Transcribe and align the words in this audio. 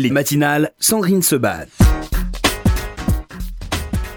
Les 0.00 0.12
matinales, 0.12 0.70
Sandrine 0.78 1.22
se 1.22 1.34
bat. 1.34 1.66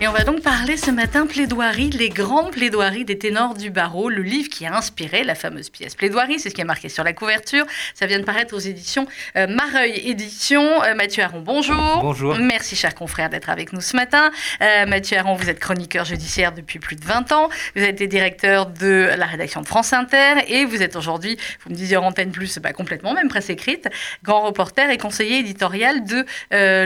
Et 0.04 0.08
on 0.08 0.14
va 0.14 0.24
donc 0.24 0.42
parler 0.42 0.78
ce 0.78 0.90
matin 0.90 1.28
plaidoirie, 1.28 1.92
les 1.92 2.10
grandes 2.10 2.50
plaidoiries 2.50 3.06
des 3.06 3.20
ténors 3.20 3.54
du 3.54 3.70
barreau, 3.70 4.10
le 4.10 4.24
livre 4.24 4.50
qui 4.50 4.66
a 4.66 4.76
inspiré 4.76 5.24
la 5.24 5.36
fameuse 5.36 5.70
pièce 5.70 5.94
plaidoirie, 5.94 6.40
c'est 6.40 6.50
ce 6.50 6.56
qui 6.56 6.62
est 6.62 6.64
marqué 6.64 6.90
sur 6.90 7.04
la 7.04 7.14
couverture. 7.14 7.68
Ça 7.94 8.08
vient 8.08 8.18
de 8.18 8.24
paraître 8.24 8.56
aux 8.56 8.60
éditions 8.60 9.06
euh, 9.36 9.46
Mareuil 9.46 9.92
Éditions. 10.10 10.84
Euh, 10.84 10.96
Mathieu 10.96 11.22
Aron, 11.22 11.42
bonjour. 11.42 12.00
Bonjour. 12.02 12.36
Merci, 12.40 12.76
cher 12.76 12.96
confrère, 12.96 13.30
d'être 13.30 13.52
avec 13.52 13.74
nous 13.74 13.82
ce 13.82 13.96
matin. 13.96 14.32
Euh, 14.64 14.88
Mathieu 14.88 15.20
Aron, 15.20 15.36
vous 15.36 15.52
êtes 15.52 15.60
chroniqueur 15.60 16.04
judiciaire 16.04 16.52
depuis 16.52 16.80
plus 16.80 16.96
de 16.96 17.06
20 17.06 17.32
ans. 17.32 17.50
Vous 17.76 17.84
avez 17.84 17.92
été 17.92 18.08
directeur 18.08 18.66
de 18.66 19.12
la 19.16 19.28
rédaction 19.28 19.62
de 19.62 19.68
France 19.68 19.94
Inter 19.94 20.34
et 20.48 20.66
vous 20.66 20.82
êtes 20.82 20.96
aujourd'hui, 20.96 21.38
vous 21.64 21.70
me 21.70 21.76
disiez 21.76 21.98
en 21.98 22.06
antenne 22.06 22.32
plus, 22.32 22.58
pas 22.58 22.74
complètement, 22.74 23.14
même 23.14 23.30
presse 23.30 23.52
écrite, 23.52 23.88
grand 24.24 24.42
reporter 24.42 24.90
et 24.90 24.98
conseiller 24.98 25.38
éditorial 25.38 26.04
de 26.04 26.26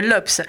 l'Obs. 0.06 0.42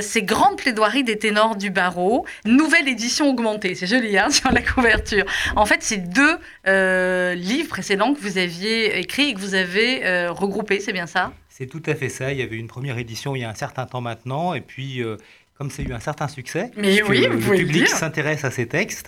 Ces 0.00 0.22
grandes 0.22 0.58
plaidoiries 0.58 1.02
des 1.02 1.18
ténors 1.18 1.56
du 1.56 1.70
barreau 1.70 2.03
nouvelle 2.44 2.88
édition 2.88 3.30
augmentée, 3.30 3.74
c'est 3.74 3.86
joli 3.86 4.16
hein, 4.18 4.30
sur 4.38 4.50
la 4.52 4.62
couverture. 4.62 5.24
En 5.56 5.66
fait, 5.66 5.82
c'est 5.82 5.98
deux 5.98 6.36
euh, 6.66 7.34
livres 7.34 7.68
précédents 7.68 8.14
que 8.14 8.20
vous 8.20 8.38
aviez 8.38 8.98
écrits 8.98 9.30
et 9.30 9.34
que 9.34 9.40
vous 9.40 9.54
avez 9.54 10.04
euh, 10.04 10.32
regroupés, 10.32 10.80
c'est 10.80 10.92
bien 10.92 11.06
ça? 11.06 11.32
C'est 11.48 11.66
tout 11.66 11.82
à 11.86 11.94
fait 11.94 12.08
ça. 12.08 12.32
Il 12.32 12.38
y 12.38 12.42
avait 12.42 12.56
une 12.56 12.66
première 12.66 12.98
édition 12.98 13.36
il 13.36 13.42
y 13.42 13.44
a 13.44 13.48
un 13.48 13.54
certain 13.54 13.86
temps 13.86 14.00
maintenant, 14.00 14.54
et 14.54 14.60
puis 14.60 15.02
euh, 15.02 15.16
comme 15.58 15.70
a 15.78 15.82
eu 15.82 15.92
un 15.92 16.00
certain 16.00 16.26
succès, 16.28 16.70
Mais 16.76 17.00
oui, 17.02 17.22
que 17.22 17.28
vous 17.36 17.52
le 17.52 17.58
public 17.58 17.88
s'intéresse 17.88 18.44
à 18.44 18.50
ces 18.50 18.66
textes, 18.66 19.06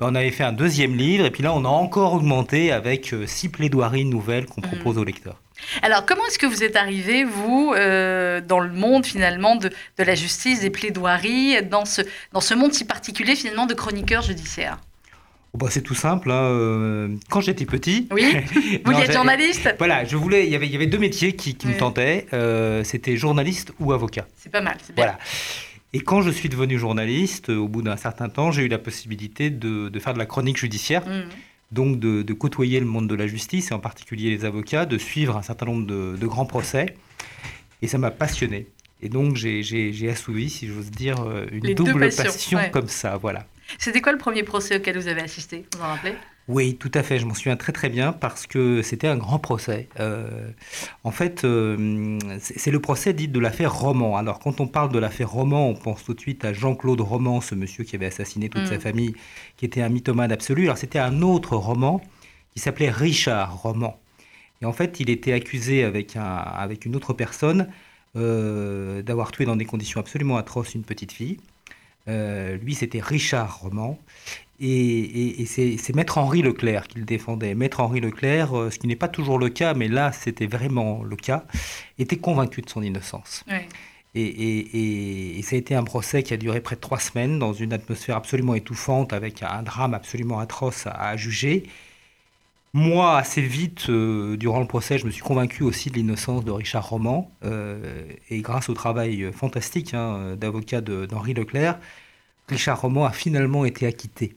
ben, 0.00 0.06
on 0.10 0.14
avait 0.14 0.30
fait 0.30 0.42
un 0.44 0.52
deuxième 0.52 0.94
livre, 0.96 1.26
et 1.26 1.30
puis 1.30 1.42
là 1.42 1.52
on 1.52 1.64
a 1.64 1.68
encore 1.68 2.14
augmenté 2.14 2.72
avec 2.72 3.12
euh, 3.12 3.26
six 3.26 3.48
plaidoiries 3.50 4.04
nouvelles 4.06 4.46
qu'on 4.46 4.62
propose 4.62 4.96
aux 4.98 5.04
lecteurs. 5.04 5.40
Alors, 5.82 6.04
comment 6.06 6.26
est-ce 6.26 6.38
que 6.40 6.46
vous 6.46 6.64
êtes 6.64 6.74
arrivé, 6.76 7.22
vous, 7.24 7.72
euh, 7.76 8.40
dans 8.40 8.58
le 8.58 8.72
monde 8.72 9.06
finalement 9.06 9.54
de, 9.54 9.68
de 9.68 10.02
la 10.02 10.14
justice, 10.16 10.60
des 10.60 10.70
plaidoiries, 10.70 11.62
dans 11.62 11.84
ce, 11.84 12.02
dans 12.32 12.40
ce 12.40 12.54
monde 12.54 12.72
si 12.72 12.84
particulier 12.84 13.36
finalement 13.36 13.66
de 13.66 13.74
chroniqueurs 13.74 14.22
judiciaires? 14.22 14.78
Oh, 15.52 15.58
bah, 15.58 15.66
c'est 15.70 15.82
tout 15.82 15.94
simple. 15.94 16.30
hein, 16.32 16.42
euh, 16.42 17.08
Quand 17.28 17.42
j'étais 17.42 17.66
petit, 17.66 18.08
Oui 18.10 18.24
Vous 18.84 18.90
Non, 18.92 18.98
j'ai- 19.06 19.12
journaliste 19.12 19.74
Voilà, 19.78 20.04
je 20.04 20.16
voulais. 20.16 20.46
Il 20.46 20.52
y 20.52 20.56
avait, 20.56 20.66
il 20.66 20.72
y 20.72 20.76
avait 20.76 20.86
deux 20.86 20.98
métiers 20.98 21.36
qui, 21.36 21.54
qui 21.54 21.66
Oui. 21.68 21.74
me 21.74 21.78
tentaient. 21.78 22.26
euh, 22.32 22.82
C'était 22.82 23.16
journaliste 23.16 23.72
ou 23.78 23.92
avocat. 23.92 24.26
C'est 24.38 24.50
pas 24.50 24.62
mal, 24.62 24.76
c'est 24.84 24.96
bien. 24.96 25.14
Et 25.94 26.00
quand 26.00 26.22
je 26.22 26.30
suis 26.30 26.48
devenu 26.48 26.78
journaliste, 26.78 27.50
euh, 27.50 27.56
au 27.56 27.68
bout 27.68 27.82
d'un 27.82 27.96
certain 27.96 28.28
temps, 28.28 28.50
j'ai 28.50 28.62
eu 28.62 28.68
la 28.68 28.78
possibilité 28.78 29.50
de, 29.50 29.88
de 29.88 29.98
faire 29.98 30.14
de 30.14 30.18
la 30.18 30.26
chronique 30.26 30.56
judiciaire. 30.58 31.06
Mhm. 31.06 31.24
donc 31.72 31.98
de, 31.98 32.20
de 32.22 32.32
côtoyer 32.34 32.80
le 32.80 32.86
monde 32.86 33.08
de 33.08 33.14
la 33.14 33.26
justice, 33.26 33.70
et 33.70 33.74
en 33.74 33.78
particulier 33.78 34.28
les 34.30 34.44
avocats, 34.44 34.84
de 34.84 34.98
suivre 34.98 35.36
un 35.38 35.42
certain 35.42 35.64
nombre 35.66 35.86
de, 35.86 36.16
de 36.20 36.26
grands 36.26 36.44
procès. 36.44 36.94
Et 37.80 37.88
ça 37.88 37.96
m'a 37.98 38.10
passionné. 38.10 38.66
Et 39.00 39.08
donc 39.08 39.36
j'ai- 39.36 40.08
assouvi, 40.10 40.50
si 40.50 40.66
j'ose 40.68 40.90
dire, 40.90 41.16
euh, 41.26 41.46
une 41.50 41.64
Les 41.66 41.74
double 41.74 42.10
passion 42.14 42.58
ouais. 42.58 42.70
comme 42.70 42.88
ça. 42.88 43.16
Voilà. 43.16 43.46
C'était 43.78 44.00
quoi 44.02 44.12
le 44.12 44.18
premier 44.18 44.42
procès 44.42 44.76
auquel 44.76 44.98
vous 44.98 45.08
avez 45.08 45.22
assisté 45.22 45.64
Vous 45.72 45.78
vous 45.78 45.84
en 45.84 45.88
rappelez? 45.88 46.12
Oui, 46.48 46.76
tout 46.76 46.90
à 46.94 47.02
fait. 47.02 47.18
Je 47.18 47.26
m'en 47.26 47.34
souviens 47.34 47.56
très 47.56 47.72
très 47.72 47.88
bien 47.88 48.12
parce 48.12 48.46
que 48.46 48.82
c'était 48.82 49.06
un 49.06 49.16
grand 49.16 49.38
procès. 49.38 49.88
Euh, 50.00 50.50
en 51.04 51.12
fait, 51.12 51.44
euh, 51.44 52.18
c'est 52.40 52.70
le 52.72 52.80
procès 52.80 53.12
dit 53.12 53.28
de 53.28 53.38
l'affaire 53.38 53.72
Roman. 53.72 54.16
Alors, 54.16 54.40
quand 54.40 54.60
on 54.60 54.66
parle 54.66 54.90
de 54.92 54.98
l'affaire 54.98 55.30
Roman, 55.30 55.68
on 55.68 55.74
pense 55.74 56.02
tout 56.04 56.14
de 56.14 56.20
suite 56.20 56.44
à 56.44 56.52
Jean-Claude 56.52 57.00
Roman, 57.00 57.40
ce 57.40 57.54
monsieur 57.54 57.84
qui 57.84 57.94
avait 57.94 58.06
assassiné 58.06 58.48
toute 58.48 58.62
Mm. 58.62 58.66
sa 58.66 58.80
famille, 58.80 59.14
qui 59.56 59.64
était 59.64 59.82
un 59.82 59.88
mythomane 59.88 60.32
absolu. 60.32 60.64
Alors, 60.64 60.78
c'était 60.78 60.98
un 60.98 61.22
autre 61.22 61.56
roman 61.56 62.00
qui 62.52 62.60
s'appelait 62.60 62.90
Richard 62.90 63.62
Roman. 63.62 63.98
Et 64.60 64.64
en 64.66 64.72
fait, 64.72 65.00
il 65.00 65.10
était 65.10 65.32
accusé 65.32 65.84
avec, 65.84 66.16
un, 66.16 66.24
avec 66.24 66.86
une 66.86 66.96
autre 66.96 67.12
personne 67.12 67.68
euh, 68.16 69.02
d'avoir 69.02 69.32
tué 69.32 69.44
dans 69.44 69.56
des 69.56 69.64
conditions 69.64 70.00
absolument 70.00 70.36
atroces 70.36 70.74
une 70.74 70.84
petite 70.84 71.12
fille. 71.12 71.38
Euh, 72.08 72.56
lui, 72.56 72.74
c'était 72.74 73.00
Richard 73.00 73.60
Roman. 73.60 73.98
Et, 74.64 74.68
et- 74.68 75.42
et 75.42 75.46
c'est 75.76 75.94
Maître 75.96 76.18
Henri 76.18 76.40
Leclerc 76.40 76.86
qu'il 76.86 77.04
défendait. 77.04 77.54
Maître 77.54 77.80
Henri 77.80 78.00
Leclerc, 78.00 78.56
euh, 78.56 78.70
ce 78.70 78.78
qui 78.78 78.86
n'est 78.86 78.96
pas 78.96 79.08
toujours 79.08 79.38
le 79.38 79.48
cas, 79.48 79.74
mais 79.74 79.88
là 79.88 80.12
c'était 80.12 80.46
vraiment 80.46 81.02
le 81.02 81.16
cas, 81.16 81.44
était 81.98 82.16
convaincu 82.18 82.62
de 82.62 82.70
son 82.70 82.80
innocence. 82.82 83.44
Et, 84.14 84.22
et- 84.22 84.76
et- 84.78 85.38
et 85.38 85.42
ça 85.42 85.56
a 85.56 85.58
été 85.58 85.74
un 85.74 85.84
procès 85.84 86.22
qui 86.22 86.32
a 86.32 86.36
duré 86.36 86.60
près 86.60 86.76
de 86.76 86.80
trois 86.80 87.00
semaines 87.00 87.38
dans 87.38 87.52
une 87.54 87.72
atmosphère 87.72 88.16
absolument 88.16 88.54
étouffante, 88.54 89.12
avec 89.12 89.42
un 89.42 89.62
drame 89.62 89.94
absolument 89.94 90.38
atroce 90.38 90.86
à, 90.86 90.90
à 90.92 91.16
juger. 91.16 91.64
Moi, 92.74 93.16
assez 93.18 93.42
vite, 93.42 93.86
euh, 93.90 94.36
durant 94.36 94.60
le 94.60 94.66
procès, 94.66 94.96
je 94.98 95.04
me 95.06 95.10
suis 95.10 95.22
convaincu 95.22 95.62
aussi 95.62 95.90
de 95.90 95.96
l'innocence 95.96 96.44
de 96.44 96.50
Richard 96.50 96.88
Roman. 96.88 97.30
euh, 97.44 98.04
et 98.30 98.40
grâce 98.40 98.68
au 98.70 98.74
travail 98.74 99.30
fantastique 99.32 99.92
hein, 99.94 100.36
d'avocat 100.36 100.80
d'Henri 100.80 101.34
Leclerc, 101.34 101.78
Richard 102.48 102.80
Roman 102.80 103.04
a 103.04 103.12
finalement 103.12 103.64
été 103.64 103.86
acquitté. 103.86 104.34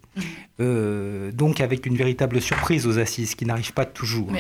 Euh, 0.62 1.32
donc 1.34 1.60
avec 1.60 1.86
une 1.86 1.98
véritable 1.98 2.40
surprise 2.42 2.88
aux 2.88 2.98
assises, 2.98 3.36
qui 3.36 3.46
n'arrive 3.46 3.74
pas 3.74 3.86
toujours. 3.86 4.30
Oui. 4.32 4.40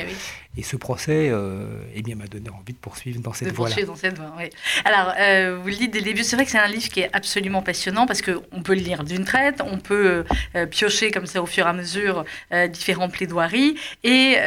Et 0.57 0.63
ce 0.63 0.77
procès 0.77 1.27
euh, 1.29 1.81
eh 1.93 2.01
bien, 2.01 2.15
m'a 2.15 2.27
donné 2.27 2.49
envie 2.49 2.71
de 2.71 2.77
poursuivre 2.77 3.19
dans 3.19 3.33
cette 3.33 3.49
de 3.49 3.53
voie-là. 3.53 3.75
poursuivre 3.75 3.91
dans 3.91 3.99
cette 3.99 4.17
voie, 4.17 4.33
oui. 4.37 4.49
Alors, 4.85 5.13
euh, 5.19 5.59
vous 5.61 5.67
le 5.67 5.75
dites 5.75 5.91
dès 5.91 5.99
le 5.99 6.05
début, 6.05 6.23
c'est 6.23 6.37
vrai 6.37 6.45
que 6.45 6.51
c'est 6.51 6.59
un 6.59 6.69
livre 6.69 6.87
qui 6.87 7.01
est 7.01 7.09
absolument 7.11 7.61
passionnant 7.61 8.05
parce 8.05 8.21
qu'on 8.21 8.61
peut 8.63 8.73
le 8.73 8.79
lire 8.79 9.03
d'une 9.03 9.25
traite, 9.25 9.61
on 9.69 9.77
peut 9.77 10.23
piocher 10.71 11.11
comme 11.11 11.25
ça 11.25 11.41
au 11.41 11.45
fur 11.45 11.65
et 11.65 11.69
à 11.69 11.73
mesure 11.73 12.23
différentes 12.69 13.11
plaidoiries, 13.11 13.75
et, 14.05 14.37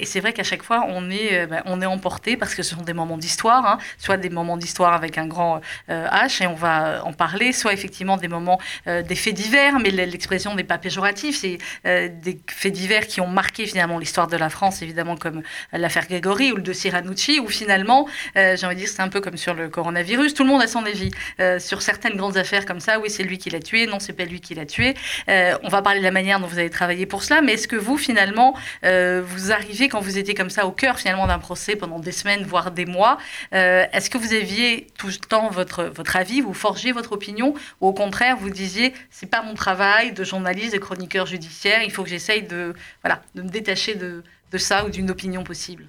et 0.00 0.04
c'est 0.04 0.18
vrai 0.18 0.32
qu'à 0.32 0.42
chaque 0.42 0.64
fois, 0.64 0.84
on 0.88 1.10
est, 1.10 1.46
bah, 1.46 1.62
on 1.66 1.80
est 1.80 1.86
emporté 1.86 2.36
parce 2.36 2.56
que 2.56 2.64
ce 2.64 2.74
sont 2.74 2.82
des 2.82 2.92
moments 2.92 3.18
d'histoire, 3.18 3.64
hein, 3.64 3.78
soit 3.98 4.16
des 4.16 4.30
moments 4.30 4.56
d'histoire 4.56 4.94
avec 4.94 5.16
un 5.16 5.26
grand 5.26 5.60
H, 5.88 6.42
et 6.42 6.48
on 6.48 6.54
va 6.54 7.04
en 7.04 7.12
parler, 7.12 7.52
soit 7.52 7.72
effectivement 7.72 8.16
des 8.16 8.28
moments, 8.28 8.58
des 8.86 9.14
faits 9.14 9.34
divers, 9.34 9.78
mais 9.78 9.90
l'expression 9.90 10.56
n'est 10.56 10.64
pas 10.64 10.71
péjorative, 10.78 11.34
c'est 11.36 11.58
euh, 11.86 12.08
des 12.08 12.38
faits 12.48 12.72
divers 12.72 13.06
qui 13.06 13.20
ont 13.20 13.26
marqué 13.26 13.66
finalement 13.66 13.98
l'histoire 13.98 14.26
de 14.26 14.36
la 14.36 14.50
France, 14.50 14.82
évidemment, 14.82 15.16
comme 15.16 15.42
l'affaire 15.72 16.06
Grégory 16.06 16.52
ou 16.52 16.56
le 16.56 16.62
dossier 16.62 16.90
Ranucci, 16.90 17.40
où 17.40 17.48
finalement, 17.48 18.08
euh, 18.36 18.56
j'ai 18.56 18.66
envie 18.66 18.74
de 18.74 18.80
dire, 18.80 18.88
c'est 18.88 19.02
un 19.02 19.08
peu 19.08 19.20
comme 19.20 19.36
sur 19.36 19.54
le 19.54 19.68
coronavirus, 19.68 20.34
tout 20.34 20.44
le 20.44 20.48
monde 20.48 20.62
a 20.62 20.66
son 20.66 20.84
avis. 20.84 21.10
Euh, 21.40 21.58
sur 21.58 21.82
certaines 21.82 22.16
grandes 22.16 22.36
affaires 22.36 22.66
comme 22.66 22.80
ça, 22.80 22.98
oui, 22.98 23.10
c'est 23.10 23.22
lui 23.22 23.38
qui 23.38 23.50
l'a 23.50 23.60
tué, 23.60 23.86
non, 23.86 23.98
c'est 24.00 24.12
pas 24.12 24.24
lui 24.24 24.40
qui 24.40 24.54
l'a 24.54 24.66
tué. 24.66 24.94
On 25.28 25.68
va 25.68 25.82
parler 25.82 26.00
de 26.00 26.04
la 26.04 26.10
manière 26.10 26.40
dont 26.40 26.46
vous 26.46 26.58
avez 26.58 26.70
travaillé 26.70 27.06
pour 27.06 27.22
cela, 27.22 27.40
mais 27.40 27.52
est-ce 27.52 27.68
que 27.68 27.76
vous, 27.76 27.96
finalement, 27.96 28.54
vous 28.82 29.52
arrivez, 29.52 29.88
quand 29.88 30.00
vous 30.00 30.18
étiez 30.18 30.34
comme 30.34 30.50
ça 30.50 30.66
au 30.66 30.72
cœur 30.72 30.98
finalement 30.98 31.26
d'un 31.26 31.38
procès 31.38 31.76
pendant 31.76 31.98
des 31.98 32.12
semaines, 32.12 32.44
voire 32.44 32.70
des 32.70 32.86
mois, 32.86 33.18
est-ce 33.52 34.10
que 34.10 34.18
vous 34.18 34.34
aviez 34.34 34.88
tout 34.98 35.06
le 35.06 35.14
temps 35.14 35.48
votre, 35.50 35.84
votre 35.84 36.16
avis, 36.16 36.40
vous 36.40 36.54
forgiez 36.54 36.92
votre 36.92 37.12
opinion, 37.12 37.54
ou 37.80 37.88
au 37.88 37.92
contraire, 37.92 38.36
vous 38.36 38.50
disiez, 38.50 38.92
c'est 39.10 39.30
pas 39.30 39.42
mon 39.42 39.54
travail 39.54 40.12
de 40.12 40.24
journaliste, 40.24 40.61
de 40.70 40.78
chroniqueur 40.78 41.26
judiciaire, 41.26 41.82
il 41.82 41.90
faut 41.90 42.02
que 42.02 42.08
j'essaye 42.08 42.42
de, 42.42 42.74
voilà, 43.02 43.22
de 43.34 43.42
me 43.42 43.48
détacher 43.48 43.94
de, 43.94 44.22
de 44.52 44.58
ça 44.58 44.84
ou 44.86 44.90
d'une 44.90 45.10
opinion 45.10 45.42
possible 45.42 45.88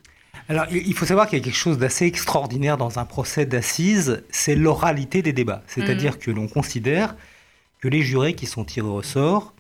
Alors, 0.50 0.66
il 0.72 0.94
faut 0.94 1.06
savoir 1.06 1.28
qu'il 1.28 1.38
y 1.38 1.42
a 1.42 1.44
quelque 1.44 1.56
chose 1.56 1.78
d'assez 1.78 2.06
extraordinaire 2.06 2.78
dans 2.78 2.98
un 3.00 3.06
procès 3.06 3.46
d'assises, 3.46 4.24
c'est 4.30 4.56
l'oralité 4.56 5.22
des 5.22 5.34
débats. 5.34 5.64
C'est-à-dire 5.68 6.18
que 6.20 6.32
l'on 6.32 6.48
considère 6.48 7.16
que 7.80 7.88
les 7.88 8.02
jurés 8.02 8.34
qui 8.34 8.46
sont 8.46 8.64
tirés 8.64 8.88
au 8.88 9.04
sort, 9.04 9.54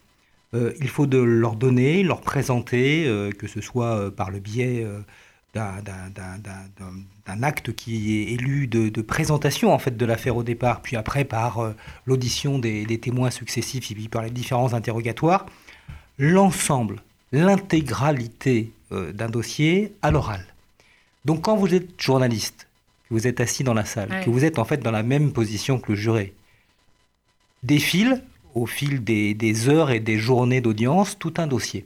euh, 0.54 0.74
il 0.80 0.88
faut 0.88 1.08
de 1.08 1.18
leur 1.18 1.56
donner, 1.56 2.04
leur 2.04 2.22
présenter, 2.22 3.06
euh, 3.08 3.32
que 3.32 3.48
ce 3.48 3.60
soit 3.60 3.98
euh, 3.98 4.12
par 4.12 4.30
le 4.30 4.40
biais 4.40 4.86
d'un- 5.54 7.44
acte 7.44 7.74
qui 7.74 8.18
est 8.18 8.34
élu 8.34 8.68
de, 8.68 8.90
de 8.90 9.02
présentation 9.02 9.72
en 9.74 9.80
fait 9.80 9.96
de 9.96 10.06
l'affaire 10.06 10.36
au 10.38 10.44
départ, 10.44 10.82
puis 10.82 10.96
après 10.96 11.26
par 11.26 11.60
euh, 11.60 11.74
l'audition 12.06 12.60
des, 12.60 12.86
des 12.86 13.00
témoins 13.00 13.30
successifs 13.32 13.92
et 13.92 13.96
puis 13.96 14.08
par 14.08 14.24
les 14.24 14.30
différents 14.32 14.74
interrogatoires, 14.74 15.46
l'ensemble, 16.18 17.02
l'intégralité 17.32 18.72
euh, 18.92 19.12
d'un 19.12 19.30
dossier 19.30 19.94
à 20.02 20.12
l'oral. 20.12 20.46
Donc 21.26 21.42
quand 21.44 21.56
vous 21.56 21.74
êtes 21.74 22.00
journaliste, 22.02 22.68
que 23.10 23.14
vous 23.14 23.28
êtes 23.28 23.40
assis 23.40 23.64
dans 23.64 23.74
la 23.74 23.86
salle, 23.86 24.10
Ouais. 24.12 24.24
que 24.26 24.30
vous 24.30 24.44
êtes 24.46 24.60
en 24.60 24.66
fait 24.66 24.78
dans 24.82 24.92
la 24.92 25.04
même 25.04 25.32
position 25.34 25.80
que 25.80 25.92
le 25.92 25.98
juré, 25.98 26.34
défile 27.64 28.24
au 28.56 28.66
fil 28.66 29.04
des, 29.04 29.34
des 29.34 29.70
heures 29.70 29.92
et 29.92 30.00
des 30.00 30.18
journées 30.18 30.62
d'audience 30.62 31.18
tout 31.18 31.34
un 31.38 31.48
dossier. 31.48 31.86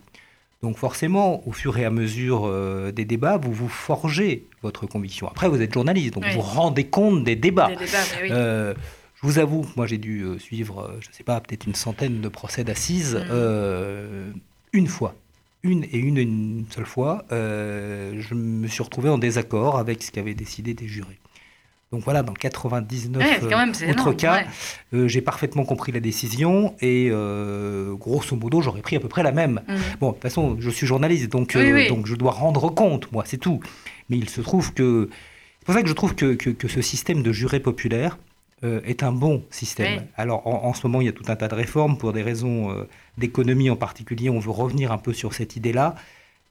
Donc 0.64 0.78
forcément, 0.78 1.48
au 1.48 1.52
fur 1.52 1.78
et 1.78 1.86
à 1.86 1.92
mesure 1.92 2.46
euh, 2.48 2.92
des 2.92 3.06
débats, 3.06 3.38
vous 3.38 3.54
vous 3.54 3.68
forgez 3.68 4.48
votre 4.64 4.88
conviction. 4.88 5.28
Après, 5.28 5.48
vous 5.48 5.62
êtes 5.62 5.74
journaliste, 5.74 6.16
donc 6.16 6.24
Oui. 6.24 6.30
vous 6.34 6.42
vous 6.42 6.48
rendez 6.48 6.86
compte 6.86 7.24
des 7.24 7.36
débats. 7.36 7.68
Des 7.68 7.76
débats, 7.76 7.98
mais 8.16 8.22
oui. 8.24 8.30
Euh, 8.32 8.74
je 9.16 9.22
vous 9.28 9.40
avoue, 9.40 9.66
moi 9.76 9.86
j'ai 9.88 9.98
dû 9.98 10.22
euh, 10.24 10.40
suivre, 10.40 10.96
je 11.00 11.10
ne 11.10 11.14
sais 11.14 11.24
pas, 11.24 11.40
peut-être 11.42 11.66
une 11.68 11.76
centaine 11.76 12.22
de 12.22 12.28
procès 12.28 12.64
d'assises, 12.64 13.20
euh, 13.30 14.32
une 14.74 14.88
fois. 14.88 15.16
Une 15.64 15.84
et 15.86 15.98
une, 15.98 16.18
une 16.18 16.66
seule 16.70 16.86
fois, 16.86 17.26
je 17.32 18.34
me 18.36 18.68
suis 18.68 18.84
retrouvé 18.84 19.10
en 19.10 19.18
désaccord 19.18 19.78
avec 19.80 20.04
ce 20.04 20.12
qu'avaient 20.12 20.36
décidé 20.36 20.74
des 20.76 20.88
jurés. 20.88 21.20
Donc 21.92 22.04
voilà, 22.04 22.22
dans 22.22 22.34
99 22.34 23.24
Ouais, 23.24 23.40
quand 23.50 23.58
même, 23.58 23.74
c'est 23.74 23.90
autres 23.90 24.02
énorme, 24.02 24.16
cas, 24.18 24.36
ouais. 24.40 24.46
euh, 24.94 25.08
j'ai 25.08 25.22
parfaitement 25.22 25.64
compris 25.64 25.94
la 25.94 26.02
décision 26.02 26.76
et 26.82 27.08
euh, 27.12 27.96
grosso 27.96 28.36
modo, 28.36 28.62
j'aurais 28.62 28.82
pris 28.82 28.98
à 28.98 29.00
peu 29.00 29.08
près 29.08 29.24
la 29.24 29.32
même. 29.32 29.62
Mhm. 29.68 29.78
Bon, 30.02 30.10
de 30.10 30.14
toute 30.16 30.24
façon, 30.24 30.58
je 30.60 30.70
suis 30.70 30.86
journaliste, 30.86 31.32
donc, 31.32 31.54
Oui, 31.56 31.62
euh, 31.62 31.74
oui. 31.76 31.88
donc 31.88 32.06
je 32.06 32.16
dois 32.16 32.32
rendre 32.32 32.70
compte, 32.70 33.10
moi, 33.14 33.24
c'est 33.26 33.38
tout. 33.38 33.62
Mais 34.10 34.18
il 34.18 34.30
se 34.30 34.42
trouve 34.42 34.74
que 34.74 35.10
c'est 35.60 35.66
pour 35.66 35.76
ça 35.76 35.82
que 35.82 35.88
je 35.88 35.94
trouve 35.94 36.14
que, 36.16 36.34
que, 36.34 36.68
ce 36.68 36.82
système 36.82 37.24
de 37.24 37.32
juré 37.32 37.60
populaire 37.60 38.18
est 38.64 39.04
un 39.04 39.12
bon 39.12 39.44
système. 39.52 40.04
Alors 40.16 40.48
en, 40.48 40.74
ce 40.74 40.88
moment, 40.88 41.02
il 41.02 41.06
y 41.06 41.10
a 41.10 41.14
tout 41.14 41.26
un 41.28 41.36
tas 41.36 41.48
de 41.50 41.54
réformes 41.54 41.98
pour 41.98 42.14
des 42.14 42.24
raisons 42.24 42.74
d'économie 43.18 43.70
en 43.70 43.76
particulier. 43.76 44.30
On 44.30 44.40
veut 44.40 44.52
revenir 44.52 44.94
un 44.94 44.98
peu 44.98 45.12
sur 45.12 45.34
cette 45.34 45.58
idée-là. 45.58 45.96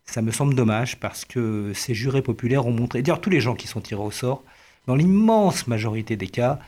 Ça 0.05 0.21
me 0.21 0.31
semble 0.33 0.55
dommage 0.55 1.01
parce 1.01 1.25
que 1.25 1.73
ces 1.75 1.95
jurés 1.95 2.21
populaires 2.21 2.67
ont 2.67 2.73
montré, 2.73 3.01
d'ailleurs 3.01 3.23
tous 3.23 3.31
les 3.31 3.41
gens 3.41 3.55
qui 3.55 3.67
sont 3.67 3.81
tirés 3.81 4.03
au 4.03 4.11
sort, 4.11 4.45
dans 4.87 4.95
l'immense 4.95 5.67
majorité 5.67 6.17
des 6.17 6.29
cas, 6.29 6.59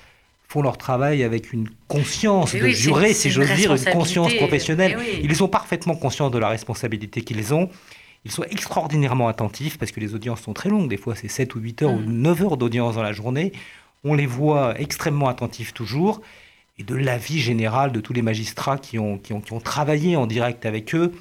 font 0.49 0.63
leur 0.63 0.79
travail 0.79 1.23
avec 1.23 1.53
une 1.53 1.69
conscience 1.89 2.55
de 2.55 2.69
jurer, 2.69 3.13
si 3.13 3.31
j'ose 3.31 3.53
dire, 3.53 3.75
une 3.75 3.85
conscience 3.85 4.35
professionnelle. 4.35 4.99
Ils 5.23 5.37
sont 5.37 5.49
parfaitement 5.49 5.95
conscients 5.95 6.31
de 6.31 6.39
la 6.39 6.49
responsabilité 6.49 7.21
qu'ils 7.23 7.53
ont. 7.53 7.69
Ils 8.25 8.31
sont 8.31 8.45
extraordinairement 8.45 9.29
attentifs 9.29 9.79
parce 9.79 9.93
que 9.93 10.01
les 10.01 10.15
audiences 10.15 10.41
sont 10.41 10.55
très 10.55 10.71
longues. 10.71 10.89
Des 10.89 10.97
fois, 10.97 11.15
c'est 11.15 11.29
7 11.29 11.55
ou 11.55 11.61
8 11.61 11.83
heures 11.83 11.93
ou 11.93 12.01
9 12.01 12.41
mm. 12.41 12.45
heures 12.45 12.57
d'audience 12.57 12.95
dans 12.95 13.03
la 13.03 13.13
journée. 13.13 13.53
On 14.05 14.15
les 14.15 14.27
voit 14.27 14.79
extrêmement 14.81 15.29
attentifs 15.29 15.75
toujours. 15.75 16.23
Et 16.79 16.83
de 16.83 16.95
l'avis 16.95 17.41
général 17.41 17.93
de 17.93 18.01
tous 18.01 18.13
les 18.13 18.23
magistrats 18.23 18.79
qui 18.79 18.99
ont, 18.99 19.19
qui 19.19 19.33
ont, 19.33 19.41
qui 19.41 19.53
ont 19.53 19.61
travaillé 19.61 20.17
en 20.17 20.27
direct 20.27 20.65
avec 20.65 20.95
eux, 20.95 21.13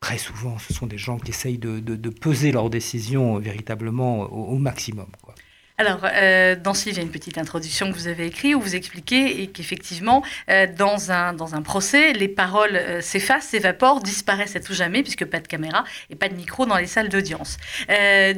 très 0.00 0.18
souvent, 0.18 0.58
ce 0.58 0.72
sont 0.72 0.86
des 0.86 0.98
gens 0.98 1.18
qui 1.18 1.30
essayent 1.30 1.58
de, 1.58 1.80
de, 1.80 2.10
peser 2.10 2.52
leurs 2.52 2.70
décisions 2.70 3.38
véritablement 3.38 4.22
au, 4.22 4.58
maximum. 4.58 5.06
Quoi. 5.22 5.34
Alors, 5.80 6.00
euh, 6.04 6.56
dans 6.56 6.74
ce 6.74 6.86
livre, 6.86 6.98
il 6.98 7.02
y 7.02 7.04
a 7.04 7.06
une 7.06 7.12
petite 7.12 7.38
introduction 7.38 7.92
que 7.92 7.96
vous 7.96 8.08
avez 8.08 8.26
écrite 8.26 8.56
où 8.56 8.60
vous 8.60 8.74
expliquez 8.74 9.46
qu'effectivement, 9.46 10.24
euh, 10.50 10.66
dans, 10.76 11.12
un, 11.12 11.62
procès, 11.62 12.12
les 12.14 12.26
paroles 12.26 12.74
euh, 12.74 13.00
s'effacent, 13.00 13.46
s'évaporent, 13.46 14.02
disparaissent 14.02 14.56
à 14.56 14.60
tout 14.60 14.74
jamais, 14.74 15.04
puisque 15.04 15.24
pas 15.24 15.38
de 15.38 15.46
caméra 15.46 15.84
et 16.10 16.16
pas 16.16 16.28
de 16.28 16.34
micro 16.34 16.66
dans 16.66 16.76
les 16.76 16.88
salles 16.88 17.08
d'audience. 17.08 17.58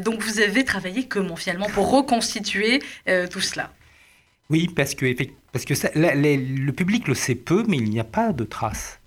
donc, 0.04 0.20
vous 0.20 0.40
avez 0.40 0.64
travaillé 0.64 1.06
comment 1.06 1.36
finalement 1.36 1.68
pour 1.68 1.90
reconstituer 1.90 2.80
tout 3.30 3.40
cela? 3.40 3.72
Oui, 4.50 4.68
parce 4.68 4.94
que, 4.94 5.06
parce 5.52 5.64
que 5.64 5.74
le 5.94 6.70
public 6.72 7.08
le 7.08 7.14
sait 7.14 7.34
peu, 7.34 7.64
mais 7.66 7.78
il 7.78 7.88
n'y 7.88 8.00
a 8.00 8.04
pas 8.04 8.32
de 8.32 8.44
traces. 8.44 8.99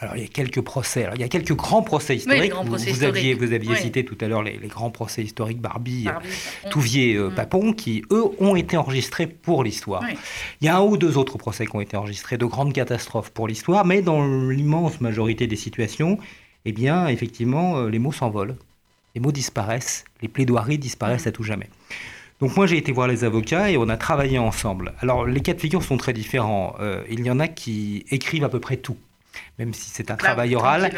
Alors, 0.00 0.16
il 0.16 0.22
y 0.22 0.24
a 0.24 0.28
quelques 0.28 0.60
procès. 0.60 1.08
il 1.16 1.20
y 1.20 1.24
a 1.24 1.28
quelques 1.28 1.54
grands 1.54 1.82
procès 1.82 2.14
historiques. 2.14 2.52
vous, 2.64 3.02
aviez, 3.02 3.34
vous 3.34 3.52
aviez 3.52 3.74
cité 3.74 4.04
tout 4.04 4.16
à 4.20 4.28
l'heure 4.28 4.42
les, 4.42 4.56
grands 4.68 4.90
procès 4.90 5.22
historiques 5.22 5.60
Barbie, 5.60 6.06
euh, 6.08 6.70
Touvier, 6.70 7.14
euh, 7.14 7.30
mm. 7.30 7.34
Papon, 7.34 7.72
qui, 7.72 8.04
eux, 8.12 8.24
ont 8.38 8.54
été 8.54 8.76
enregistrés 8.76 9.26
pour 9.26 9.64
l'histoire. 9.64 10.04
Il 10.60 10.66
y 10.66 10.68
a 10.68 10.76
un 10.76 10.82
ou 10.82 10.96
deux 10.96 11.18
autres 11.18 11.36
procès 11.36 11.66
qui 11.66 11.74
ont 11.74 11.80
été 11.80 11.96
enregistrés 11.96 12.38
de 12.38 12.44
grandes 12.44 12.72
catastrophes 12.72 13.30
pour 13.30 13.48
l'histoire, 13.48 13.84
mais 13.84 14.00
dans 14.00 14.48
l'immense 14.48 15.00
majorité 15.00 15.48
des 15.48 15.56
situations, 15.56 16.18
eh 16.64 16.72
bien, 16.72 17.08
effectivement, 17.08 17.78
euh, 17.78 17.90
les 17.90 17.98
mots 17.98 18.12
s'envolent. 18.12 18.56
Les 19.16 19.20
mots 19.20 19.32
disparaissent, 19.32 20.04
les 20.22 20.28
plaidoiries 20.28 20.78
disparaissent 20.78 21.26
mm. 21.26 21.30
à 21.30 21.32
tout 21.32 21.42
jamais. 21.42 21.68
Donc 22.40 22.56
moi 22.56 22.68
j'ai 22.68 22.76
été 22.76 22.92
voir 22.92 23.08
les 23.08 23.24
avocats 23.24 23.68
et 23.68 23.76
on 23.76 23.88
a 23.88 23.96
travaillé 23.96 24.38
ensemble. 24.38 24.94
Alors 25.00 25.26
les 25.26 25.40
cas 25.40 25.54
de 25.54 25.60
figure 25.60 25.82
sont 25.82 25.96
très 25.96 26.12
différents. 26.12 26.76
il 27.10 27.26
y 27.26 27.32
en 27.32 27.40
a 27.40 27.48
qui 27.48 28.04
écrivent 28.12 28.44
à 28.44 28.48
peu 28.48 28.60
près 28.60 28.76
tout 28.76 28.96
même 29.58 29.74
si 29.74 29.90
c'est 29.90 30.10
un 30.10 30.16
travail 30.16 30.54
oral. 30.54 30.90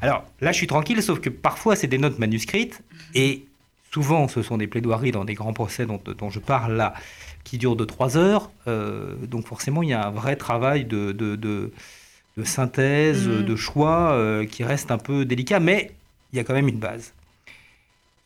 Alors 0.00 0.24
là, 0.40 0.52
je 0.52 0.56
suis 0.56 0.66
tranquille, 0.66 1.02
sauf 1.02 1.20
que 1.20 1.30
parfois, 1.30 1.76
c'est 1.76 1.86
des 1.86 1.98
notes 1.98 2.18
manuscrites, 2.18 2.82
et 3.14 3.44
souvent, 3.92 4.28
ce 4.28 4.42
sont 4.42 4.58
des 4.58 4.66
plaidoiries 4.66 5.12
dans 5.12 5.24
des 5.24 5.34
grands 5.34 5.52
procès 5.52 5.86
dont, 5.86 6.30
je 6.30 6.38
parle 6.40 6.74
là, 6.74 6.94
qui 7.44 7.58
durent 7.58 7.76
de 7.76 7.84
trois 7.84 8.16
heures. 8.16 8.50
Euh, 8.66 9.14
donc 9.26 9.46
forcément, 9.46 9.82
il 9.82 9.90
y 9.90 9.92
a 9.92 10.06
un 10.06 10.10
vrai 10.10 10.36
travail 10.36 10.84
de, 10.84 11.12
de, 11.12 11.72
synthèse, 12.44 13.28
mm. 13.28 13.44
de 13.44 13.56
choix, 13.56 14.12
euh, 14.12 14.44
qui 14.44 14.64
reste 14.64 14.90
un 14.90 14.98
peu 14.98 15.24
délicat, 15.24 15.60
mais 15.60 15.92
il 16.32 16.36
y 16.36 16.40
a 16.40 16.44
quand 16.44 16.54
même 16.54 16.68
une 16.68 16.78
base. 16.78 17.12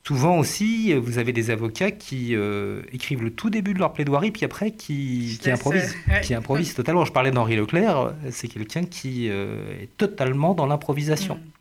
Souvent 0.06 0.38
aussi, 0.38 0.94
vous 0.94 1.19
avez 1.19 1.32
des 1.32 1.50
avocats 1.50 1.91
qui 1.91 2.37
euh, 2.37 2.82
écrivent 2.93 3.25
le 3.25 3.31
tout 3.32 3.50
début 3.50 3.75
de 3.75 3.81
leur 3.81 3.93
plaidoirie, 3.93 4.31
puis 4.31 4.44
après 4.44 4.70
qui, 4.70 5.37
improvisent, 5.47 5.97
qui 6.23 6.32
improvisent 6.32 6.75
totalement. 6.75 7.05
Je 7.05 7.11
parlais 7.11 7.32
d'Henri 7.32 7.56
Leclerc, 7.56 8.12
c'est 8.31 8.47
quelqu'un 8.47 8.85
qui 8.85 9.29
euh, 9.29 9.82
est 9.82 9.88
totalement 9.97 10.55
dans 10.55 10.67
l'improvisation. 10.67 11.35
Mm. 11.35 11.56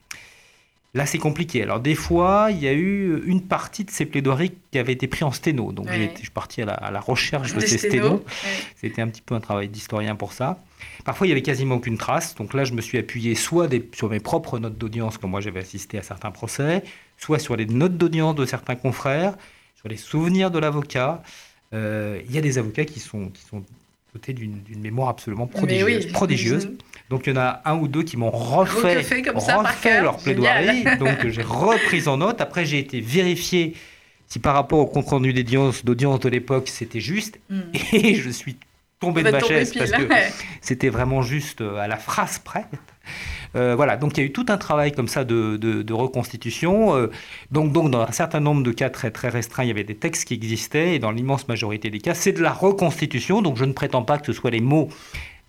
Là, 0.95 1.05
c'est 1.05 1.17
compliqué. 1.17 1.61
Alors, 1.61 1.81
des 1.81 1.93
fois, 1.93 2.47
il 2.51 2.63
y 2.63 2.69
a 2.69 2.73
eu 2.73 3.21
une 3.25 3.41
partie 3.41 3.83
de 3.83 3.91
ces 3.91 4.05
plaidoiries 4.05 4.53
qui 4.71 4.79
avait 4.79 4.93
été 4.93 5.07
prise 5.07 5.23
en 5.23 5.31
sténo. 5.33 5.73
Donc, 5.73 5.89
je 5.91 6.21
suis 6.21 6.29
parti 6.29 6.61
à 6.61 6.65
la, 6.65 6.99
recherche 7.01 7.53
de 7.53 7.59
ces 7.59 7.77
sténos. 7.77 8.21
C'était 8.77 9.01
un 9.01 9.09
petit 9.09 9.21
peu 9.21 9.35
un 9.35 9.41
travail 9.41 9.67
d'historien 9.67 10.15
pour 10.15 10.31
ça. 10.31 10.63
Parfois, 11.03 11.27
il 11.27 11.31
y 11.31 11.33
avait 11.33 11.41
quasiment 11.41 11.75
aucune 11.75 11.97
trace. 11.97 12.33
Donc 12.35 12.53
là, 12.53 12.63
je 12.63 12.71
me 12.71 12.79
suis 12.79 12.97
appuyé 12.97 13.35
soit 13.35 13.69
sur 13.93 14.09
mes 14.09 14.21
propres 14.21 14.57
notes 14.57 14.77
d'audience, 14.77 15.17
comme 15.17 15.31
moi 15.31 15.41
j'avais 15.41 15.59
assisté 15.59 15.97
à 15.97 16.01
certains 16.01 16.31
procès, 16.31 16.81
soit 17.17 17.39
sur 17.39 17.57
les 17.57 17.65
notes 17.65 17.97
d'audience 17.97 18.35
de 18.35 18.45
certains 18.45 18.75
confrères, 18.75 19.35
sur 19.75 19.89
les 19.89 19.97
souvenirs 19.97 20.49
de 20.49 20.59
l'avocat. 20.59 21.21
Euh, 21.73 22.21
il 22.25 22.33
y 22.33 22.37
a 22.37 22.41
des 22.41 22.57
avocats 22.57 22.85
qui 22.85 23.01
sont, 23.01 23.29
qui 23.31 23.43
sont 23.43 23.65
d'une 24.33 24.81
mémoire 24.81 25.09
absolument 25.09 25.47
prodigieuse. 25.47 26.07
prodigieuse. 26.07 26.69
Donc 27.09 27.27
il 27.27 27.33
y 27.35 27.37
en 27.37 27.41
a 27.41 27.61
un 27.65 27.77
ou 27.77 27.87
deux 27.87 28.03
qui 28.03 28.17
m'ont 28.17 28.31
refait, 28.31 28.97
refait 28.97 30.01
leur 30.01 30.17
plaidoirie. 30.17 30.83
Donc 30.97 31.27
j'ai 31.27 31.43
repris 31.43 32.07
en 32.07 32.17
note. 32.17 32.41
Après, 32.41 32.65
j'ai 32.65 32.79
été 32.79 33.01
vérifié 33.01 33.75
si 34.27 34.39
par 34.39 34.55
rapport 34.55 34.79
au 34.79 34.85
compte 34.87 35.09
rendu 35.09 35.33
d'audience 35.33 35.83
de 35.83 36.29
l'époque, 36.29 36.67
c'était 36.67 36.99
juste. 36.99 37.39
Hmm. 37.49 37.61
Et 37.93 38.15
je 38.15 38.29
suis 38.29 38.57
tombé 38.99 39.23
de 39.23 39.29
ma 39.29 39.39
chaise 39.39 39.73
parce 39.73 39.91
que 39.91 40.07
c'était 40.61 40.89
vraiment 40.89 41.21
juste 41.21 41.61
euh, 41.61 41.77
à 41.77 41.87
la 41.87 41.97
phrase 41.97 42.39
près. 42.39 42.65
Euh, 43.55 43.75
voilà, 43.75 43.97
donc 43.97 44.17
il 44.17 44.21
y 44.21 44.23
a 44.23 44.25
eu 44.25 44.31
tout 44.31 44.45
un 44.49 44.57
travail 44.57 44.91
comme 44.91 45.07
ça 45.07 45.23
de, 45.23 45.93
reconstitution. 45.93 46.95
Euh, 46.95 47.11
donc, 47.51 47.71
dans 47.71 48.01
un 48.01 48.11
certain 48.11 48.39
nombre 48.39 48.63
de 48.63 48.71
cas 48.71 48.89
très, 48.89 49.11
très 49.11 49.29
restreints, 49.29 49.63
il 49.63 49.67
y 49.67 49.71
avait 49.71 49.83
des 49.83 49.95
textes 49.95 50.25
qui 50.25 50.33
existaient, 50.33 50.95
et 50.95 50.99
dans 50.99 51.11
l'immense 51.11 51.47
majorité 51.47 51.89
des 51.89 51.99
cas, 51.99 52.13
c'est 52.13 52.33
de 52.33 52.41
la 52.41 52.51
reconstitution. 52.51 53.41
Donc, 53.41 53.57
je 53.57 53.65
ne 53.65 53.73
prétends 53.73 54.03
pas 54.03 54.17
que 54.17 54.25
ce 54.25 54.33
soit 54.33 54.51
les 54.51 54.61
mots 54.61 54.89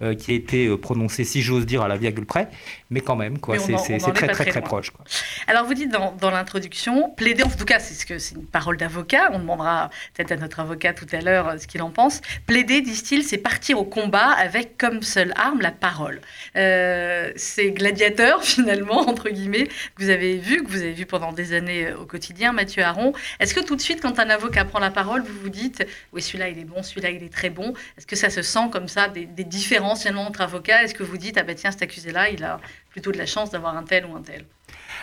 euh, 0.02 0.14
qui 0.14 0.32
a 0.32 0.34
été 0.34 0.66
euh, 0.66 0.76
prononcé, 0.76 1.24
si 1.24 1.40
j'ose 1.40 1.64
dire, 1.64 1.80
à 1.80 1.88
la 1.88 1.96
virgule 1.96 2.26
près, 2.26 2.50
mais 2.90 3.00
quand 3.00 3.16
même, 3.16 3.38
quoi, 3.38 3.58
c'est 3.58 3.72
très, 4.12 4.28
très, 4.28 4.44
très, 4.44 4.60
proche. 4.60 4.90
Quoi. 4.90 5.06
Alors, 5.46 5.64
vous 5.64 5.72
dites 5.72 5.90
dans, 5.90 6.12
dans 6.12 6.30
l'introduction, 6.30 7.08
plaider, 7.16 7.42
en 7.42 7.48
tout 7.48 7.64
cas, 7.64 7.78
c'est 7.78 7.94
ce 7.94 8.04
que 8.04 8.18
c'est 8.18 8.34
une 8.34 8.44
parole 8.44 8.76
d'avocat, 8.76 9.30
on 9.32 9.38
demandera 9.38 9.88
peut-être 10.12 10.32
à 10.32 10.36
notre 10.36 10.60
avocat 10.60 10.92
tout 10.92 11.06
à 11.12 11.22
l'heure 11.22 11.48
euh, 11.48 11.56
ce 11.56 11.66
qu'il 11.66 11.80
en 11.80 11.88
pense. 11.88 12.20
Plaider, 12.46 12.82
disent-ils, 12.82 13.24
c'est 13.24 13.38
partir 13.38 13.78
au 13.78 13.84
combat 13.84 14.32
avec 14.32 14.76
comme 14.76 15.00
seule 15.02 15.32
arme 15.34 15.62
la 15.62 15.70
parole. 15.70 16.20
Euh, 16.56 17.32
c'est 17.36 17.70
gladiateur, 17.70 18.44
finalement, 18.44 19.08
entre 19.08 19.30
guillemets, 19.30 19.66
que 19.66 20.02
vous 20.02 20.10
avez 20.10 20.36
vu, 20.36 20.62
que 20.62 20.70
vous 20.70 20.82
avez 20.82 20.92
vu 20.92 21.06
pendant 21.06 21.32
des 21.32 21.54
années 21.54 21.94
au 21.94 22.04
quotidien, 22.04 22.52
Mathieu 22.52 22.82
Aron. 22.82 23.14
Est-ce 23.40 23.54
que 23.54 23.60
tout 23.60 23.76
de 23.76 23.80
suite, 23.80 24.02
quand 24.02 24.18
un 24.18 24.28
avocat 24.28 24.66
prend 24.66 24.78
la 24.78 24.90
parole, 24.90 25.22
vous 25.22 25.40
vous 25.40 25.48
dites, 25.48 25.86
oui, 26.12 26.20
celui-là, 26.20 26.50
il 26.50 26.58
est 26.58 26.64
bon, 26.64 26.82
celui-là, 26.82 27.08
il 27.08 27.22
est 27.22 27.32
très 27.32 27.48
bon 27.48 27.72
Est-ce 27.96 28.06
que 28.06 28.16
ça 28.16 28.28
se 28.28 28.42
sent 28.42 28.68
comme 28.70 28.88
ça, 28.88 29.08
des, 29.08 29.24
des 29.24 29.44
différences 29.44 29.85
anciennement 29.90 30.26
entre 30.26 30.40
avocats 30.40 30.82
Est-ce 30.82 30.94
que 30.94 31.02
vous 31.02 31.18
dites, 31.18 31.38
ah 31.38 31.42
ben 31.42 31.54
tiens, 31.54 31.70
cet 31.70 31.82
accusé-là, 31.82 32.30
il 32.30 32.44
a 32.44 32.60
plutôt 32.90 33.12
de 33.12 33.18
la 33.18 33.26
chance 33.26 33.50
d'avoir 33.50 33.76
un 33.76 33.82
tel 33.82 34.06
ou 34.06 34.14
un 34.14 34.22
tel? 34.22 34.44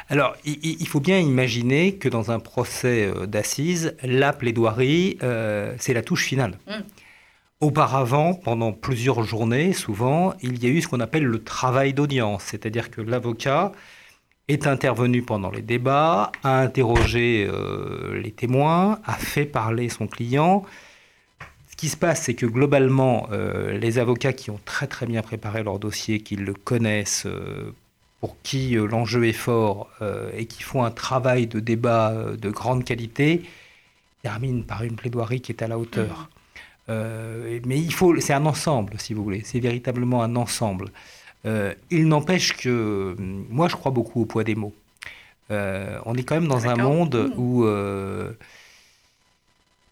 Alors, 0.10 0.36
il 0.44 0.88
faut 0.88 1.00
bien 1.00 1.20
imaginer 1.20 1.96
que 1.96 2.10
dans 2.10 2.32
un 2.32 2.40
procès 2.40 3.06
euh, 3.06 3.26
d'assises, 3.26 3.96
la 4.04 4.34
plaidoirie, 4.34 5.18
euh, 5.24 5.74
c'est 5.80 5.94
la 5.94 6.02
touche 6.02 6.26
finale. 6.26 6.58
Hum. 6.68 6.84
Auparavant, 7.62 8.34
pendant 8.34 8.74
plusieurs 8.74 9.24
journées, 9.24 9.72
souvent, 9.72 10.34
il 10.42 10.62
y 10.62 10.68
a 10.68 10.70
eu 10.70 10.82
ce 10.82 10.90
qu'on 10.90 11.00
appelle 11.00 11.24
le 11.24 11.42
travail 11.42 11.94
d'audience, 11.94 12.44
c'est-à-dire 12.44 12.92
que 12.92 13.00
l'avocat 13.00 13.72
est 14.50 14.68
intervenu 14.68 15.22
pendant 15.22 15.50
les 15.50 15.62
débats, 15.62 16.34
a 16.44 16.60
interrogé 16.60 17.48
euh, 17.50 18.20
les 18.20 18.32
témoins, 18.32 19.00
a 19.06 19.14
fait 19.14 19.46
parler 19.46 19.88
son 19.88 20.08
client, 20.08 20.64
qui 21.76 21.90
se 21.90 21.98
passe, 21.98 22.24
c'est 22.24 22.34
que 22.34 22.46
globalement, 22.46 23.28
euh, 23.32 23.78
les 23.78 23.98
avocats 23.98 24.34
qui 24.34 24.52
ont 24.52 24.60
très 24.66 24.88
très 24.88 25.06
bien 25.06 25.22
préparé 25.22 25.64
leur 25.64 25.80
dossier, 25.80 26.20
qui 26.20 26.36
le 26.36 26.54
connaissent, 26.54 27.26
euh, 27.26 27.74
pour 28.20 28.38
qui 28.44 28.78
euh, 28.78 28.86
l'enjeu 28.86 29.26
est 29.26 29.34
fort 29.34 29.90
et 30.36 30.46
qui 30.46 30.64
font 30.64 30.84
un 30.84 30.92
travail 30.92 31.48
de 31.48 31.60
débat 31.60 32.14
de 32.40 32.50
grande 32.50 32.84
qualité, 32.84 33.44
terminent 34.22 34.64
par 34.64 34.84
une 34.84 34.96
plaidoirie 34.96 35.42
qui 35.42 35.52
est 35.52 35.62
à 35.62 35.68
la 35.68 35.78
hauteur. 35.78 36.30
Mmh. 36.88 36.94
mais 37.66 37.80
il 37.80 37.94
faut, 37.94 38.20
c'est 38.20 38.34
un 38.34 38.46
ensemble, 38.46 38.94
si 38.98 39.14
vous 39.14 39.24
voulez. 39.24 39.42
C'est 39.46 39.60
véritablement 39.60 40.22
un 40.22 40.36
ensemble. 40.36 40.90
il 41.46 42.08
n'empêche 42.08 42.54
que 42.54 43.16
moi, 43.50 43.68
je 43.68 43.76
crois 43.76 43.92
beaucoup 43.92 44.22
au 44.22 44.26
poids 44.26 44.44
des 44.44 44.56
mots. 44.56 44.74
on 45.50 46.16
est 46.16 46.24
quand 46.24 46.36
même 46.36 46.48
dans 46.48 46.68
un 46.68 46.76
monde 46.76 47.16
mmh. 47.16 47.40
où 47.40 47.66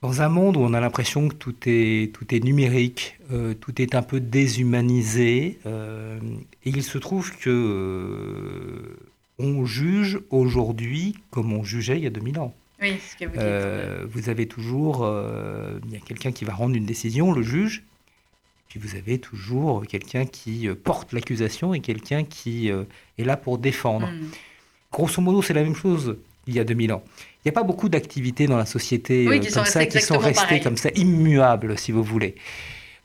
dans 0.01 0.21
un 0.21 0.29
monde 0.29 0.57
où 0.57 0.61
on 0.61 0.73
a 0.73 0.79
l'impression 0.79 1.29
que 1.29 1.35
tout 1.35 1.55
est, 1.67 2.13
tout 2.13 2.33
est 2.33 2.39
numérique, 2.39 3.19
euh, 3.31 3.53
tout 3.53 3.81
est 3.81 3.93
un 3.93 4.01
peu 4.01 4.19
déshumanisé, 4.19 5.59
euh, 5.65 6.19
et 6.65 6.69
il 6.69 6.83
se 6.83 6.97
trouve 6.97 7.35
que 7.37 7.49
euh, 7.49 8.97
on 9.37 9.65
juge 9.65 10.19
aujourd'hui 10.31 11.15
comme 11.29 11.53
on 11.53 11.63
jugeait 11.63 11.97
il 11.97 12.03
y 12.03 12.07
a 12.07 12.11
2000 12.11 12.39
ans. 12.39 12.53
Oui, 12.81 12.95
ce 12.99 13.15
que 13.15 13.25
vous 13.25 13.37
dites. 13.37 14.11
Vous 14.11 14.29
avez 14.29 14.47
toujours, 14.47 15.07
il 15.85 15.93
y 15.93 15.95
a 15.95 15.99
quelqu'un 15.99 16.31
qui 16.31 16.45
va 16.45 16.53
rendre 16.53 16.75
une 16.75 16.85
décision, 16.85 17.31
le 17.31 17.43
juge, 17.43 17.83
puis 18.69 18.79
vous 18.79 18.95
avez 18.95 19.19
toujours 19.19 19.85
quelqu'un 19.85 20.25
qui 20.25 20.67
porte 20.83 21.13
l'accusation 21.13 21.75
et 21.75 21.79
quelqu'un 21.79 22.23
qui 22.23 22.69
est 22.69 23.23
là 23.23 23.37
pour 23.37 23.59
défendre. 23.59 24.07
Hmm. 24.07 24.31
Grosso 24.91 25.21
modo, 25.21 25.43
c'est 25.43 25.53
la 25.53 25.61
même 25.61 25.75
chose 25.75 26.17
il 26.47 26.55
y 26.55 26.59
a 26.59 26.63
2000 26.63 26.93
ans. 26.93 27.03
Il 27.43 27.47
n'y 27.47 27.49
a 27.49 27.53
pas 27.53 27.63
beaucoup 27.63 27.89
d'activités 27.89 28.45
dans 28.45 28.57
la 28.57 28.67
société 28.67 29.27
Oui, 29.27 29.39
euh, 29.39 29.53
comme 29.53 29.65
ça 29.65 29.85
qui 29.85 29.99
sont 29.99 30.19
restées 30.19 30.59
comme 30.59 30.77
ça, 30.77 30.89
immuables, 30.95 31.77
si 31.77 31.91
vous 31.91 32.03
voulez. 32.03 32.35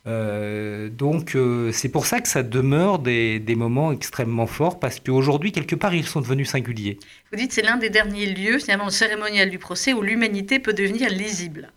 Euh, 0.07 0.88
donc 0.88 1.35
euh, 1.35 1.73
c'est 1.73 1.88
pour 1.88 2.07
ça 2.07 2.21
que 2.21 2.28
ça 2.28 2.45
demeure 2.45 3.00
des, 3.00 3.40
des 3.40 3.57
moments 3.57 3.93
extrêmement 3.93 4.47
forts, 4.47 4.78
parce 4.78 5.00
qu'aujourd'hui, 5.00 5.52
quelque 5.52 5.75
part, 5.75 5.95
ils 5.95 6.07
sont 6.07 6.21
devenus 6.21 6.50
singuliers. 6.50 6.99
Vous 7.33 7.38
dites 7.38 7.52
c'est 7.52 7.62
l'un 7.62 7.76
des 7.78 7.90
derniers 7.90 8.26
lieux, 8.26 8.59
finalement, 8.59 8.85
le 8.85 8.90
cérémonial 8.90 9.50
du 9.50 9.59
procès, 9.59 9.95
où 9.95 10.02
l'humanité 10.02 10.59
peut 10.59 10.75
devenir 10.75 11.09
lisible. 11.11 11.73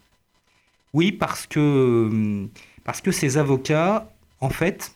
Oui, 0.93 1.11
parce 1.11 1.47
que, 1.47 2.47
parce 2.83 2.99
que 2.99 3.11
ces 3.11 3.37
avocats, 3.37 4.11
en 4.41 4.49
fait, 4.49 4.91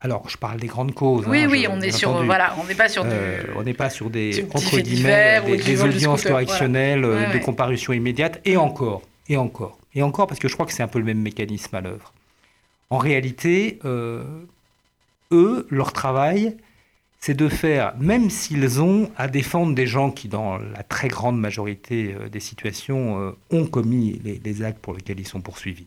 alors 0.00 0.28
je 0.28 0.36
parle 0.36 0.58
des 0.60 0.66
grandes 0.66 0.94
causes. 0.94 1.26
Oui, 1.28 1.42
hein, 1.42 1.48
oui, 1.50 1.62
je- 1.64 1.70
on 1.70 1.80
est 1.80 1.90
sur, 1.90 2.10
entendu. 2.10 2.26
voilà, 2.26 2.54
on 2.60 2.64
n'est 2.64 2.74
pas 2.74 2.88
sur 2.88 3.02
Euh, 3.06 3.42
on 3.56 3.62
n'est 3.62 3.74
pas 3.74 3.90
sur 3.90 4.08
des 4.10 4.44
entre 4.54 4.78
guillemets 4.80 5.40
des, 5.42 5.82
audiences 5.82 6.22
voilà. 6.22 6.30
correctionnelles 6.46 7.04
euh, 7.04 7.18
Ouais, 7.20 7.28
de 7.28 7.32
ouais. 7.34 7.40
comparution 7.40 7.92
immédiate 7.92 8.40
et 8.44 8.56
encore 8.56 9.02
et 9.28 9.36
encore 9.36 9.78
et 9.94 10.02
encore 10.02 10.26
parce 10.26 10.40
que 10.40 10.48
je 10.48 10.54
crois 10.54 10.66
que 10.66 10.72
c'est 10.72 10.82
un 10.82 10.88
peu 10.88 10.98
le 10.98 11.04
même 11.04 11.20
mécanisme 11.20 11.74
à 11.74 11.80
l'œuvre. 11.80 12.12
En 12.90 12.98
réalité, 12.98 13.78
euh, 13.84 14.24
eux, 15.32 15.66
leur 15.70 15.92
travail, 15.92 16.56
c'est 17.20 17.34
de 17.34 17.48
faire, 17.48 17.92
même 18.00 18.30
s'ils 18.30 18.80
ont 18.80 19.10
à 19.16 19.28
défendre 19.28 19.74
des 19.74 19.86
gens 19.86 20.10
qui, 20.10 20.26
dans 20.28 20.56
la 20.58 20.82
très 20.82 21.08
grande 21.08 21.38
majorité 21.38 22.14
des 22.32 22.40
situations, 22.40 23.20
euh, 23.20 23.32
ont 23.50 23.66
commis 23.66 24.20
les, 24.24 24.40
les 24.42 24.62
actes 24.62 24.78
pour 24.80 24.94
lesquels 24.94 25.20
ils 25.20 25.26
sont 25.28 25.40
poursuivis. 25.40 25.86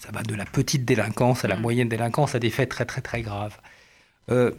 Ça 0.00 0.10
va 0.12 0.22
de 0.22 0.34
la 0.34 0.46
petite 0.46 0.86
délinquance 0.86 1.44
à 1.44 1.48
la 1.48 1.56
Mm. 1.56 1.60
moyenne 1.60 1.88
délinquance 1.90 2.34
à 2.34 2.38
des 2.38 2.48
faits 2.48 2.70
très 2.70 2.86
très 2.86 3.02
très 3.02 3.20
graves. 3.20 3.58
Euh, 4.30 4.50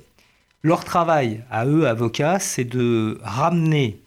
leur 0.62 0.86
travail 0.86 1.42
à 1.50 1.66
eux, 1.66 1.88
avocats, 1.88 2.38
c'est 2.38 2.64
de 2.64 3.20
ramener 3.24 3.98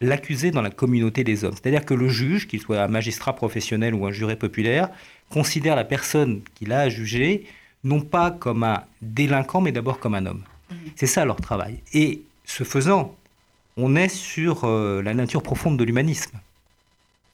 l'accusé 0.00 0.50
dans 0.50 0.62
la 0.62 0.70
communauté 0.70 1.22
des 1.22 1.44
hommes. 1.44 1.54
C'est-à-dire 1.54 1.84
que 1.84 1.94
le 1.94 2.08
juge, 2.08 2.48
qu'il 2.48 2.60
soit 2.60 2.82
un 2.82 2.88
magistrat 2.88 3.36
professionnel 3.36 3.94
ou 3.94 4.04
un 4.04 4.10
juré 4.10 4.34
populaire, 4.34 4.90
considère 5.30 5.76
la 5.76 5.84
personne 5.84 6.40
qu'il 6.56 6.72
a 6.72 6.80
à 6.80 6.88
juger 6.88 7.46
non 7.84 8.00
pas 8.00 8.32
comme 8.32 8.64
un 8.64 8.82
délinquant, 9.00 9.60
mais 9.60 9.70
d'abord 9.70 10.00
comme 10.00 10.16
un 10.16 10.26
homme. 10.26 10.42
Mhm. 10.70 10.76
C'est 10.96 11.06
ça 11.06 11.24
leur 11.24 11.36
travail. 11.36 11.78
Et 11.94 12.22
ce 12.44 12.64
faisant, 12.64 13.14
on 13.76 13.94
est 13.94 14.08
sur 14.08 14.64
euh, 14.64 15.02
la 15.02 15.14
nature 15.14 15.44
profonde 15.44 15.78
de 15.78 15.84
l'humanisme. 15.84 16.36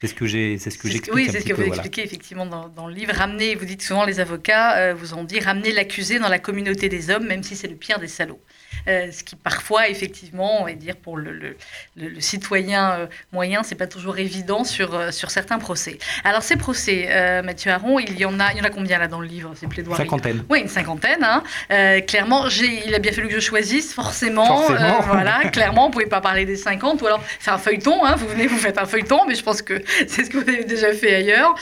C'est 0.00 0.06
ce 0.06 0.14
que 0.14 0.26
j'ai, 0.26 0.58
c'est 0.58 0.70
ce 0.70 0.78
que 0.78 0.88
j'explique 0.88 1.14
Oui, 1.14 1.28
c'est 1.30 1.40
ce 1.40 1.44
que 1.44 1.48
peu. 1.54 1.62
vous 1.62 1.66
voilà. 1.66 1.82
expliquez 1.82 2.04
effectivement 2.04 2.46
dans, 2.46 2.68
dans 2.68 2.86
le 2.86 2.94
livre. 2.94 3.12
Ramener, 3.14 3.56
vous 3.56 3.64
dites 3.64 3.82
souvent, 3.82 4.04
les 4.04 4.20
avocats 4.20 4.76
euh, 4.78 4.94
vous 4.94 5.14
ont 5.14 5.24
dit 5.24 5.40
ramener 5.40 5.72
l'accusé 5.72 6.20
dans 6.20 6.28
la 6.28 6.38
communauté 6.38 6.88
des 6.88 7.10
hommes, 7.10 7.26
même 7.26 7.42
si 7.42 7.56
c'est 7.56 7.66
le 7.66 7.74
pire 7.74 7.98
des 7.98 8.06
salauds. 8.06 8.40
Euh, 8.86 9.10
ce 9.10 9.24
qui 9.24 9.34
parfois, 9.36 9.88
effectivement, 9.88 10.62
on 10.62 10.64
va 10.64 10.72
dire 10.72 10.96
pour 10.96 11.16
le, 11.16 11.32
le- 11.32 11.56
le- 11.96 12.08
le 12.08 12.20
citoyen 12.20 12.92
euh, 12.92 13.06
moyen, 13.32 13.62
c'est 13.62 13.74
pas 13.74 13.86
toujours 13.86 14.18
évident 14.18 14.64
sur, 14.64 14.94
euh, 14.94 15.10
sur 15.10 15.30
certains 15.30 15.58
procès. 15.58 15.98
Alors 16.24 16.42
ces 16.42 16.56
procès, 16.56 17.08
euh, 17.10 17.42
Mathieu 17.42 17.70
Aron, 17.72 17.98
il 17.98 18.18
y 18.18 18.24
en 18.24 18.38
a, 18.40 18.52
il 18.52 18.58
y 18.58 18.60
en 18.60 18.64
a 18.64 18.70
combien 18.70 18.98
là 18.98 19.08
dans 19.08 19.20
le 19.20 19.26
livre, 19.26 19.52
ces 19.56 19.66
plaidoiries? 19.66 20.02
Cinquantaine. 20.04 20.44
Oui, 20.48 20.60
une 20.60 20.68
cinquantaine. 20.68 21.22
hein. 21.24 21.42
Euh, 21.70 22.00
clairement, 22.00 22.46
il 22.48 22.94
a 22.94 22.98
bien 22.98 23.12
fallu 23.12 23.28
que 23.28 23.34
je 23.34 23.40
choisisse, 23.40 23.92
forcément. 23.94 24.46
Forcément. 24.46 25.00
Voilà, 25.08 25.48
clairement, 25.50 25.86
on 25.86 25.88
ne 25.88 25.92
pouvait 25.92 26.06
pas 26.06 26.20
parler 26.20 26.44
des 26.44 26.56
50, 26.56 27.00
ou 27.02 27.06
alors 27.06 27.22
c'est 27.40 27.50
un 27.50 27.58
feuilleton. 27.58 28.04
hein, 28.04 28.14
vous 28.16 28.28
venez, 28.28 28.46
vous 28.46 28.58
faites 28.58 28.78
un 28.78 28.84
feuilleton, 28.86 29.20
mais 29.26 29.34
je 29.34 29.42
pense 29.42 29.62
que 29.62 29.82
c'est 30.06 30.24
ce 30.24 30.30
que 30.30 30.36
vous 30.38 30.48
avez 30.48 30.64
déjà 30.64 30.92
fait 30.92 31.14
ailleurs. 31.14 31.54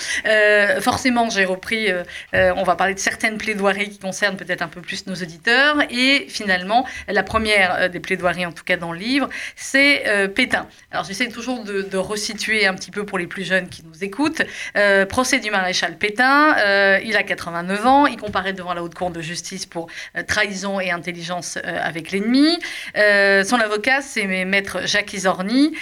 Forcément, 0.80 1.30
j'ai 1.30 1.44
repris. 1.44 1.88
on 2.32 2.62
va 2.62 2.76
parler 2.76 2.94
de 2.94 2.99
certaines 2.99 3.38
plaidoiries 3.38 3.90
qui 3.90 3.99
concernent 3.99 4.37
peut-être 4.37 4.62
un 4.62 4.68
peu 4.68 4.80
plus 4.80 5.06
nos 5.06 5.14
auditeurs. 5.14 5.76
Et 5.90 6.26
finalement, 6.28 6.87
la 7.08 7.22
première 7.22 7.75
euh, 7.75 7.88
des 7.88 8.00
plaidoiries, 8.00 8.46
en 8.46 8.52
tout 8.52 8.64
cas 8.64 8.76
dans 8.76 8.92
le 8.92 8.98
livre, 8.98 9.28
c'est 9.54 10.06
euh, 10.06 10.28
Pétain. 10.28 10.66
Alors, 10.90 11.04
j'essaie 11.04 11.28
toujours 11.28 11.64
de, 11.64 11.96
resituer 11.96 12.66
un 12.66 12.75
petit 12.75 12.90
peu 12.90 13.06
pour 13.06 13.18
les 13.18 13.26
plus 13.26 13.44
jeunes 13.44 13.68
qui 13.68 13.82
nous 13.82 14.04
écoutent. 14.04 14.42
Euh, 14.76 15.06
procès 15.06 15.38
du 15.38 15.50
maréchal 15.50 15.96
Pétain. 15.96 16.54
il 17.02 17.16
a 17.16 17.22
89 17.22 17.86
ans. 17.86 18.06
Il 18.06 18.16
comparaît 18.16 18.52
devant 18.52 18.75
la 18.75 18.82
haute 18.82 18.94
cour 18.94 19.10
de 19.10 19.22
justice 19.22 19.64
pour 19.64 19.88
trahison 20.26 20.78
et 20.78 20.90
intelligence 20.90 21.58
avec 21.64 22.10
l'ennemi. 22.10 22.58
Son 22.94 23.56
avocat, 23.56 24.02
c'est 24.02 24.26
maître 24.44 24.80
Jacques 24.84 25.14
Isorni, 25.14 25.75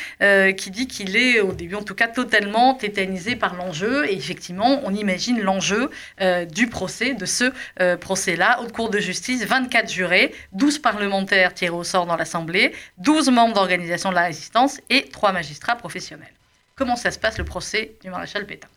qui 0.56 0.70
dit 0.70 0.86
qu'il 0.86 1.16
est, 1.16 1.40
au 1.40 1.52
début 1.52 1.74
en 1.74 1.82
tout 1.82 1.94
cas, 1.94 2.06
totalement 2.06 2.74
tétanisé 2.74 3.34
par 3.34 3.54
l'enjeu. 3.54 4.06
Et 4.08 4.14
effectivement, 4.14 4.80
on 4.84 4.94
imagine 4.94 5.40
l'enjeu 5.40 5.90
du 6.50 6.68
procès, 6.68 7.14
de 7.14 7.26
ce 7.26 7.52
procès-là. 7.96 8.60
Haute 8.62 8.72
cour 8.72 8.88
de 8.88 9.00
justice, 9.00 9.44
24 9.44 9.90
jurés, 9.90 10.32
12 10.52 10.78
parlementaires 10.78 11.03
tirés 11.54 11.70
au 11.70 11.84
sort 11.84 12.06
dans 12.06 12.16
l'Assemblée, 12.16 12.72
12 12.98 13.30
membres 13.30 13.54
d'organisation 13.54 14.10
de 14.10 14.14
la 14.14 14.24
résistance 14.24 14.80
et 14.90 15.04
3 15.10 15.32
magistrats 15.32 15.76
professionnels. 15.76 16.34
Comment 16.76 16.96
ça 16.96 17.10
se 17.10 17.18
passe 17.18 17.38
le 17.38 17.44
procès 17.44 17.96
du 18.02 18.10
maréchal 18.10 18.46
Pétain? 18.46 18.68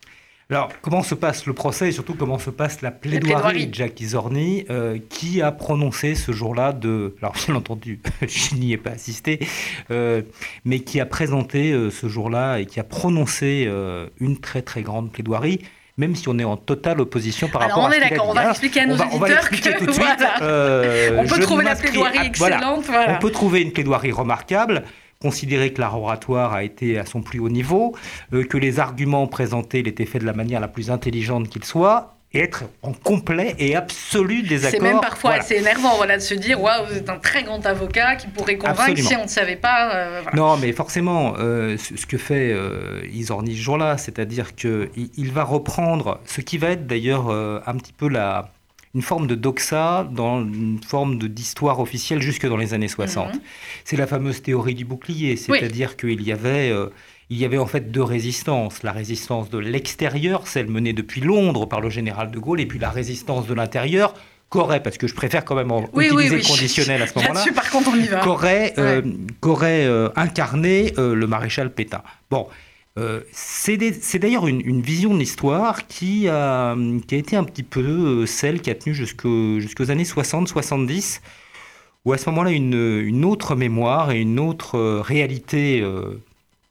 Alors, 0.49 0.71
comment 0.81 1.03
se 1.03 1.13
passe 1.13 1.45
le 1.45 1.51
procès 1.51 1.89
et 1.89 1.91
surtout 1.91 2.15
comment 2.15 2.39
se 2.39 2.49
passe 2.49 2.81
la 2.81 2.91
plaidoirie, 2.91 3.67
de 3.67 3.73
Jacques 3.73 3.99
Isorni, 3.99 4.65
euh, 4.69 4.97
qui 5.09 5.41
a 5.41 5.51
prononcé 5.51 6.15
ce 6.15 6.31
jour-là 6.31 6.71
de. 6.71 7.15
Alors, 7.21 7.33
bien 7.33 7.55
entendu, 7.55 7.99
je 8.21 8.55
n'y 8.55 8.71
ai 8.71 8.77
pas 8.77 8.91
assisté, 8.91 9.45
euh, 9.91 10.21
mais 10.63 10.79
qui 10.79 11.01
a 11.01 11.05
présenté 11.05 11.73
euh, 11.73 11.91
ce 11.91 12.07
jour-là 12.07 12.59
et 12.59 12.65
qui 12.65 12.79
a 12.79 12.85
prononcé 12.85 13.65
euh, 13.67 14.07
une 14.21 14.39
très 14.39 14.61
très 14.61 14.83
grande 14.83 15.11
plaidoirie. 15.11 15.59
Même 15.97 16.15
si 16.15 16.29
on 16.29 16.37
est 16.37 16.43
en 16.43 16.57
totale 16.57 17.01
opposition 17.01 17.47
par 17.47 17.63
Alors 17.63 17.77
rapport 17.77 17.89
on 17.89 17.91
à 17.91 17.91
ce 17.91 17.97
est 17.97 18.01
qu'il 18.01 18.05
a 18.07 18.09
d'accord, 18.11 18.29
on 18.29 18.33
va 18.33 18.49
expliquer 18.51 18.79
à 18.81 18.85
nos 18.85 18.93
on 18.93 18.97
va, 18.97 19.05
on 19.05 19.17
va 19.17 19.25
auditeurs 19.25 19.29
l'expliquer 19.51 19.77
tout 19.77 19.85
de 19.87 19.91
suite. 19.91 20.03
voilà. 20.05 20.41
Euh, 20.43 21.17
On 21.23 21.25
peut 21.27 21.39
trouver 21.39 21.63
la 21.63 21.75
plaidoirie 21.75 22.17
à- 22.19 22.25
excellente. 22.25 22.85
Voilà. 22.85 23.15
On 23.15 23.19
peut 23.19 23.31
trouver 23.31 23.61
une 23.61 23.71
plaidoirie 23.71 24.11
remarquable, 24.11 24.83
considérer 25.19 25.73
que 25.73 25.81
l'art 25.81 25.99
oratoire 25.99 26.53
a 26.53 26.63
été 26.63 26.99
à 26.99 27.05
son 27.05 27.21
plus 27.23 27.39
haut 27.39 27.49
niveau, 27.49 27.95
euh, 28.33 28.43
que 28.43 28.57
les 28.57 28.79
arguments 28.79 29.25
présentés 29.25 29.79
étaient 29.79 30.05
faits 30.05 30.21
de 30.21 30.27
la 30.27 30.33
manière 30.33 30.59
la 30.59 30.67
plus 30.67 30.91
intelligente 30.91 31.49
qu'il 31.49 31.63
soit, 31.63 32.16
et 32.33 32.39
être 32.41 32.65
en 32.81 32.91
complet 32.91 33.55
et 33.57 33.75
absolu 33.75 34.41
désaccord. 34.43 34.79
C'est 34.79 34.83
même 34.83 34.99
parfois 34.99 35.29
Voilà. 35.31 35.43
assez 35.43 35.55
énervant 35.55 35.95
voilà, 35.95 36.17
de 36.17 36.21
se 36.21 36.33
dire 36.33 36.61
Waouh, 36.61 36.85
vous 36.87 36.97
êtes 36.97 37.09
un 37.09 37.17
très 37.19 37.43
grand 37.43 37.65
avocat 37.65 38.15
qui 38.17 38.27
pourrait 38.27 38.57
convaincre 38.57 38.81
Absolument. 38.81 39.09
si 39.09 39.15
on 39.15 39.23
ne 39.23 39.29
savait 39.29 39.55
pas. 39.55 39.95
euh, 39.95 40.19
voilà. 40.23 40.35
Non, 40.37 40.57
mais 40.57 40.73
forcément, 40.73 41.35
euh, 41.39 41.77
ce 41.77 42.05
que 42.05 42.17
fait 42.17 42.51
euh, 42.51 43.01
Isorni 43.13 43.55
ce 43.55 43.61
jour-là, 43.61 43.97
c'est-à-dire 43.97 44.55
qu'il 44.55 44.89
il 45.15 45.31
va 45.31 45.43
reprendre 45.45 46.19
ce 46.25 46.41
qui 46.41 46.57
va 46.57 46.71
être 46.71 46.85
d'ailleurs 46.85 47.29
euh, 47.29 47.61
un 47.65 47.75
petit 47.75 47.93
peu 47.93 48.09
la, 48.09 48.51
une 48.93 49.01
forme 49.01 49.25
de 49.27 49.35
doxa 49.35 50.05
dans 50.11 50.41
une 50.41 50.81
forme 50.85 51.17
de- 51.17 51.27
d'histoire 51.27 51.79
officielle 51.79 52.21
jusque 52.21 52.45
dans 52.45 52.57
les 52.57 52.73
années 52.73 52.87
60. 52.89 53.35
Mhm. 53.35 53.39
C'est 53.85 53.95
la 53.95 54.05
fameuse 54.05 54.41
théorie 54.41 54.75
du 54.75 54.83
bouclier, 54.83 55.37
c'est-à-dire 55.37 55.95
qu'il 55.95 56.21
y 56.23 56.33
avait... 56.33 56.73
il 57.29 57.37
y 57.37 57.45
avait 57.45 57.57
en 57.57 57.65
fait 57.65 57.91
deux 57.91 58.03
résistances. 58.03 58.83
La 58.83 58.91
résistance 58.91 59.49
de 59.49 59.57
l'extérieur, 59.57 60.47
celle 60.47 60.67
menée 60.67 60.93
depuis 60.93 61.21
Londres 61.21 61.65
par 61.67 61.81
le 61.81 61.89
général 61.89 62.31
de 62.31 62.39
Gaulle, 62.39 62.61
et 62.61 62.65
puis 62.65 62.79
la 62.79 62.89
résistance 62.89 63.47
de 63.47 63.53
l'intérieur, 63.53 64.13
qu'aurait, 64.49 64.81
parce 64.81 64.97
que 64.97 65.07
je 65.07 65.13
préfère 65.13 65.43
quand 65.43 65.55
même 65.55 65.71
en 65.71 65.83
Oui, 65.93 66.05
utiliser 66.05 66.35
oui. 66.35 66.41
le 66.41 66.47
conditionnel 66.47 67.01
à 67.01 67.07
ce 67.07 67.13
moment-là, 67.15 67.33
Là-dessus, 67.33 67.53
par 67.53 67.69
contre, 67.69 67.89
on 67.93 67.95
y 67.97 68.07
va. 68.07 68.19
qu'aurait 68.21 68.73
euh, 68.77 69.01
qu'aurait, 69.41 69.85
euh, 69.85 70.07
incarné 70.15 70.93
euh, 70.97 71.13
le 71.15 71.27
maréchal 71.27 71.73
Pétain. 71.73 72.01
Bon, 72.31 72.47
c'est 73.31 73.77
des- 73.77 73.93
c'est 73.93 74.17
d'ailleurs 74.17 74.47
une, 74.47 74.59
une 74.65 74.81
vision 74.81 75.13
de 75.13 75.19
l'histoire 75.19 75.85
qui 75.85 76.27
a, 76.29 76.75
qui 77.07 77.13
a 77.13 77.17
été 77.19 77.35
un 77.35 77.43
petit 77.43 77.61
peu 77.61 78.25
celle 78.25 78.59
qui 78.59 78.71
a 78.71 78.75
tenu 78.75 78.95
jusqu'au- 78.95 79.59
jusqu'aux 79.59 79.91
années 79.91 80.03
60-70, 80.05 81.21
où 82.05 82.13
à 82.13 82.17
ce 82.17 82.27
moment-là, 82.31 82.49
une, 82.51 82.73
une 83.05 83.23
autre 83.25 83.55
mémoire 83.55 84.09
et 84.11 84.19
une 84.21 84.39
autre 84.39 84.79
réalité 85.01 85.83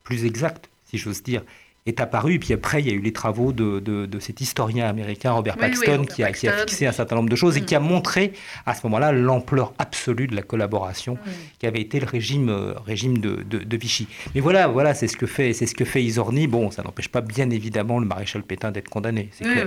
plus 0.06 0.24
exacte, 0.24 0.70
si 0.84 0.98
j'ose 0.98 1.22
dire, 1.22 1.42
est 1.86 2.00
apparue. 2.00 2.34
Et 2.34 2.38
puis 2.38 2.52
après, 2.52 2.80
il 2.82 2.88
y 2.88 2.90
a 2.90 2.94
eu 2.94 3.00
les 3.00 3.12
travaux 3.12 3.52
de, 3.52 3.80
de- 3.80 4.06
de 4.06 4.18
cet 4.20 4.40
historien 4.40 4.86
américain 4.88 5.32
Robert 5.32 5.54
Oui, 5.58 5.64
oui, 5.64 5.70
Paxton 5.70 5.92
Robert 5.98 6.14
qui, 6.14 6.22
a, 6.24 6.32
qui 6.32 6.48
a 6.48 6.52
fixé 6.58 6.86
un 6.86 6.92
certain 6.92 7.16
nombre 7.16 7.28
de 7.30 7.36
choses 7.36 7.56
et 7.56 7.60
Mm. 7.60 7.64
qui 7.66 7.74
a 7.74 7.80
montré 7.80 8.32
à 8.66 8.74
ce 8.74 8.80
moment-là 8.84 9.12
l'ampleur 9.12 9.72
absolue 9.78 10.26
de 10.26 10.34
la 10.36 10.42
collaboration 10.42 11.14
Mm. 11.14 11.30
qui 11.60 11.66
avait 11.66 11.80
été 11.80 12.00
le 12.00 12.06
régime, 12.06 12.48
euh, 12.48 12.74
régime 12.84 13.18
de, 13.18 13.42
de- 13.42 13.76
Vichy. 13.76 14.08
Mais 14.34 14.40
voilà, 14.40 14.68
voilà, 14.68 14.94
c'est 14.94 15.06
ce 15.06 15.16
que 15.18 15.26
fait, 15.26 15.52
c'est 15.52 15.66
ce 15.66 15.74
que 15.74 15.84
fait 15.84 16.02
Isorni. 16.02 16.46
Bon, 16.46 16.70
ça 16.70 16.82
n'empêche 16.82 17.08
pas 17.08 17.20
bien 17.20 17.50
évidemment 17.50 17.98
le 17.98 18.06
maréchal 18.06 18.42
Pétain 18.42 18.70
d'être 18.70 18.88
condamné. 18.88 19.28
Oui, 19.42 19.52
clair. 19.52 19.66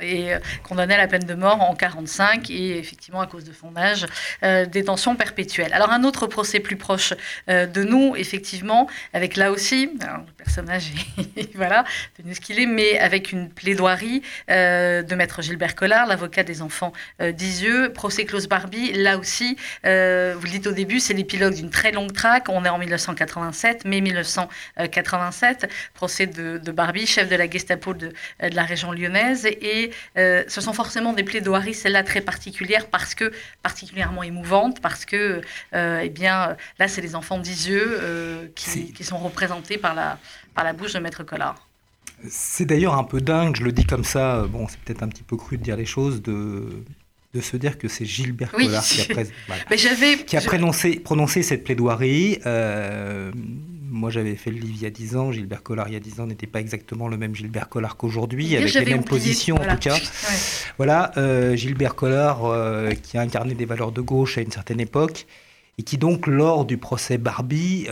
oui. 0.00 0.06
Et 0.08 0.32
euh, 0.32 0.38
condamné 0.62 0.94
à 0.94 0.98
la 0.98 1.06
peine 1.06 1.24
de 1.24 1.34
mort 1.34 1.60
en 1.60 1.74
45 1.74 2.48
et 2.50 2.78
effectivement 2.78 3.20
à 3.20 3.26
cause 3.26 3.44
de 3.44 3.52
son 3.52 3.76
âge, 3.76 4.06
euh, 4.42 4.64
détention 4.64 5.16
perpétuelle. 5.16 5.72
Alors 5.74 5.90
un 5.90 6.02
autre 6.04 6.26
procès 6.26 6.60
plus 6.60 6.76
proche 6.76 7.12
euh, 7.50 7.66
de 7.66 7.82
nous, 7.84 8.16
effectivement, 8.16 8.88
avec 9.12 9.36
là 9.36 9.52
aussi, 9.52 9.90
alors, 10.00 10.18
le 10.26 10.32
personnage 10.32 10.92
est 11.36 11.51
voilà, 11.56 11.84
tenu 12.16 12.34
ce 12.34 12.40
qu'il 12.40 12.58
est, 12.58 12.66
mais 12.66 12.98
avec 12.98 13.32
une 13.32 13.48
plaidoirie 13.50 14.22
euh, 14.50 15.02
de 15.02 15.14
maître 15.14 15.42
Gilbert 15.42 15.74
Collard, 15.74 16.06
l'avocat 16.06 16.42
des 16.42 16.62
enfants 16.62 16.92
euh, 17.20 17.32
d'Isieux. 17.32 17.92
Procès 17.92 18.24
close 18.24 18.48
Barbie, 18.48 18.92
là 18.92 19.18
aussi, 19.18 19.56
euh, 19.86 20.34
vous 20.38 20.44
le 20.44 20.50
dites 20.50 20.66
au 20.66 20.72
début, 20.72 21.00
c'est 21.00 21.14
l'épilogue 21.14 21.54
d'une 21.54 21.70
très 21.70 21.92
longue 21.92 22.12
traque. 22.12 22.48
On 22.48 22.64
est 22.64 22.68
en 22.68 22.78
1987, 22.78 23.84
mai 23.84 24.00
1987. 24.00 25.70
Procès 25.94 26.26
de, 26.26 26.58
Barbie, 26.72 27.06
chef 27.06 27.28
de 27.28 27.36
la 27.36 27.48
Gestapo 27.50 27.92
de, 27.94 28.08
de 28.08 28.54
la 28.54 28.64
région 28.64 28.92
lyonnaise. 28.92 29.46
Et 29.46 29.90
ce 30.16 30.60
sont 30.60 30.72
forcément 30.72 31.12
des 31.12 31.22
plaidoiries, 31.22 31.74
celle-là 31.74 32.02
très 32.02 32.20
particulière, 32.20 32.86
parce 32.86 33.14
que 33.14 33.32
particulièrement 33.62 34.22
émouvante, 34.22 34.80
parce 34.80 35.04
que, 35.04 35.42
eh 35.74 36.08
bien, 36.08 36.56
là, 36.78 36.88
c'est 36.88 37.00
les 37.00 37.14
enfants 37.14 37.38
d'Isieux 37.38 38.50
qui, 38.54 38.92
qui 38.92 39.04
sont 39.04 39.18
représentés 39.18 39.76
par 39.76 39.94
la, 39.94 40.18
par 40.54 40.64
la 40.64 40.72
bouche 40.72 40.92
de 40.92 40.98
Maître 40.98 41.24
Collard. 41.24 41.41
C'est 42.28 42.66
d'ailleurs 42.66 42.94
un 42.94 43.04
peu 43.04 43.20
dingue, 43.20 43.56
je 43.56 43.64
le 43.64 43.72
dis 43.72 43.84
comme 43.84 44.04
ça, 44.04 44.46
bon, 44.46 44.68
c'est 44.68 44.78
peut-être 44.78 45.02
un 45.02 45.08
petit 45.08 45.24
peu 45.24 45.36
cru 45.36 45.58
de 45.58 45.62
dire 45.62 45.76
les 45.76 45.86
choses, 45.86 46.22
de, 46.22 46.84
de 47.34 47.40
se 47.40 47.56
dire 47.56 47.78
que 47.78 47.88
c'est 47.88 48.04
Gilbert 48.04 48.52
Collard 48.52 48.84
qui 48.84 49.00
a, 49.00 50.16
qui 50.26 50.36
a 50.36 50.40
prononcé, 50.40 51.00
prononcé, 51.00 51.42
cette 51.42 51.64
plaidoirie. 51.64 52.38
Euh, 52.44 53.32
moi, 53.90 54.10
j'avais 54.10 54.36
fait 54.36 54.50
le 54.50 54.58
livre 54.58 54.74
il 54.76 54.82
y 54.82 54.86
a 54.86 54.90
10 54.90 55.16
ans. 55.16 55.32
Gilbert 55.32 55.62
Collard, 55.62 55.88
il 55.88 55.94
y 55.94 55.96
a 55.96 56.00
10 56.00 56.20
ans, 56.20 56.26
n'était 56.26 56.46
pas 56.46 56.60
exactement 56.60 57.08
le 57.08 57.16
même 57.16 57.34
Gilbert 57.34 57.68
Collard 57.68 57.96
qu'aujourd'hui, 57.96 58.56
avec 58.56 58.72
les 58.74 58.84
mêmes 58.84 59.04
positions 59.04 59.56
en 59.56 59.66
tout 59.74 59.80
cas. 59.80 59.96
Voilà, 60.78 61.12
euh, 61.18 61.54
Gilbert 61.54 61.94
Collard, 61.94 62.46
euh, 62.46 62.92
qui 62.92 63.18
a 63.18 63.20
incarné 63.20 63.54
des 63.54 63.66
valeurs 63.66 63.92
de 63.92 64.00
gauche 64.00 64.38
à 64.38 64.40
une 64.40 64.50
certaine 64.50 64.80
époque, 64.80 65.26
et 65.78 65.82
qui 65.82 65.98
donc, 65.98 66.26
lors 66.26 66.64
du 66.64 66.78
procès 66.78 67.18
Barbie, 67.18 67.86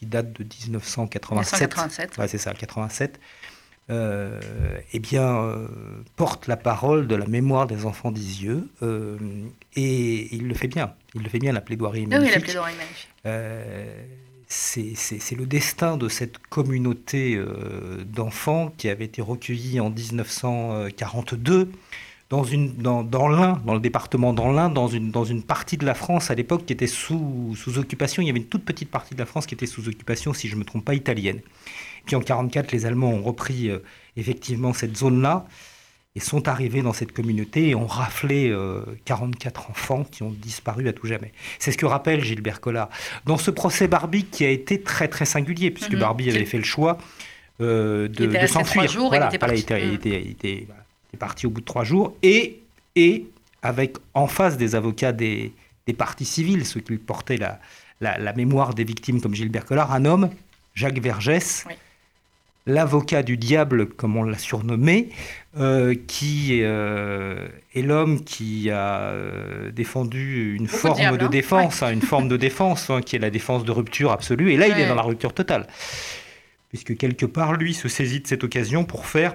qui 0.00 0.06
date 0.06 0.32
de 0.32 0.42
1987, 0.42 1.60
1987. 1.60 2.18
Ouais, 2.18 2.26
c'est 2.26 2.38
ça, 2.38 2.54
87, 2.54 3.20
euh, 3.90 4.40
eh 4.94 4.98
bien, 4.98 5.42
euh, 5.42 5.68
porte 6.16 6.46
la 6.46 6.56
parole 6.56 7.06
de 7.06 7.14
la 7.14 7.26
mémoire 7.26 7.66
des 7.66 7.84
enfants 7.84 8.10
d'Isieux. 8.10 8.66
Euh, 8.82 9.18
et 9.76 10.34
il 10.34 10.48
le 10.48 10.54
fait 10.54 10.68
bien. 10.68 10.94
Il 11.14 11.22
le 11.22 11.28
fait 11.28 11.38
bien, 11.38 11.52
la 11.52 11.60
plaidoirie 11.60 12.06
magnifique. 12.06 12.46
Oui, 12.46 12.54
magnifique. 12.54 13.08
Euh, 13.26 14.02
c'est 14.48 15.36
le 15.36 15.44
destin 15.44 15.98
de 15.98 16.08
cette 16.08 16.38
communauté 16.38 17.40
d'enfants 18.04 18.72
qui 18.76 18.88
avait 18.88 19.04
été 19.04 19.22
recueillie 19.22 19.78
en 19.78 19.90
1942 19.90 21.70
dans, 22.30 22.44
une, 22.44 22.74
dans, 22.76 23.02
dans 23.02 23.28
l'Ain, 23.28 23.60
dans 23.66 23.74
le 23.74 23.80
département 23.80 24.32
dans 24.32 24.52
l'Ain, 24.52 24.70
dans 24.70 24.86
une, 24.86 25.10
dans 25.10 25.24
une 25.24 25.42
partie 25.42 25.76
de 25.76 25.84
la 25.84 25.94
France 25.94 26.30
à 26.30 26.36
l'époque 26.36 26.64
qui 26.64 26.72
était 26.72 26.86
sous, 26.86 27.54
sous 27.56 27.78
occupation. 27.78 28.22
Il 28.22 28.26
y 28.26 28.30
avait 28.30 28.38
une 28.38 28.46
toute 28.46 28.64
petite 28.64 28.90
partie 28.90 29.14
de 29.14 29.18
la 29.18 29.26
France 29.26 29.46
qui 29.46 29.54
était 29.54 29.66
sous 29.66 29.88
occupation, 29.88 30.32
si 30.32 30.48
je 30.48 30.54
ne 30.54 30.60
me 30.60 30.64
trompe 30.64 30.84
pas, 30.84 30.94
italienne. 30.94 31.40
Puis 32.06 32.14
en 32.14 32.20
1944, 32.20 32.70
les 32.72 32.86
Allemands 32.86 33.10
ont 33.10 33.22
repris 33.22 33.68
euh, 33.68 33.80
effectivement 34.16 34.72
cette 34.72 34.96
zone-là 34.96 35.44
et 36.14 36.20
sont 36.20 36.48
arrivés 36.48 36.82
dans 36.82 36.92
cette 36.92 37.12
communauté 37.12 37.68
et 37.68 37.74
ont 37.74 37.86
raflé 37.86 38.56
44 39.04 39.60
euh, 39.60 39.70
enfants 39.70 40.04
qui 40.04 40.22
ont 40.22 40.30
disparu 40.30 40.88
à 40.88 40.92
tout 40.92 41.06
jamais. 41.06 41.32
C'est 41.58 41.72
ce 41.72 41.78
que 41.78 41.86
rappelle 41.86 42.22
Gilbert 42.22 42.60
Collard. 42.60 42.90
Dans 43.26 43.38
ce 43.38 43.50
procès 43.50 43.88
Barbie 43.88 44.24
qui 44.24 44.44
a 44.44 44.50
été 44.50 44.80
très 44.80 45.08
très 45.08 45.24
singulier, 45.24 45.72
puisque 45.72 45.94
mhm. 45.94 46.00
Barbie 46.00 46.30
avait 46.30 46.46
fait 46.46 46.58
le 46.58 46.64
choix 46.64 46.98
euh, 47.60 48.08
de, 48.08 48.26
de 48.26 48.46
s'enfuir. 48.46 48.90
Voilà, 49.08 49.26
il 49.26 49.28
était 49.28 49.38
parti. 49.38 49.54
il, 49.56 49.94
était, 49.94 50.22
il, 50.22 50.30
était, 50.30 50.66
est 51.12 51.16
parti 51.16 51.46
au 51.46 51.50
bout 51.50 51.60
de 51.60 51.66
trois 51.66 51.84
jours, 51.84 52.14
et, 52.22 52.60
et 52.96 53.26
avec 53.62 53.96
en 54.14 54.26
face 54.26 54.56
des 54.56 54.74
avocats 54.74 55.12
des, 55.12 55.52
des 55.86 55.92
partis 55.92 56.24
civils, 56.24 56.64
ceux 56.66 56.80
qui 56.80 56.96
portaient 56.96 57.36
la, 57.36 57.60
la, 58.00 58.32
mémoire 58.32 58.74
des 58.74 58.84
victimes 58.84 59.20
comme 59.20 59.34
Gilbert 59.34 59.64
Collard, 59.64 59.92
un 59.92 60.04
homme, 60.04 60.30
Jacques 60.74 61.00
Vergès, 61.00 61.66
l'avocat 62.66 63.22
du 63.22 63.36
diable, 63.36 63.86
comme 63.86 64.16
on 64.16 64.22
l'a 64.22 64.38
surnommé, 64.38 65.08
euh, 65.58 65.94
qui 66.06 66.60
euh, 66.62 67.48
est 67.74 67.82
l'homme 67.82 68.22
qui 68.22 68.70
a 68.70 69.00
euh, 69.00 69.70
défendu 69.70 70.54
une 70.54 70.68
forme 70.68 71.16
de, 71.16 71.24
hein. 71.24 71.28
défense, 71.28 71.82
hein, 71.82 71.90
une 71.90 72.02
forme 72.02 72.28
de 72.28 72.36
défense, 72.36 72.90
hein, 72.90 73.00
qui 73.02 73.16
est 73.16 73.18
la 73.18 73.30
défense 73.30 73.64
de 73.64 73.72
rupture 73.72 74.12
absolue. 74.12 74.52
Et 74.52 74.56
là, 74.56 74.68
il 74.68 74.78
est 74.78 74.88
dans 74.88 74.94
la 74.94 75.02
rupture 75.02 75.32
totale. 75.32 75.66
Puisque 76.68 76.96
quelque 76.96 77.26
part, 77.26 77.54
lui 77.54 77.74
se 77.74 77.88
saisit 77.88 78.20
de 78.20 78.28
cette 78.28 78.44
occasion 78.44 78.84
pour 78.84 79.06
faire 79.06 79.34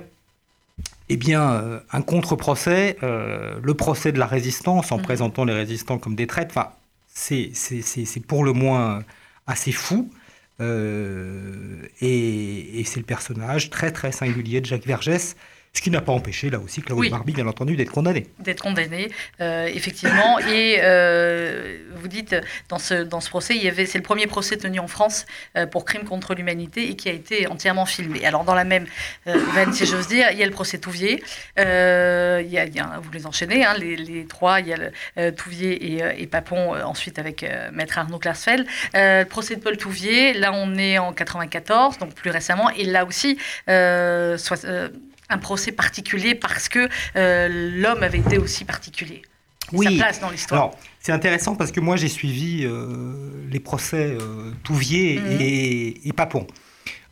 eh 1.09 1.17
bien, 1.17 1.51
euh, 1.51 1.79
un 1.91 2.01
contre-procès, 2.01 2.97
euh, 3.03 3.59
le 3.61 3.73
procès 3.73 4.11
de 4.11 4.19
la 4.19 4.25
résistance, 4.25 4.91
en 4.91 4.97
mhm. 4.97 5.03
présentant 5.03 5.45
les 5.45 5.53
résistants 5.53 5.97
comme 5.97 6.15
des 6.15 6.27
traîtres, 6.27 6.55
enfin, 6.57 6.71
c'est 7.07 7.51
pour 8.27 8.43
le 8.43 8.53
moins 8.53 9.03
assez 9.47 9.71
fou. 9.71 10.09
Euh, 10.61 11.81
et, 11.99 12.79
et 12.79 12.83
c'est 12.85 12.99
le 12.99 13.05
personnage 13.05 13.69
très 13.69 13.91
très 13.91 14.13
singulier 14.13 14.61
de 14.61 14.65
Jacques 14.65 14.85
Vergès, 14.85 15.35
ce 15.75 15.81
qui 15.81 15.91
n'a 15.91 15.99
pas 15.99 16.13
empêché, 16.13 16.49
là 16.49 16.59
aussi, 16.59 16.81
Claude 16.81 17.09
Barbie, 17.09 17.33
bien 17.33 17.47
entendu, 17.47 17.75
d'être 17.75 17.91
condamné. 17.91 18.27
D'être 18.39 18.63
condamné, 18.63 19.11
euh, 19.41 19.65
effectivement. 19.67 20.39
Et 20.47 20.77
euh, 20.81 21.77
vous 21.97 22.07
dites, 22.07 22.33
dans 22.69 22.79
ce, 22.79 23.03
dans 23.03 23.19
ce 23.19 23.29
procès, 23.29 23.57
il 23.57 23.63
y 23.63 23.67
avait, 23.67 23.85
c'est 23.85 23.97
le 23.97 24.03
premier 24.03 24.25
procès 24.25 24.55
tenu 24.55 24.79
en 24.79 24.87
France 24.87 25.25
euh, 25.57 25.65
pour 25.65 25.83
crime 25.83 26.05
contre 26.05 26.33
l'humanité 26.33 26.89
et 26.89 26.95
qui 26.95 27.09
a 27.09 27.11
été 27.11 27.47
entièrement 27.47 27.85
filmé. 27.85 28.25
Alors, 28.25 28.45
dans 28.45 28.55
la 28.55 28.63
même 28.63 28.85
veine, 29.25 29.73
si 29.73 29.85
j'ose 29.85 30.07
dire, 30.07 30.29
il 30.31 30.37
y 30.37 30.43
a 30.43 30.45
le 30.45 30.53
procès 30.53 30.77
Touvier. 30.77 31.21
il, 31.57 31.63
y 31.63 32.57
a, 32.57 32.99
vous 33.01 33.11
les 33.11 33.25
enchaînez, 33.25 33.65
hein, 33.65 33.75
les, 33.77 33.97
les, 33.97 34.25
trois. 34.25 34.61
Il 34.61 34.67
y 34.67 34.73
a 34.73 34.77
le, 34.77 35.31
Touvier 35.33 35.97
et, 35.97 36.21
et, 36.21 36.27
Papon, 36.27 36.73
ensuite 36.85 37.19
avec 37.19 37.45
Maître 37.73 37.97
Arnaud 37.97 38.19
Klarsfeld. 38.19 38.65
le 38.93 39.25
procès 39.25 39.57
de 39.57 39.61
Paul 39.61 39.75
Touvier, 39.75 40.33
là, 40.33 40.53
on 40.53 40.75
est 40.75 40.97
en 40.99 41.11
94, 41.11 41.97
donc 41.97 42.13
plus 42.13 42.29
récemment. 42.29 42.69
Et 42.69 42.85
là 42.85 43.03
aussi, 43.03 43.37
soit, 43.67 44.65
un 45.29 45.37
procès 45.37 45.71
particulier 45.71 46.35
parce 46.35 46.69
que 46.69 46.89
euh, 47.15 47.71
l'homme 47.75 48.03
avait 48.03 48.19
été 48.19 48.37
aussi 48.37 48.65
particulier. 48.65 49.21
Oui. 49.73 49.97
Sa 49.97 50.03
place 50.03 50.19
dans 50.19 50.29
l'histoire. 50.29 50.71
C'est 50.99 51.11
intéressant 51.11 51.55
parce 51.55 51.71
que 51.71 51.79
moi, 51.79 51.95
j'ai 51.95 52.07
suivi 52.07 52.61
euh, 52.63 53.47
les 53.49 53.59
procès 53.59 54.15
euh, 54.19 54.51
Touvier 54.63 55.19
mhm. 55.19 55.37
et, 55.41 56.13
Papon. 56.15 56.45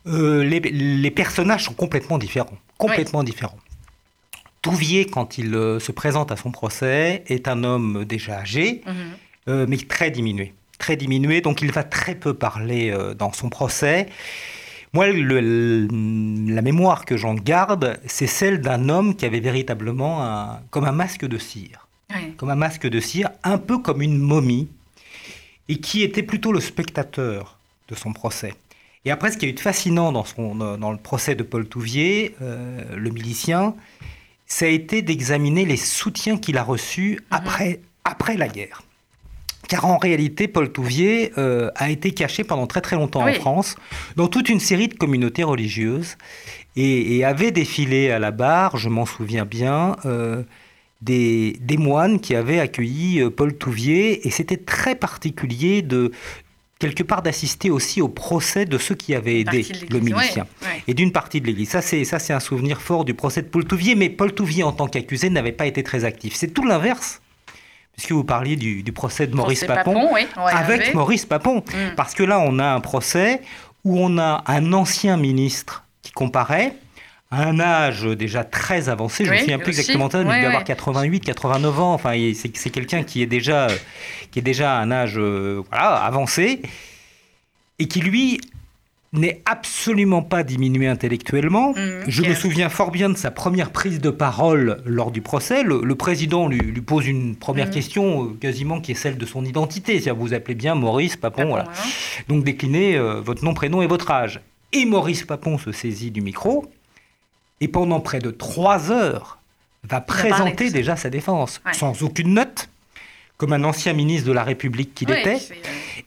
Les, 0.06 1.10
personnages 1.10 1.64
sont 1.64 1.74
complètement 1.74 2.18
différents. 2.18 2.56
Complètement 2.78 3.24
différents. 3.24 3.58
Touvier, 4.62 5.06
quand 5.06 5.36
il 5.38 5.52
se 5.52 5.92
présente 5.92 6.30
à 6.30 6.36
son 6.36 6.50
procès, 6.50 7.24
est 7.26 7.48
un 7.48 7.64
homme 7.64 8.04
déjà 8.04 8.38
âgé, 8.38 8.82
mhm. 9.46 9.66
mais 9.66 9.76
très 9.76 10.10
diminué. 10.10 10.54
Très 10.78 10.96
diminué, 10.96 11.40
donc 11.40 11.60
il 11.62 11.72
va 11.72 11.82
très 11.82 12.14
peu 12.14 12.34
parler 12.34 12.94
dans 13.18 13.32
son 13.32 13.48
procès. 13.48 14.06
Moi, 14.94 15.08
la 15.08 16.62
mémoire 16.62 17.04
que 17.04 17.16
j'en 17.16 17.34
garde, 17.34 17.98
c'est 18.06 18.28
celle 18.28 18.60
d'un 18.60 18.88
homme 18.88 19.16
qui 19.16 19.26
avait 19.26 19.40
véritablement 19.40 20.22
un, 20.22 20.60
comme 20.70 20.84
un 20.84 20.92
masque 20.92 21.26
de 21.26 21.36
cire. 21.36 21.88
Comme 22.36 22.50
un 22.50 22.54
masque 22.54 22.86
de 22.86 23.00
cire, 23.00 23.30
un 23.42 23.58
peu 23.58 23.78
comme 23.78 24.02
une 24.02 24.18
momie, 24.18 24.68
et 25.68 25.78
qui 25.78 26.04
était 26.04 26.22
plutôt 26.22 26.52
le 26.52 26.60
spectateur 26.60 27.58
de 27.88 27.96
son 27.96 28.12
procès. 28.12 28.54
Et 29.04 29.10
après, 29.10 29.32
ce 29.32 29.36
qui 29.36 29.46
a 29.46 29.48
eu 29.48 29.52
de 29.52 29.58
fascinant 29.58 30.12
dans, 30.12 30.24
son, 30.24 30.54
dans 30.54 30.92
le 30.92 30.98
procès 30.98 31.34
de 31.34 31.42
Paul 31.42 31.66
Touvier, 31.66 32.36
euh, 32.40 32.84
le 32.94 33.10
milicien, 33.10 33.74
ça 34.46 34.66
a 34.66 34.68
été 34.68 35.02
d'examiner 35.02 35.64
les 35.64 35.76
soutiens 35.76 36.38
qu'il 36.38 36.56
a 36.56 36.62
reçus 36.62 37.14
mhm. 37.14 37.20
après, 37.32 37.80
après 38.04 38.36
la 38.36 38.46
guerre. 38.46 38.83
Car 39.74 39.86
en 39.86 39.98
réalité, 39.98 40.46
Paul 40.46 40.70
Touvier 40.70 41.32
euh, 41.36 41.68
a 41.74 41.90
été 41.90 42.12
caché 42.12 42.44
pendant 42.44 42.68
très 42.68 42.80
très 42.80 42.94
longtemps 42.94 43.28
en 43.28 43.32
France, 43.32 43.74
dans 44.14 44.28
toute 44.28 44.48
une 44.48 44.60
série 44.60 44.86
de 44.86 44.94
communautés 44.94 45.42
religieuses, 45.42 46.16
et, 46.76 47.24
avait 47.24 47.50
défilé 47.50 48.12
à 48.12 48.20
la 48.20 48.30
barre, 48.30 48.76
je 48.76 48.88
m'en 48.88 49.04
souviens 49.04 49.44
bien, 49.44 49.96
euh, 50.04 50.44
des, 51.02 51.58
moines 51.76 52.20
qui 52.20 52.36
avaient 52.36 52.60
accueilli 52.60 53.20
euh, 53.20 53.30
Paul 53.30 53.52
Touvier, 53.56 54.24
et 54.24 54.30
c'était 54.30 54.58
très 54.58 54.94
particulier 54.94 55.82
de 55.82 56.12
quelque 56.78 57.02
part 57.02 57.22
d'assister 57.22 57.72
aussi 57.72 58.00
au 58.00 58.06
procès 58.06 58.66
de 58.66 58.78
ceux 58.78 58.94
qui 58.94 59.12
avaient 59.12 59.40
aidé 59.40 59.66
le 59.90 59.98
milicien, 59.98 60.46
et 60.86 60.94
d'une 60.94 61.10
partie 61.10 61.40
de 61.40 61.48
l'Église. 61.48 61.70
Ça, 61.70 61.82
c'est 61.82 62.04
ça, 62.04 62.20
c'est 62.20 62.32
un 62.32 62.38
souvenir 62.38 62.80
fort 62.80 63.04
du 63.04 63.14
procès 63.14 63.42
de 63.42 63.48
Paul 63.48 63.64
Touvier, 63.64 63.96
mais 63.96 64.08
Paul 64.08 64.32
Touvier 64.32 64.62
en 64.62 64.70
tant 64.70 64.86
qu'accusé 64.86 65.30
n'avait 65.30 65.50
pas 65.50 65.66
été 65.66 65.82
très 65.82 66.04
actif. 66.04 66.36
C'est 66.36 66.54
tout 66.54 66.64
l'inverse 66.64 67.22
puisque 67.96 68.12
vous 68.12 68.24
parliez 68.24 68.56
du, 68.56 68.92
procès 68.92 69.26
de 69.26 69.34
Maurice 69.34 69.64
Papon, 69.64 70.10
avec 70.36 70.94
Maurice 70.94 71.26
Papon. 71.26 71.58
Mm. 71.58 71.94
Parce 71.96 72.14
que 72.14 72.22
là, 72.22 72.40
on 72.40 72.58
a 72.58 72.66
un 72.66 72.80
procès 72.80 73.40
où 73.84 73.98
on 74.00 74.18
a 74.18 74.42
un 74.46 74.72
ancien 74.72 75.16
ministre 75.16 75.84
qui 76.02 76.12
comparaît 76.12 76.74
à 77.30 77.42
un 77.42 77.58
âge 77.58 78.04
déjà 78.04 78.44
très 78.44 78.88
avancé, 78.88 79.24
je 79.24 79.30
ne 79.30 79.34
me 79.34 79.40
souviens 79.40 79.58
plus 79.58 79.78
exactement, 79.80 80.08
il 80.12 80.26
doit 80.26 80.34
avoir 80.34 80.62
88, 80.64 81.24
89 81.24 81.80
ans, 81.80 81.94
enfin, 81.94 82.12
c'est 82.34 82.70
quelqu'un 82.70 83.02
qui 83.02 83.22
est 83.22 83.26
déjà 83.26 83.66
qui 84.30 84.38
est 84.38 84.42
déjà 84.42 84.76
à 84.76 84.80
un 84.80 84.92
âge 84.92 85.14
euh, 85.16 85.62
avancé, 85.72 86.62
et 87.78 87.88
qui 87.88 88.00
lui 88.00 88.40
n'est 89.14 89.42
absolument 89.44 90.22
pas 90.22 90.42
diminué 90.42 90.88
intellectuellement. 90.88 91.70
Mm, 91.70 92.04
Je 92.08 92.22
me 92.22 92.34
souviens 92.34 92.68
fort 92.68 92.90
bien 92.90 93.08
de 93.08 93.16
sa 93.16 93.30
première 93.30 93.70
prise 93.70 94.00
de 94.00 94.10
parole 94.10 94.82
lors 94.84 95.10
du 95.10 95.22
procès. 95.22 95.62
Le, 95.62 95.94
président 95.94 96.48
lui, 96.48 96.80
pose 96.80 97.06
une 97.06 97.36
première 97.36 97.68
mm. 97.68 97.70
question, 97.70 98.24
euh, 98.24 98.36
quasiment 98.40 98.80
qui 98.80 98.92
est 98.92 98.96
celle 98.96 99.16
de 99.16 99.26
son 99.26 99.44
identité. 99.44 99.94
C'est-à-dire, 99.94 100.16
vous 100.16 100.34
appelez 100.34 100.54
bien 100.54 100.74
Maurice 100.74 101.16
Papon, 101.16 101.46
voilà. 101.46 101.66
Donc 102.28 102.44
déclinez 102.44 102.96
euh, 102.96 103.20
votre 103.20 103.44
nom, 103.44 103.54
prénom 103.54 103.82
et 103.82 103.86
votre 103.86 104.10
âge. 104.10 104.40
Et 104.72 104.84
Maurice 104.84 105.24
Papon 105.24 105.56
se 105.58 105.70
saisit 105.70 106.10
du 106.10 106.20
micro 106.20 106.66
et 107.60 107.68
pendant 107.68 108.00
près 108.00 108.18
de 108.18 108.30
trois 108.30 108.90
heures 108.90 109.38
va 109.84 110.00
présenter 110.00 110.70
déjà 110.70 110.96
sa 110.96 111.10
défense, 111.10 111.60
sans 111.72 112.02
aucune 112.02 112.34
note, 112.34 112.68
comme 113.36 113.52
un 113.52 113.64
ancien 113.64 113.92
ministre 113.92 114.28
de 114.28 114.32
la 114.32 114.44
République 114.44 114.94
qu'il 114.94 115.10
était. 115.10 115.38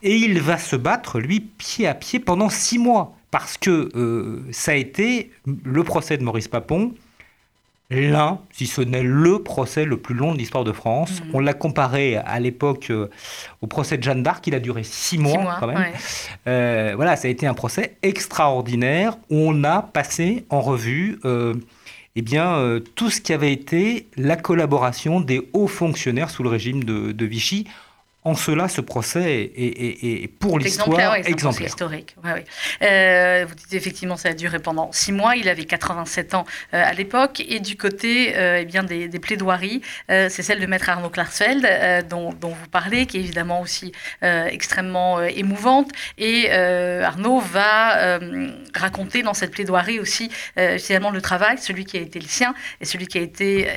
Et 0.04 0.16
il 0.16 0.40
va 0.42 0.58
se 0.58 0.76
battre, 0.76 1.20
lui, 1.20 1.40
pied 1.40 1.88
à 1.88 1.94
pied 1.94 2.20
pendant 2.20 2.50
six 2.50 2.80
mois. 2.80 3.16
Parce 3.32 3.58
que 3.58 3.90
euh, 3.96 4.46
ça 4.52 4.72
a 4.72 4.76
été 4.76 5.32
le 5.46 5.84
procès 5.84 6.18
de 6.18 6.24
Maurice 6.24 6.48
Papon, 6.48 6.94
l'un, 7.90 8.40
si 8.52 8.68
ce 8.68 8.82
n'est 8.82 9.04
le 9.04 9.40
procès 9.40 9.86
le 9.86 9.98
plus 9.98 10.16
long 10.16 10.34
de 10.34 10.38
l'histoire 10.38 10.64
de 10.64 10.72
France. 10.72 11.22
Mhm. 11.22 11.32
On 11.34 11.40
l'a 11.42 11.54
comparé 11.54 12.16
à 12.18 12.40
l'époque 12.40 12.90
euh, 12.90 13.10
au 13.62 13.68
procès 13.68 13.98
de 13.98 14.04
Jeanne 14.04 14.24
d'Arc, 14.24 14.48
il 14.48 14.56
a 14.56 14.60
duré 14.60 14.84
six 14.84 15.18
mois, 15.18 15.58
quand 15.60 15.68
même. 15.68 15.86
Euh, 16.48 16.94
voilà, 16.96 17.18
ça 17.18 17.28
a 17.28 17.32
été 17.32 17.48
un 17.48 17.54
procès 17.54 17.98
extraordinaire 18.02 19.18
où 19.30 19.36
on 19.36 19.64
a 19.66 19.82
passé 19.82 20.46
en 20.50 20.62
revue 20.62 21.20
eh 22.20 22.24
bien, 22.24 22.80
tout 22.96 23.12
ce 23.12 23.22
qui 23.22 23.32
avait 23.32 23.54
été 23.54 24.08
la 24.18 24.36
collaboration 24.36 25.22
des 25.22 25.48
hauts 25.54 25.68
fonctionnaires 25.68 26.32
sous 26.32 26.42
le 26.42 26.50
régime 26.50 26.84
de 26.84 27.26
Vichy 27.26 27.68
en 28.28 28.36
cela, 28.36 28.68
ce 28.68 28.82
procès 28.82 29.52
est, 29.56 30.28
pour 30.40 30.60
l'histoire 30.60 31.16
exemplaire. 31.16 31.68
historique. 31.68 32.14
Euh, 32.82 33.46
vous 33.48 33.56
dites 33.56 33.74
effectivement, 33.74 34.18
ça 34.18 34.30
a 34.30 34.34
duré 34.34 34.60
pendant 34.60 34.92
six 34.92 35.14
mois. 35.14 35.38
Il 35.38 35.48
avait 35.48 35.64
87 35.64 36.34
ans 36.34 36.46
euh, 36.74 36.84
à 36.84 36.94
l'époque. 36.94 37.42
Et 37.48 37.62
du 37.62 37.78
côté 37.78 38.36
euh, 38.36 38.60
eh 38.62 38.66
bien 38.66 38.84
des, 38.84 39.08
plaidoiries, 39.20 39.82
c'est 40.10 40.44
celle 40.44 40.60
de 40.60 40.66
maître 40.66 40.90
Arnaud 40.90 41.10
Klarsfeld, 41.10 42.08
dont, 42.10 42.34
vous 42.42 42.68
parlez, 42.70 43.06
qui 43.06 43.18
est 43.18 43.22
évidemment 43.22 43.62
aussi 43.62 43.94
extrêmement 44.22 45.22
émouvante. 45.22 45.90
Et 46.18 46.52
Arnaud 46.52 47.40
va 47.40 48.20
raconter 48.76 49.24
dans 49.24 49.34
cette 49.34 49.52
plaidoirie 49.52 50.00
aussi 50.00 50.30
finalement 50.78 51.10
le 51.10 51.22
travail, 51.22 51.58
celui 51.58 51.86
qui 51.86 51.98
a 51.98 52.02
été 52.02 52.20
le 52.20 52.28
sien 52.28 52.54
et 52.82 52.86
celui 52.86 53.08
qui 53.08 53.18
a 53.18 53.22
été 53.22 53.68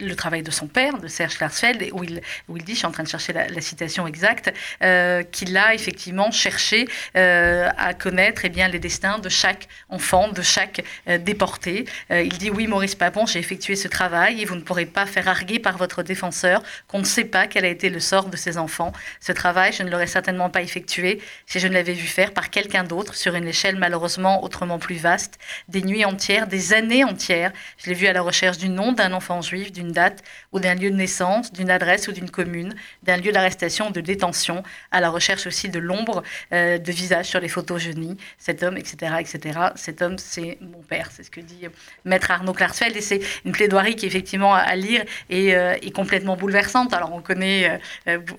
le 0.00 0.14
travail 0.14 0.42
de 0.42 0.50
son 0.50 0.66
père, 0.66 0.98
de 0.98 1.08
Serge 1.08 1.38
Klarsfeld, 1.38 1.88
où 1.92 2.04
il, 2.04 2.20
où 2.48 2.56
il 2.56 2.64
dit, 2.64 2.72
je 2.72 2.78
suis 2.78 2.86
en 2.86 2.92
train 2.92 3.04
de 3.04 3.08
chercher 3.08 3.32
la, 3.32 3.48
la 3.48 3.60
citation 3.68 4.06
exacte, 4.06 4.52
euh, 4.82 5.22
qu'il 5.22 5.56
a 5.56 5.74
effectivement 5.74 6.30
cherché 6.30 6.88
euh, 7.16 7.68
à 7.76 7.94
connaître 7.94 8.42
eh 8.44 8.48
bien, 8.48 8.68
les 8.68 8.78
destins 8.78 9.18
de 9.18 9.28
chaque 9.28 9.68
enfant, 9.88 10.28
de 10.28 10.42
chaque 10.42 10.82
euh, 11.08 11.18
déporté. 11.18 11.84
il 12.10 12.36
dit 12.38 12.50
oui, 12.50 12.66
Maurice 12.66 12.94
Papon, 12.94 13.26
j'ai 13.26 13.38
effectué 13.38 13.76
ce 13.76 13.88
travail 13.88 14.40
et 14.40 14.44
vous 14.44 14.54
ne 14.54 14.60
pourrez 14.60 14.86
pas 14.86 15.06
faire 15.06 15.28
arguer 15.28 15.58
par 15.58 15.76
votre 15.76 16.02
défenseur 16.02 16.62
qu'on 16.88 17.00
ne 17.00 17.04
sait 17.04 17.24
pas 17.24 17.46
quel 17.46 17.64
a 17.64 17.68
été 17.68 17.90
le 17.90 18.00
sort 18.00 18.28
de 18.28 18.36
ces 18.36 18.58
enfants. 18.58 18.92
Ce 19.20 19.32
travail, 19.32 19.72
je 19.72 19.82
ne 19.82 19.90
l'aurais 19.90 20.06
certainement 20.06 20.50
pas 20.50 20.62
effectué 20.62 21.20
si 21.46 21.60
je 21.60 21.68
ne 21.68 21.74
l'avais 21.74 21.92
vu 21.92 22.06
faire 22.06 22.32
par 22.32 22.50
quelqu'un 22.50 22.84
d'autre 22.84 23.14
sur 23.14 23.34
une 23.34 23.46
échelle 23.46 23.76
malheureusement 23.76 24.42
autrement 24.42 24.78
plus 24.78 24.96
vaste, 24.96 25.38
des 25.68 25.82
nuits 25.82 26.04
entières, 26.04 26.46
des 26.46 26.72
années 26.72 27.04
entières. 27.04 27.52
Je 27.78 27.90
l'ai 27.90 27.94
vu 27.94 28.06
à 28.06 28.12
la 28.12 28.22
recherche 28.22 28.58
du 28.58 28.68
nom 28.68 28.92
d'un 28.92 29.12
enfant 29.12 29.42
juif, 29.42 29.72
d'une 29.72 29.92
date 29.92 30.22
ou 30.52 30.60
d'un 30.60 30.74
lieu 30.74 30.90
de 30.90 30.96
naissance, 30.96 31.52
d'une 31.52 31.70
adresse 31.70 32.08
ou 32.08 32.12
d'une 32.12 32.30
commune, 32.30 32.74
d'un 33.02 33.16
lieu 33.16 33.32
d'arrestation 33.32 33.57
de 33.58 34.00
détention, 34.00 34.62
à 34.90 35.00
la 35.00 35.10
recherche 35.10 35.46
aussi 35.46 35.68
de 35.68 35.78
l'ombre 35.78 36.22
euh, 36.52 36.78
de 36.78 36.92
visage 36.92 37.26
sur 37.26 37.40
les 37.40 37.48
photos 37.48 37.82
jeunis, 37.82 38.16
cet 38.38 38.62
homme, 38.62 38.76
etc., 38.76 39.16
etc. 39.20 39.58
Cet 39.74 40.00
homme, 40.02 40.16
c'est 40.18 40.58
mon 40.60 40.82
père, 40.82 41.10
c'est 41.12 41.22
ce 41.22 41.30
que 41.30 41.40
dit 41.40 41.66
euh, 41.66 41.70
Maître 42.04 42.30
Arnaud 42.30 42.52
Klarsfeld, 42.52 42.96
et 42.96 43.00
c'est 43.00 43.20
une 43.44 43.52
plaidoirie 43.52 43.96
qui, 43.96 44.06
effectivement, 44.06 44.54
à 44.54 44.74
lire 44.76 45.04
est, 45.28 45.54
euh, 45.54 45.74
est 45.74 45.90
complètement 45.90 46.36
bouleversante. 46.36 46.92
Alors, 46.94 47.12
on 47.12 47.20
connaît, 47.20 47.80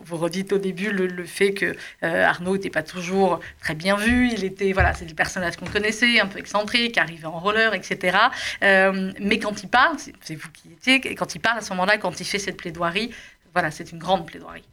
vous, 0.05 0.17
redites 0.17 0.53
au 0.53 0.57
début 0.57 0.91
le, 0.91 1.25
fait 1.25 1.53
que 1.53 1.75
Arnaud 2.01 2.55
n'était 2.55 2.69
pas 2.69 2.83
toujours 2.83 3.39
très 3.59 3.75
bien 3.75 3.95
vu, 3.95 4.29
il 4.31 4.43
était, 4.43 4.71
voilà, 4.71 4.93
c'est 4.93 5.07
le 5.07 5.13
personnage 5.13 5.57
qu'on 5.57 5.65
connaissait, 5.65 6.19
un 6.19 6.27
peu 6.27 6.39
excentrique, 6.39 6.97
arrivé 6.97 7.25
en 7.25 7.39
roller, 7.39 7.73
etc. 7.73 8.17
mais 8.61 9.39
quand 9.39 9.63
il 9.63 9.69
parle, 9.69 9.97
c'est 10.21 10.35
vous 10.35 10.49
qui 10.49 10.71
étiez, 10.71 11.15
quand 11.15 11.35
il 11.35 11.39
parle 11.39 11.59
à 11.59 11.61
ce 11.61 11.69
moment-là, 11.71 11.97
quand 11.97 12.19
il 12.19 12.25
fait 12.25 12.39
cette 12.39 12.57
plaidoirie, 12.57 13.11
voilà, 13.53 13.71
c'est 13.71 13.91
une 13.91 13.99
grande 13.99 14.25
plaidoirie. 14.25 14.63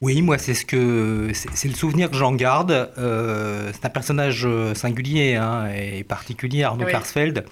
Oui, 0.00 0.20
moi, 0.22 0.38
c'est 0.38 0.54
ce 0.54 0.66
que 0.66 1.30
c'est 1.32 1.68
le 1.68 1.74
souvenir 1.74 2.10
que 2.10 2.16
j'en 2.16 2.34
garde. 2.34 2.92
Euh, 2.98 3.70
c'est 3.72 3.86
un 3.86 3.90
personnage 3.90 4.44
euh, 4.44 4.74
singulier 4.74 5.36
hein, 5.36 5.68
et 5.74 6.04
particulier, 6.04 6.62
Arnaud 6.62 6.84
Klarsfeld, 6.84 7.46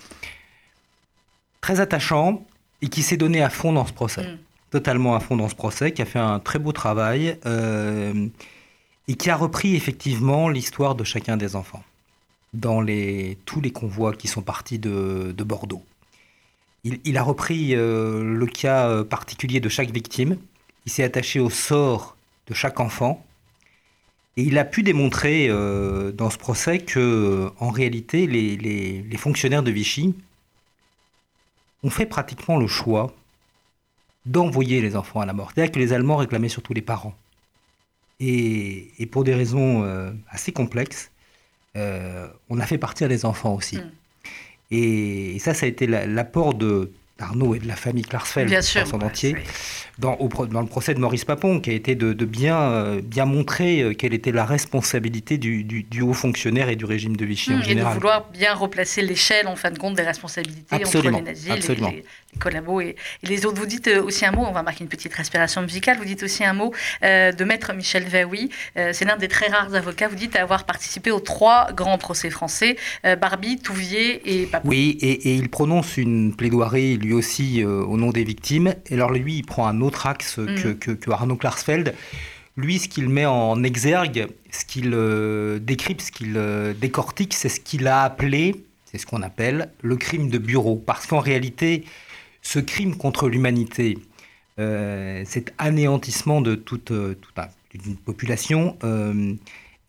très 1.60 1.80
attachant 1.80 2.44
et 2.82 2.88
qui 2.88 3.02
s'est 3.02 3.16
donné 3.16 3.42
à 3.42 3.48
fond 3.48 3.72
dans 3.72 3.86
ce 3.86 3.92
procès, 3.92 4.24
mm. 4.24 4.38
totalement 4.70 5.14
à 5.14 5.20
fond 5.20 5.36
dans 5.36 5.48
ce 5.48 5.54
procès, 5.54 5.92
qui 5.92 6.02
a 6.02 6.04
fait 6.04 6.18
un 6.18 6.40
très 6.40 6.58
beau 6.58 6.72
travail 6.72 7.38
euh, 7.46 8.26
et 9.08 9.14
qui 9.14 9.30
a 9.30 9.36
repris 9.36 9.76
effectivement 9.76 10.48
l'histoire 10.48 10.94
de 10.94 11.04
chacun 11.04 11.36
des 11.36 11.56
enfants 11.56 11.84
dans 12.52 12.82
les, 12.82 13.38
tous 13.46 13.62
les 13.62 13.70
convois 13.70 14.12
qui 14.12 14.28
sont 14.28 14.42
partis 14.42 14.78
de, 14.78 15.32
Bordeaux. 15.38 15.82
Il, 16.84 17.00
il, 17.04 17.16
a 17.16 17.22
repris 17.22 17.74
le 17.74 18.46
cas 18.46 19.04
particulier 19.04 19.60
de 19.60 19.70
chaque 19.70 19.90
victime. 19.90 20.36
Il 20.84 20.92
s'est 20.92 21.04
attaché 21.04 21.40
au 21.40 21.48
sort 21.48 22.16
de 22.52 22.56
chaque 22.56 22.80
enfant. 22.80 23.24
Et 24.36 24.42
il 24.42 24.58
a 24.58 24.64
pu 24.64 24.82
démontrer 24.82 25.48
euh, 25.48 26.12
dans 26.12 26.30
ce 26.30 26.38
procès 26.38 26.78
que, 26.78 27.50
en 27.58 27.70
réalité, 27.70 28.26
les, 28.26 29.16
fonctionnaires 29.16 29.62
de 29.62 29.70
Vichy 29.70 30.14
ont 31.82 31.90
fait 31.90 32.06
pratiquement 32.06 32.58
le 32.58 32.66
choix 32.66 33.14
d'envoyer 34.24 34.80
les 34.80 34.96
enfants 34.96 35.20
à 35.20 35.26
la 35.26 35.32
mort. 35.32 35.50
C'est-à-dire 35.52 35.72
que 35.72 35.78
les 35.78 35.92
Allemands 35.92 36.16
réclamaient 36.16 36.48
surtout 36.48 36.74
les 36.74 36.82
parents. 36.82 37.14
Et, 38.20 39.08
pour 39.10 39.24
des 39.24 39.34
raisons 39.34 39.82
euh, 39.82 40.12
assez 40.28 40.52
complexes, 40.52 41.10
euh, 41.76 42.28
on 42.50 42.60
a 42.60 42.66
fait 42.66 42.78
partir 42.78 43.08
les 43.08 43.24
enfants 43.24 43.54
aussi. 43.54 43.78
Mm. 43.78 43.90
Et, 44.70 45.38
ça, 45.40 45.54
ça 45.54 45.66
a 45.66 45.68
été 45.68 45.86
l'apport 45.86 46.54
de 46.54 46.92
d'Arnaud 47.22 47.54
et 47.54 47.60
de 47.60 47.68
la 47.68 47.76
famille 47.76 48.02
Klarsfeld 48.02 48.50
dans 48.50 48.86
son 48.86 49.00
entier, 49.02 49.36
dans, 49.98 50.16
dans, 50.16 50.60
le 50.60 50.66
procès 50.66 50.94
de 50.94 50.98
Maurice 50.98 51.24
Papon, 51.24 51.60
qui 51.60 51.70
a 51.70 51.72
été 51.72 51.94
de, 51.94 52.12
bien, 52.24 52.60
euh, 52.60 53.00
bien 53.02 53.26
montrer 53.26 53.82
euh, 53.82 53.94
quelle 53.94 54.12
était 54.12 54.32
la 54.32 54.44
responsabilité 54.44 55.38
du, 55.38 55.62
du, 55.64 56.02
haut 56.02 56.14
fonctionnaire 56.14 56.68
et 56.68 56.76
du 56.76 56.84
régime 56.84 57.16
de 57.16 57.24
Vichy 57.24 57.52
en 57.52 57.58
mmh, 57.58 57.62
général. 57.62 57.92
Et 57.92 57.94
de 57.94 58.00
vouloir 58.00 58.28
bien 58.30 58.54
replacer 58.54 59.02
l'échelle, 59.02 59.46
en 59.46 59.54
fin 59.54 59.70
de 59.70 59.78
compte, 59.78 59.94
des 59.94 60.02
responsabilités 60.02 60.74
entre 60.74 61.02
les 61.02 61.20
nazis, 61.20 61.68
les, 61.68 61.74
les, 61.74 62.04
collabos 62.40 62.80
et, 62.80 62.96
les 63.22 63.46
autres. 63.46 63.58
Vous 63.58 63.66
dites 63.66 63.86
euh, 63.86 64.02
aussi 64.02 64.24
un 64.24 64.32
mot, 64.32 64.44
on 64.44 64.52
va 64.52 64.62
marquer 64.62 64.82
une 64.82 64.90
petite 64.90 65.14
respiration 65.14 65.62
musicale, 65.62 65.98
vous 65.98 66.04
dites 66.04 66.22
aussi 66.24 66.44
un 66.44 66.54
mot 66.54 66.72
de 67.02 67.44
maître 67.44 67.72
Michel 67.72 68.04
Vaoui. 68.04 68.50
c'est 68.74 69.04
l'un 69.04 69.16
des 69.16 69.28
très 69.28 69.48
rares 69.48 69.74
avocats, 69.74 70.08
vous 70.08 70.16
dites 70.16 70.36
avoir 70.36 70.64
participé 70.64 71.10
aux 71.10 71.20
trois 71.20 71.72
grands 71.72 71.98
procès 71.98 72.30
français, 72.30 72.76
Barbie, 73.20 73.58
Touvier 73.58 74.22
et 74.24 74.46
Papon. 74.46 74.68
Oui, 74.68 74.98
et, 75.00 75.30
et, 75.30 75.34
il 75.36 75.48
prononce 75.48 75.96
une 75.96 76.34
plaidoirie, 76.34 76.96
lui 76.96 77.11
aussi, 77.12 77.64
au 77.64 77.96
nom 77.96 78.10
des 78.10 78.24
victimes. 78.24 78.74
Et 78.90 78.94
alors 78.94 79.12
lui, 79.12 79.36
il 79.36 79.42
prend 79.44 79.66
un 79.66 79.80
autre 79.80 80.06
axe 80.06 80.38
mm. 80.38 80.74
que, 80.78 81.10
Arnaud 81.10 81.36
Klarsfeld. 81.36 81.94
Lui, 82.56 82.78
ce 82.78 82.88
qu'il 82.88 83.08
met 83.08 83.24
en 83.24 83.62
exergue, 83.62 84.28
ce 84.50 84.64
qu'il 84.66 84.92
euh, 84.92 85.58
décrypte, 85.58 86.02
ce 86.02 86.12
qu'il 86.12 86.36
euh, 86.36 86.74
décortique, 86.74 87.32
c'est 87.32 87.48
ce 87.48 87.60
qu'il 87.60 87.86
a 87.86 88.02
appelé, 88.02 88.62
c'est 88.84 88.98
ce 88.98 89.06
qu'on 89.06 89.22
appelle 89.22 89.70
le 89.80 89.96
crime 89.96 90.28
de 90.28 90.36
bureau. 90.36 90.76
Parce 90.76 91.06
qu'en 91.06 91.20
réalité, 91.20 91.84
ce 92.42 92.58
crime 92.58 92.96
contre 92.96 93.28
l'humanité, 93.28 93.98
euh, 94.58 95.22
cet 95.24 95.54
anéantissement 95.56 96.42
de 96.42 96.54
toute, 96.54 96.90
une 96.90 97.96
population, 97.96 98.76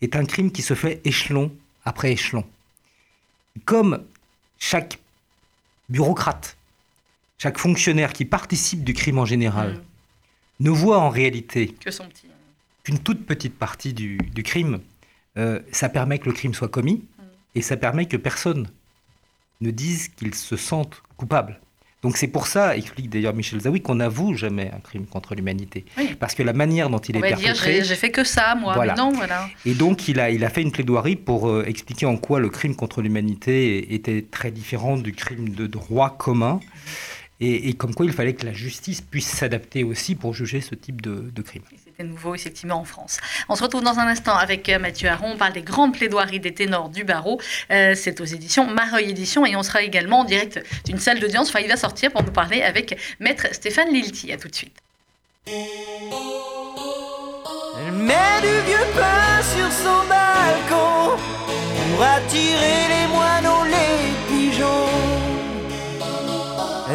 est 0.00 0.16
un 0.16 0.24
crime 0.24 0.50
qui 0.50 0.62
se 0.62 0.74
fait 0.74 1.02
échelon 1.04 1.52
après 1.84 2.12
échelon. 2.12 2.44
Comme 3.66 4.02
chaque 4.58 4.98
bureaucrate, 5.90 6.56
chaque 7.44 7.58
fonctionnaire 7.58 8.14
qui 8.14 8.24
participe 8.24 8.84
du 8.84 8.94
crime 8.94 9.18
en 9.18 9.26
général, 9.26 9.74
mm 9.74 9.80
ne 10.60 10.70
voit 10.70 10.98
en 10.98 11.10
réalité 11.10 11.74
qu'une 12.84 13.00
toute 13.00 13.26
petite 13.26 13.58
partie 13.58 13.92
du, 13.92 14.18
crime. 14.44 14.78
Euh, 15.36 15.58
ça 15.72 15.88
permet 15.88 16.20
que 16.20 16.26
le 16.26 16.32
crime 16.32 16.54
soit 16.54 16.68
commis 16.68 17.02
mm. 17.18 17.22
et 17.56 17.60
ça 17.60 17.76
permet 17.76 18.06
que 18.06 18.16
personne 18.16 18.68
ne 19.60 19.72
dise 19.72 20.08
qu'il 20.08 20.32
se 20.32 20.56
sente 20.56 21.02
coupable. 21.16 21.58
Donc 22.02 22.18
c'est 22.18 22.28
pour 22.28 22.46
ça, 22.46 22.76
explique 22.76 23.10
d'ailleurs 23.10 23.34
Michel 23.34 23.60
Zawi, 23.60 23.80
qu'on 23.80 23.96
n'avoue 23.96 24.34
jamais 24.34 24.70
un 24.70 24.78
crime 24.78 25.06
contre 25.06 25.34
l'humanité. 25.34 25.84
Parce 26.20 26.34
que 26.34 26.42
la 26.42 26.52
manière 26.52 26.88
dont 26.88 26.98
il 26.98 27.16
est 27.16 27.20
perpétré... 27.20 27.82
j'ai 27.82 27.96
fait 27.96 28.10
que 28.10 28.24
ça, 28.24 28.54
moi. 28.54 28.74
Voilà. 28.74 28.94
non, 28.94 29.10
voilà. 29.10 29.48
Et 29.66 29.74
donc 29.74 30.06
il 30.06 30.20
a, 30.20 30.30
il 30.30 30.44
a 30.44 30.50
fait 30.50 30.62
une 30.62 30.70
plaidoirie 30.70 31.16
pour 31.16 31.48
euh, 31.48 31.64
expliquer 31.66 32.06
en 32.06 32.16
quoi 32.16 32.40
le 32.40 32.48
crime 32.48 32.76
contre 32.76 33.02
l'humanité 33.02 33.94
était 33.94 34.22
très 34.30 34.50
différent 34.50 34.96
du 34.98 35.12
crime 35.12 35.48
de 35.48 35.66
droit 35.66 36.16
commun. 36.16 36.60
Et, 37.40 37.74
comme 37.74 37.94
quoi 37.94 38.06
il 38.06 38.12
fallait 38.12 38.34
que 38.34 38.46
la 38.46 38.52
justice 38.52 39.00
puisse 39.00 39.26
s'adapter 39.26 39.82
aussi 39.82 40.14
pour 40.14 40.34
juger 40.34 40.60
ce 40.60 40.74
type 40.74 41.02
de, 41.02 41.42
crime. 41.42 41.62
C'était 41.84 42.04
nouveau, 42.04 42.34
effectivement, 42.34 42.76
en 42.76 42.84
France. 42.84 43.18
On 43.48 43.56
se 43.56 43.62
retrouve 43.62 43.82
dans 43.82 43.98
un 43.98 44.06
instant 44.06 44.36
avec 44.36 44.68
euh, 44.68 44.78
Mathieu 44.78 45.08
Aron. 45.08 45.32
On 45.32 45.36
parle 45.36 45.52
des 45.52 45.62
grandes 45.62 45.94
plaidoiries 45.94 46.40
des 46.40 46.54
ténors 46.54 46.88
du 46.88 47.04
barreau. 47.04 47.40
Euh, 47.70 47.94
c'est 47.96 48.20
aux 48.20 48.24
éditions 48.24 48.66
Mareuil 48.66 49.10
Éditions. 49.10 49.44
Et 49.44 49.56
on 49.56 49.64
sera 49.64 49.82
également 49.82 50.20
en 50.20 50.24
direct 50.24 50.62
d'une 50.86 50.98
salle 50.98 51.18
d'audience. 51.18 51.48
Enfin, 51.48 51.60
il 51.60 51.68
va 51.68 51.76
sortir 51.76 52.12
pour 52.12 52.22
nous 52.22 52.32
parler 52.32 52.62
avec 52.62 52.96
Maître 53.18 53.48
Stéphane 53.52 53.92
Lilti. 53.92 54.32
À 54.32 54.36
tout 54.36 54.48
de 54.48 54.54
suite. 54.54 54.76
Elle 55.46 55.52
met 57.92 58.40
du 58.40 58.60
vieux 58.66 58.86
pain 58.94 59.42
sur 59.42 59.70
son 59.72 60.06
balcon. 60.08 61.18
pour 61.90 62.02
attirer 62.02 62.88
les 62.88 63.06
moineaux, 63.08 63.63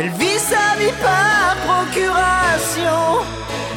Elle 0.02 0.12
vit 0.12 0.40
sa 0.40 0.78
vie 0.80 0.94
par 1.02 1.58
procuration 1.68 3.26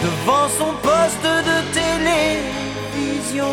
devant 0.01 0.49
son 0.57 0.73
poste 0.81 1.25
de 1.25 1.59
télévision. 1.75 3.45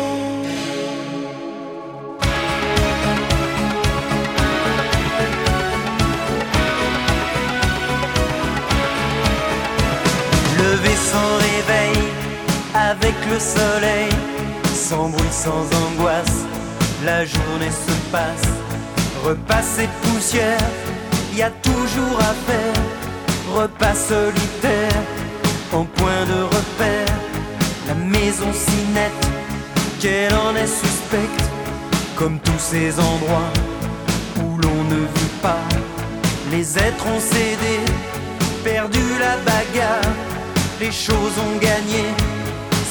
Lever 10.56 10.96
sans 11.10 11.38
réveil 11.38 11.98
avec 12.72 13.16
le 13.28 13.38
soleil, 13.40 14.10
sans 14.72 15.08
bruit, 15.08 15.26
sans 15.32 15.66
angoisse, 15.88 16.44
la 17.04 17.24
journée 17.24 17.72
se 17.72 17.94
passe. 18.12 18.48
Repasser 19.24 19.88
poussière, 20.02 20.70
y 21.36 21.42
a 21.42 21.50
toujours 21.50 22.18
à 22.18 22.34
faire. 22.48 22.82
Repas 23.54 23.94
solitaire, 23.94 25.02
en 25.72 25.84
point 25.84 26.24
de 26.26 26.42
repère. 26.42 27.14
La 27.88 27.94
maison 27.94 28.50
si 28.52 28.76
nette 28.94 29.28
qu'elle 30.00 30.34
en 30.34 30.54
est 30.54 30.66
suspecte, 30.66 31.44
comme 32.16 32.38
tous 32.38 32.58
ces 32.58 32.98
endroits 32.98 33.52
où 34.38 34.56
l'on 34.62 34.84
ne 34.84 35.00
vit 35.00 35.36
pas. 35.42 35.64
Les 36.50 36.78
êtres 36.78 37.06
ont 37.06 37.20
cédé, 37.20 37.76
perdu 38.64 39.02
la 39.18 39.36
bagarre, 39.48 40.14
les 40.80 40.92
choses 40.92 41.36
ont 41.46 41.58
gagné, 41.60 42.04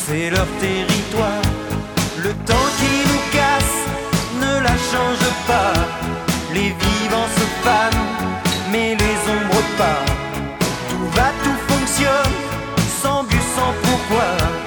c'est 0.05 0.29
leur 0.29 0.47
territoire. 0.59 1.41
Le 2.23 2.33
temps 2.49 2.69
qui 2.79 2.93
nous 3.09 3.23
casse 3.31 3.77
ne 4.43 4.61
la 4.61 4.75
change 4.91 5.27
pas. 5.47 5.73
Les 6.53 6.69
vivants 6.83 7.31
se 7.37 7.45
fanent, 7.63 7.98
mais 8.71 8.95
les 8.95 9.17
ombres 9.31 9.63
pas. 9.77 10.05
Tout 10.89 11.07
va, 11.15 11.31
tout 11.43 11.73
fonctionne, 11.73 12.33
sans 13.01 13.23
but, 13.23 13.41
sans 13.55 13.73
pourquoi. 13.83 14.58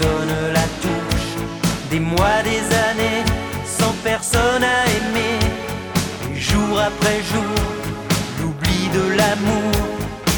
Personne 0.00 0.52
la 0.52 0.66
touche. 0.82 1.44
Des 1.90 2.00
mois, 2.00 2.42
des 2.42 2.62
années, 2.88 3.24
sans 3.64 3.92
personne 4.02 4.62
à 4.62 4.84
aimer, 4.96 5.38
jour 6.34 6.78
après 6.78 7.20
jour, 7.32 7.56
l'oubli 8.40 8.88
de 8.94 9.16
l'amour, 9.16 9.72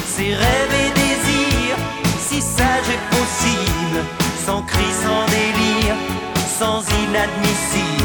ses 0.07 0.35
rêves 0.35 0.77
et 0.85 0.91
désirs, 1.01 1.77
si 2.19 2.41
sage 2.41 2.89
et 2.97 3.17
possible, 3.17 4.01
sans 4.47 4.63
cri, 4.63 4.85
sans 5.05 5.25
délire, 5.27 5.97
sans 6.59 6.83
inadmissible, 7.05 8.02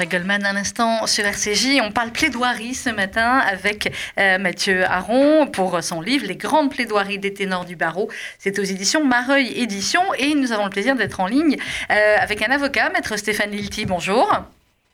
Jean-Jacques 0.00 0.12
Goldman, 0.12 0.46
un 0.46 0.56
instant 0.56 1.06
sur 1.06 1.26
RCJ. 1.26 1.82
On 1.82 1.92
parle 1.92 2.10
plaidoirie 2.10 2.72
ce 2.72 2.88
matin 2.88 3.36
avec 3.36 3.92
euh, 4.18 4.38
Mathieu 4.38 4.82
Aron 4.84 5.46
pour 5.46 5.82
son 5.82 6.00
livre 6.00 6.26
Les 6.26 6.36
grandes 6.36 6.70
plaidoiries 6.70 7.18
des 7.18 7.34
ténors 7.34 7.66
du 7.66 7.76
barreau. 7.76 8.08
C'est 8.38 8.58
aux 8.58 8.62
éditions 8.62 9.04
Mareuil 9.04 9.52
Éditions 9.60 10.14
et 10.18 10.34
nous 10.34 10.52
avons 10.52 10.64
le 10.64 10.70
plaisir 10.70 10.96
d'être 10.96 11.20
en 11.20 11.26
ligne 11.26 11.58
euh, 11.90 12.16
avec 12.18 12.40
un 12.40 12.50
avocat, 12.50 12.88
maître 12.88 13.18
Stéphane 13.18 13.50
Lilti. 13.50 13.84
Bonjour. 13.84 14.26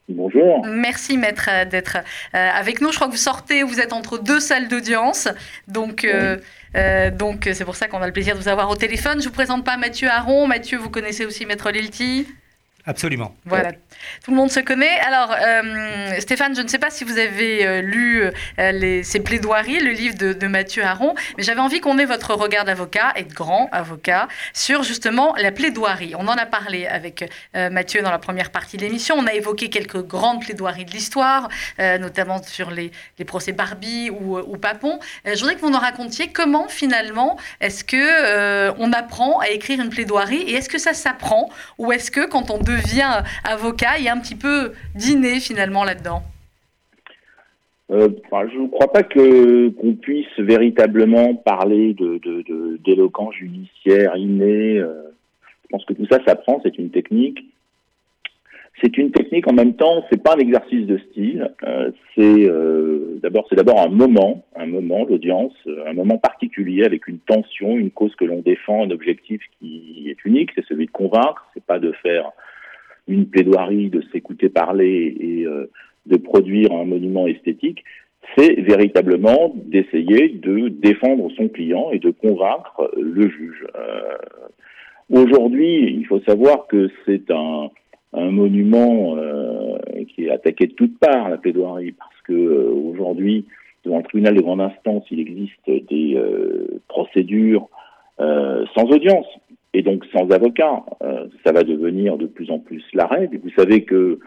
Bonjour. 0.08 0.66
Merci 0.66 1.18
maître 1.18 1.48
euh, 1.52 1.64
d'être 1.64 1.98
avec 2.32 2.80
nous. 2.80 2.90
Je 2.90 2.96
crois 2.96 3.06
que 3.06 3.12
vous 3.12 3.18
sortez, 3.18 3.62
vous 3.62 3.78
êtes 3.78 3.92
entre 3.92 4.18
deux 4.18 4.40
salles 4.40 4.66
d'audience. 4.66 5.28
Donc, 5.68 6.04
euh, 6.04 6.38
euh, 6.74 7.12
donc 7.12 7.48
c'est 7.52 7.64
pour 7.64 7.76
ça 7.76 7.86
qu'on 7.86 8.02
a 8.02 8.06
le 8.08 8.12
plaisir 8.12 8.34
de 8.34 8.40
vous 8.40 8.48
avoir 8.48 8.68
au 8.70 8.76
téléphone. 8.76 9.20
Je 9.20 9.28
vous 9.28 9.34
présente 9.34 9.64
pas 9.64 9.76
Mathieu 9.76 10.08
Aron. 10.08 10.48
Mathieu, 10.48 10.78
vous 10.78 10.90
connaissez 10.90 11.24
aussi 11.26 11.46
maître 11.46 11.70
Lilti? 11.70 12.26
Absolument. 12.88 13.34
Voilà, 13.44 13.72
tout 13.72 14.30
le 14.30 14.36
monde 14.36 14.50
se 14.50 14.60
connaît. 14.60 15.00
Alors, 15.00 15.34
euh, 15.36 16.20
Stéphane, 16.20 16.54
je 16.54 16.62
ne 16.62 16.68
sais 16.68 16.78
pas 16.78 16.90
si 16.90 17.02
vous 17.02 17.18
avez 17.18 17.66
euh, 17.66 17.80
lu 17.82 18.22
euh, 18.60 19.02
ces 19.02 19.18
plaidoiries, 19.18 19.80
le 19.80 19.90
livre 19.90 20.16
de, 20.16 20.46
Mathieu 20.46 20.84
Aron, 20.84 21.16
mais 21.36 21.42
j'avais 21.42 21.60
envie 21.60 21.80
qu'on 21.80 21.98
ait 21.98 22.04
votre 22.04 22.32
regard 22.34 22.64
d'avocat 22.64 23.12
et 23.16 23.24
de 23.24 23.34
grand 23.34 23.68
avocat 23.72 24.28
sur 24.52 24.84
justement 24.84 25.34
la 25.36 25.50
plaidoirie. 25.50 26.14
On 26.16 26.28
en 26.28 26.36
a 26.36 26.46
parlé 26.46 26.86
avec 26.86 27.28
Mathieu 27.54 28.00
dans 28.00 28.12
la 28.12 28.20
première 28.20 28.50
partie 28.50 28.76
de 28.76 28.82
l'émission. 28.82 29.16
On 29.18 29.26
a 29.26 29.32
évoqué 29.32 29.68
quelques 29.68 30.06
grandes 30.06 30.42
plaidoiries 30.42 30.84
de 30.84 30.92
l'histoire, 30.92 31.48
notamment 31.78 32.40
sur 32.44 32.70
les, 32.70 32.92
procès 33.26 33.50
Barbie 33.50 34.10
ou, 34.10 34.56
Papon. 34.56 35.00
Je 35.24 35.36
voudrais 35.40 35.56
que 35.56 35.60
vous 35.60 35.70
nous 35.70 35.78
racontiez 35.78 36.28
comment 36.28 36.68
finalement 36.68 37.36
est-ce 37.60 37.82
que 37.82 38.70
on 38.78 38.92
apprend 38.92 39.40
à 39.40 39.48
écrire 39.48 39.80
une 39.80 39.90
plaidoirie 39.90 40.42
et 40.42 40.54
est-ce 40.54 40.68
que 40.68 40.78
ça 40.78 40.94
s'apprend 40.94 41.50
ou 41.78 41.90
est-ce 41.90 42.12
que 42.12 42.24
quand 42.24 42.50
on 42.50 42.58
devient 42.58 42.75
avocat, 43.44 43.98
il 43.98 44.04
y 44.04 44.08
a 44.08 44.14
un 44.14 44.20
petit 44.20 44.34
peu 44.34 44.72
d'inné 44.94 45.40
finalement 45.40 45.84
là-dedans 45.84 46.22
Euh, 47.90 48.08
enfin, 48.26 48.48
je 48.52 48.58
ne 48.58 48.68
crois 48.68 48.90
pas 48.92 49.04
que 49.04 49.68
qu'on 49.68 49.94
puisse 49.94 50.38
véritablement 50.38 51.34
parler 51.34 51.94
de 51.94 52.20
d'éloquence 52.84 53.34
judiciaire 53.34 54.16
innée. 54.16 54.78
euh. 54.78 55.02
je 55.62 55.68
pense 55.70 55.84
que 55.84 55.94
tout 55.94 56.06
ça 56.10 56.18
s'apprend, 56.24 56.60
c'est 56.62 56.78
une 56.78 56.90
technique. 56.90 57.38
C'est 58.82 58.98
une 58.98 59.10
technique 59.10 59.48
en 59.48 59.54
même 59.54 59.74
temps, 59.74 60.04
c'est 60.10 60.22
pas 60.22 60.34
un 60.34 60.38
exercice 60.38 60.86
de 60.86 60.98
style. 60.98 61.50
euh, 61.64 61.90
c'est 62.14 62.48
d'abord, 63.22 63.46
c'est 63.48 63.56
d'abord 63.56 63.80
un 63.80 63.88
moment, 63.88 64.44
un 64.54 64.66
moment 64.66 65.04
d'audience, 65.06 65.54
euh, 65.66 65.86
un 65.88 65.94
moment 65.94 66.18
particulier 66.18 66.84
avec 66.84 67.08
une 67.08 67.18
tension, 67.18 67.76
une 67.76 67.90
cause 67.90 68.14
que 68.16 68.24
l'on 68.24 68.40
défend, 68.40 68.84
un 68.84 68.90
objectif 68.90 69.40
qui 69.58 70.06
est 70.08 70.24
unique, 70.24 70.50
c'est 70.54 70.64
celui 70.66 70.86
de 70.86 70.90
convaincre. 70.90 71.46
C'est 71.54 71.64
pas 71.64 71.78
de 71.78 71.92
faire 72.02 72.30
une 73.08 73.26
plaidoirie, 73.26 73.88
de 73.90 74.02
s'écouter 74.12 74.48
parler 74.48 75.16
et 75.20 75.46
euh, 75.46 75.70
de 76.06 76.16
produire 76.16 76.72
un 76.72 76.84
monument 76.84 77.26
esthétique, 77.26 77.84
c'est 78.36 78.54
véritablement 78.54 79.54
d'essayer 79.54 80.28
de 80.28 80.68
défendre 80.68 81.30
son 81.36 81.48
client 81.48 81.90
et 81.92 81.98
de 81.98 82.10
convaincre 82.10 82.90
le 82.96 83.28
juge. 83.28 83.66
Euh, 83.76 84.16
Aujourd'hui, 85.08 85.94
il 85.96 86.04
faut 86.06 86.18
savoir 86.22 86.66
que 86.66 86.90
c'est 87.04 87.30
un, 87.30 87.70
monument 88.12 89.16
euh, 89.16 89.78
qui 90.08 90.24
est 90.24 90.30
attaqué 90.30 90.66
de 90.66 90.72
toutes 90.72 90.98
parts, 90.98 91.28
la 91.28 91.36
plaidoirie, 91.36 91.92
parce 91.92 92.20
que 92.24 92.32
aujourd'hui, 92.32 93.44
devant 93.84 93.98
le 93.98 94.02
tribunal 94.02 94.34
de 94.34 94.40
grande 94.40 94.60
instance, 94.62 95.04
il 95.12 95.20
existe 95.20 95.60
des 95.66 96.20
procédures 96.88 97.68
sans 98.18 98.90
audience 98.90 99.26
et 99.76 99.82
donc 99.82 100.06
sans 100.06 100.30
avocat. 100.30 100.84
Euh, 101.02 101.26
ça 101.44 101.52
va 101.52 101.62
devenir 101.62 102.16
de 102.16 102.26
plus 102.26 102.50
en 102.50 102.58
plus 102.58 102.82
la 102.94 103.06
règle. 103.06 103.38
Vous 103.44 103.50
savez 103.50 103.84
que 103.84 104.18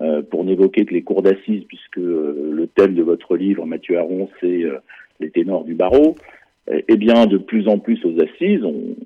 euh, 0.00 0.20
pour 0.22 0.44
n'évoquer 0.44 0.84
que 0.84 0.92
les 0.92 1.02
cours 1.02 1.22
d'assises, 1.22 1.62
puisque 1.68 1.98
euh, 1.98 2.50
le 2.52 2.66
thème 2.66 2.94
de 2.94 3.04
votre 3.04 3.36
livre, 3.36 3.64
Mathieu 3.66 3.98
Aron, 3.98 4.28
c'est 4.40 4.64
les 5.20 5.30
ténors 5.30 5.64
du 5.64 5.74
barreau, 5.74 6.16
eh 6.68 6.96
bien, 6.96 7.26
de 7.26 7.38
plus 7.38 7.68
en 7.68 7.78
plus 7.78 8.04
aux 8.04 8.20
assises, 8.20 8.64
on, 8.64 8.96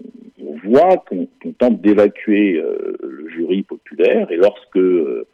voit 0.65 1.05
qu'on 1.09 1.27
tente 1.59 1.81
d'évacuer 1.81 2.61
le 3.03 3.29
jury 3.29 3.63
populaire 3.63 4.31
et 4.31 4.37
lorsque 4.37 4.77
euh, 4.77 5.27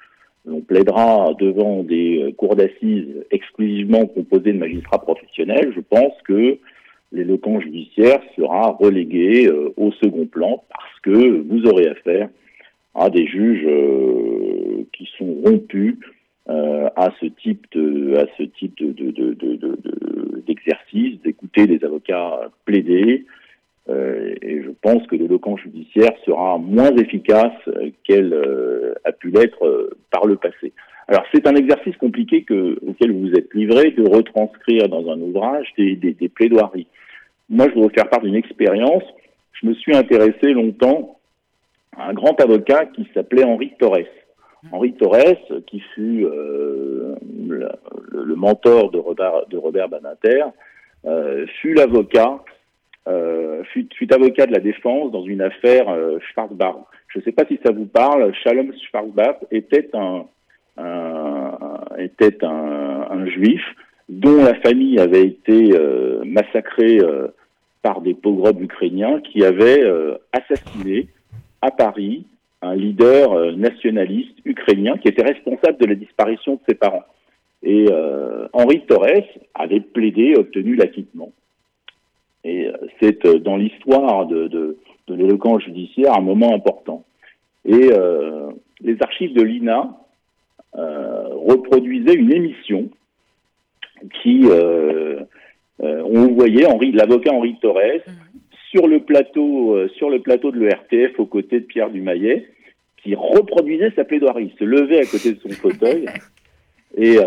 on 0.47 0.61
plaidera 0.61 1.33
devant 1.41 1.83
des 1.83 2.35
cours 2.37 2.55
d'assises 2.55 3.25
exclusivement 3.31 4.07
composés 4.07 4.53
de 4.53 4.59
magistrats 4.59 5.01
professionnels, 5.01 5.73
je 5.75 5.81
pense 5.81 6.13
que 6.25 6.59
l'éloquent 7.17 7.61
judiciaire 7.61 8.21
sera 8.37 8.73
relégué 8.73 9.47
euh, 9.47 9.73
au 9.77 9.93
second 9.93 10.27
plan 10.27 10.63
parce 10.69 11.01
que 11.03 11.41
vous 11.41 11.67
aurez 11.67 11.89
affaire 11.89 12.29
à 12.95 13.11
des 13.11 13.27
juges 13.27 13.69
qui 14.93 15.07
sont 15.19 15.35
rompus 15.45 15.97
à 16.49 17.11
ce 17.21 17.27
type 17.27 17.67
de 17.73 18.17
à 18.17 18.27
ce 18.39 18.45
type 18.45 18.75
de 18.79 18.95
d'exercice, 20.47 21.21
d'écouter 21.23 21.67
des 21.67 21.85
avocats 21.85 22.49
plaider, 22.65 23.27
euh, 23.89 24.35
et 24.43 24.63
je 24.63 24.71
pense 24.83 25.07
que 25.07 25.15
l'éloquence 25.15 25.61
judiciaire 25.61 26.13
sera 26.25 26.59
moins 26.59 26.95
efficace 26.97 27.53
qu'elle 28.05 28.33
euh, 28.33 28.95
a 29.05 29.13
pu 29.13 29.31
l'être 29.31 29.65
euh, 29.65 29.91
par 30.11 30.27
le 30.27 30.37
passé. 30.37 30.73
Alors 31.07 31.25
c'est 31.33 31.47
un 31.47 31.55
exercice 31.55 31.97
compliqué 31.97 32.43
que, 32.43 32.79
auquel 32.85 33.13
vous 33.13 33.31
êtes 33.33 33.55
livré 33.55 33.93
de 33.93 34.03
retranscrire 34.03 34.89
dans 34.89 35.09
un 35.09 35.21
ouvrage 35.21 35.73
des 35.79 36.31
plaidoiries. 36.35 36.89
Moi, 37.49 37.69
je 37.69 37.75
voudrais 37.75 37.95
faire 37.95 38.09
part 38.09 38.21
d'une 38.21 38.35
expérience. 38.35 39.05
Je 39.53 39.67
me 39.67 39.75
suis 39.75 39.95
intéressé 39.97 40.53
longtemps 40.53 41.19
à 41.97 42.09
un 42.09 42.13
grand 42.13 42.39
avocat 42.41 42.87
qui 42.87 43.09
s'appelait 43.15 43.45
Henri 43.45 43.73
Torres. 43.79 44.09
Henri 44.73 44.95
Torres, 44.95 45.63
qui 45.67 45.81
fut 45.95 46.25
euh, 46.25 47.15
le, 47.49 48.35
mentor 48.35 48.91
de 48.91 48.99
Robert, 48.99 49.47
de 49.49 49.61
euh, 51.07 51.47
fut 51.61 51.75
l'avocat 51.75 52.43
euh, 53.07 53.63
fut, 53.65 54.13
avocat 54.13 54.47
de 54.47 54.53
la 54.53 54.59
défense 54.59 55.13
dans 55.13 55.23
une 55.23 55.41
affaire 55.41 55.87
Schwarzbach. 56.21 56.77
Je 57.09 57.21
ne 57.21 57.25
sais 57.25 57.33
pas 57.33 57.45
si 57.47 57.61
ça 57.65 57.73
vous 57.73 57.87
parle. 57.87 58.35
Shalom 58.43 58.73
Schwarzbach 58.91 59.37
était 59.53 59.89
un, 59.95 60.27
était 61.99 62.45
un, 62.45 63.27
juif 63.27 63.63
dont 64.09 64.37
la 64.45 64.55
famille 64.61 64.99
avait 64.99 65.27
été 65.27 65.73
euh, 65.73 66.23
massacrée 66.25 66.99
euh, 67.01 67.29
par 67.83 68.01
des 68.01 68.15
pogroms 68.15 68.61
ukrainiens 68.61 69.21
qui 69.21 69.45
avaient 69.45 69.85
euh, 69.85 70.17
assassiné 70.33 71.09
à 71.63 71.71
Paris 71.71 72.27
un 72.63 72.75
leader 72.75 73.33
euh, 73.33 73.53
nationaliste 73.53 74.39
ukrainien 74.45 74.97
qui 74.99 75.09
était 75.09 75.25
responsable 75.25 75.79
de 75.79 75.87
la 75.87 75.95
disparition 75.95 76.55
de 76.55 76.61
ses 76.69 76.75
parents. 76.75 77.05
Et 77.63 77.87
Henri 78.53 78.83
Torres 78.87 79.27
avait 79.55 79.81
plaidé, 79.81 80.35
obtenu 80.37 80.77
l'acquittement. 80.77 81.33
Et 82.47 82.69
euh, 82.69 82.73
c'est 83.01 83.27
euh, 83.27 83.41
dans 83.41 83.57
l'histoire 83.57 84.27
de, 84.27 84.47
de, 84.47 84.77
de 85.09 85.15
l'éloquence 85.15 85.63
judiciaire 85.65 86.17
un 86.17 86.21
moment 86.21 86.55
important. 86.55 87.05
Et 87.65 87.91
euh, 87.93 88.51
les 88.81 88.97
archives 89.03 89.35
de 89.35 89.43
l'INA 89.43 89.99
euh, 90.77 91.25
reproduisaient 91.49 92.15
une 92.15 92.33
émission 92.33 92.89
qui, 94.23 94.43
euh, 94.45 95.21
euh, 95.83 96.03
on 96.05 96.29
voyait 96.35 96.67
Henri, 96.67 96.93
l'avocat 96.93 97.33
Henri 97.33 97.57
Torres 97.61 98.03
mmh. 98.07 98.11
sur 98.71 98.87
le 98.87 99.01
plateau, 99.01 99.89
sur 99.97 100.11
le 100.11 100.21
plateau 100.21 100.51
de 100.51 100.59
l'ERTF 100.59 101.19
aux 101.19 101.27
côtés 101.27 101.61
de 101.61 101.67
Pierre 101.67 101.91
Dumayet, 101.91 102.47
qui 103.03 103.15
reproduisait 103.15 103.93
sa 103.95 104.05
plaidoirie, 104.05 104.53
il 104.53 104.59
se 104.59 104.65
levait 104.65 105.01
à 105.01 105.05
côté 105.05 105.33
de 105.33 105.41
son 105.41 105.51
fauteuil 105.51 106.07
et 106.97 107.19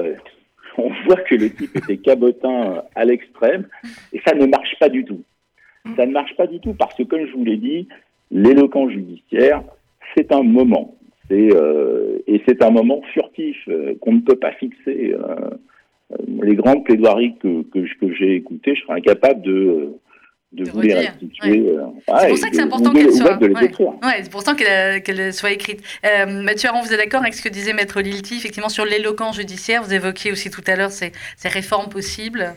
on 0.77 0.89
voit 1.05 1.21
que 1.21 1.35
le 1.35 1.49
type 1.49 1.75
était 1.75 1.97
cabotin 1.97 2.83
à 2.95 3.05
l'extrême, 3.05 3.67
et 4.13 4.21
ça 4.25 4.33
ne 4.35 4.45
marche 4.45 4.75
pas 4.79 4.89
du 4.89 5.05
tout. 5.05 5.23
Ça 5.95 6.05
ne 6.05 6.11
marche 6.11 6.35
pas 6.35 6.47
du 6.47 6.59
tout 6.59 6.73
parce 6.73 6.95
que, 6.95 7.03
comme 7.03 7.25
je 7.25 7.33
vous 7.33 7.45
l'ai 7.45 7.57
dit, 7.57 7.87
l'éloquence 8.31 8.91
judiciaire, 8.91 9.63
c'est 10.15 10.31
un 10.31 10.43
moment. 10.43 10.95
C'est, 11.29 11.49
euh, 11.53 12.19
et 12.27 12.41
c'est 12.47 12.63
un 12.63 12.71
moment 12.71 13.01
furtif 13.13 13.57
euh, 13.67 13.93
qu'on 14.01 14.13
ne 14.13 14.21
peut 14.21 14.35
pas 14.35 14.51
fixer. 14.53 15.13
Euh, 15.13 15.49
les 16.41 16.55
grandes 16.55 16.83
plaidoiries 16.83 17.35
que, 17.41 17.63
que, 17.71 17.79
que 17.99 18.13
j'ai 18.15 18.35
écoutées, 18.35 18.75
je 18.75 18.81
serais 18.81 18.97
incapable 18.97 19.41
de, 19.41 19.93
de, 20.51 20.63
de 20.63 20.71
vous 20.71 20.81
les 20.81 20.93
restituer. 20.93 21.61
Ouais. 21.61 21.77
Euh, 21.77 22.13
c'est 22.19 22.29
pour 22.29 22.37
ça 22.37 22.49
que 22.49 22.55
c'est 22.55 22.61
important 22.61 22.91
qu'elle 22.91 23.13
soit, 23.13 23.37
ouais. 23.39 23.51
ouais 23.51 24.23
c'est 24.23 24.31
pour 24.31 24.41
ça 24.41 24.55
qu'elle, 24.55 25.03
qu'elle 25.03 25.33
soit 25.33 25.51
écrite. 25.51 25.81
Euh, 26.05 26.41
Mathieu 26.43 26.69
Aron, 26.69 26.81
vous 26.81 26.91
êtes 26.91 26.99
d'accord 26.99 27.21
avec 27.21 27.33
ce 27.35 27.41
que 27.41 27.49
disait 27.49 27.73
Maître 27.73 28.01
Lilti, 28.01 28.35
effectivement, 28.35 28.69
sur 28.69 28.85
l'éloquence 28.85 29.35
judiciaire 29.37 29.83
Vous 29.83 29.93
évoquiez 29.93 30.31
aussi 30.31 30.49
tout 30.49 30.63
à 30.65 30.75
l'heure 30.75 30.91
ces, 30.91 31.11
ces 31.37 31.49
réformes 31.49 31.89
possibles 31.89 32.55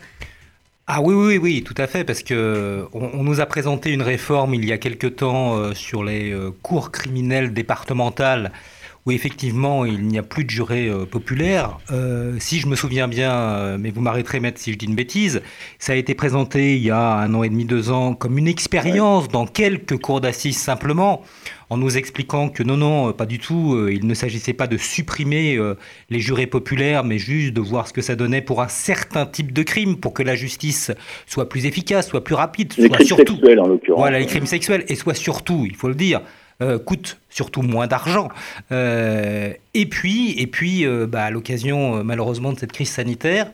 ah 0.88 1.00
oui, 1.00 1.14
oui, 1.14 1.38
oui, 1.38 1.62
tout 1.62 1.76
à 1.78 1.86
fait, 1.86 2.02
parce 2.02 2.24
que 2.24 2.86
on, 2.92 3.10
on 3.14 3.22
nous 3.22 3.40
a 3.40 3.46
présenté 3.46 3.92
une 3.92 4.02
réforme 4.02 4.52
il 4.52 4.64
y 4.64 4.72
a 4.72 4.78
quelque 4.78 5.06
temps 5.06 5.56
euh, 5.56 5.74
sur 5.74 6.02
les 6.02 6.32
euh, 6.32 6.50
cours 6.60 6.90
criminelles 6.90 7.52
départementales 7.52 8.50
où 9.04 9.10
effectivement 9.10 9.84
il 9.84 10.06
n'y 10.06 10.18
a 10.18 10.22
plus 10.22 10.44
de 10.44 10.50
jurés 10.50 10.88
euh, 10.88 11.04
populaires. 11.04 11.78
Euh, 11.90 12.36
si 12.38 12.60
je 12.60 12.66
me 12.66 12.76
souviens 12.76 13.08
bien, 13.08 13.32
euh, 13.32 13.76
mais 13.78 13.90
vous 13.90 14.00
m'arrêterez 14.00 14.40
maître 14.40 14.60
si 14.60 14.72
je 14.72 14.78
dis 14.78 14.86
une 14.86 14.94
bêtise, 14.94 15.42
ça 15.78 15.92
a 15.92 15.96
été 15.96 16.14
présenté 16.14 16.76
il 16.76 16.82
y 16.82 16.90
a 16.90 17.14
un 17.14 17.34
an 17.34 17.42
et 17.42 17.48
demi, 17.48 17.64
deux 17.64 17.90
ans 17.90 18.14
comme 18.14 18.38
une 18.38 18.48
expérience 18.48 19.28
dans 19.28 19.46
quelques 19.46 19.98
cours 19.98 20.20
d'assises 20.20 20.58
simplement, 20.58 21.22
en 21.72 21.78
nous 21.78 21.96
expliquant 21.96 22.50
que 22.50 22.62
non, 22.62 22.76
non, 22.76 23.12
pas 23.12 23.24
du 23.24 23.38
tout, 23.38 23.74
euh, 23.74 23.92
il 23.92 24.06
ne 24.06 24.12
s'agissait 24.12 24.52
pas 24.52 24.66
de 24.66 24.76
supprimer 24.76 25.56
euh, 25.56 25.74
les 26.10 26.20
jurés 26.20 26.46
populaires, 26.46 27.02
mais 27.02 27.16
juste 27.16 27.54
de 27.54 27.60
voir 27.62 27.88
ce 27.88 27.94
que 27.94 28.02
ça 28.02 28.14
donnait 28.14 28.42
pour 28.42 28.60
un 28.60 28.68
certain 28.68 29.24
type 29.24 29.52
de 29.52 29.62
crime, 29.62 29.96
pour 29.96 30.12
que 30.12 30.22
la 30.22 30.34
justice 30.34 30.92
soit 31.26 31.48
plus 31.48 31.64
efficace, 31.64 32.08
soit 32.08 32.22
plus 32.22 32.34
rapide, 32.34 32.74
les 32.76 32.88
soit 32.88 32.96
crimes 32.96 33.06
surtout... 33.06 33.36
sexuels 33.36 33.60
en 33.60 33.68
l'occurrence. 33.68 33.98
Voilà, 33.98 34.18
les 34.18 34.26
crimes 34.26 34.46
sexuels, 34.46 34.84
et 34.88 34.94
soit 34.96 35.14
surtout, 35.14 35.64
il 35.66 35.74
faut 35.74 35.88
le 35.88 35.94
dire, 35.94 36.20
euh, 36.62 36.78
coûte 36.78 37.18
surtout 37.28 37.62
moins 37.62 37.86
d'argent. 37.86 38.28
Euh, 38.70 39.52
et 39.74 39.86
puis, 39.86 40.38
et 40.40 40.46
puis 40.46 40.86
euh, 40.86 41.06
bah, 41.06 41.24
à 41.24 41.30
l'occasion 41.30 42.02
malheureusement 42.04 42.52
de 42.52 42.58
cette 42.58 42.72
crise 42.72 42.90
sanitaire, 42.90 43.50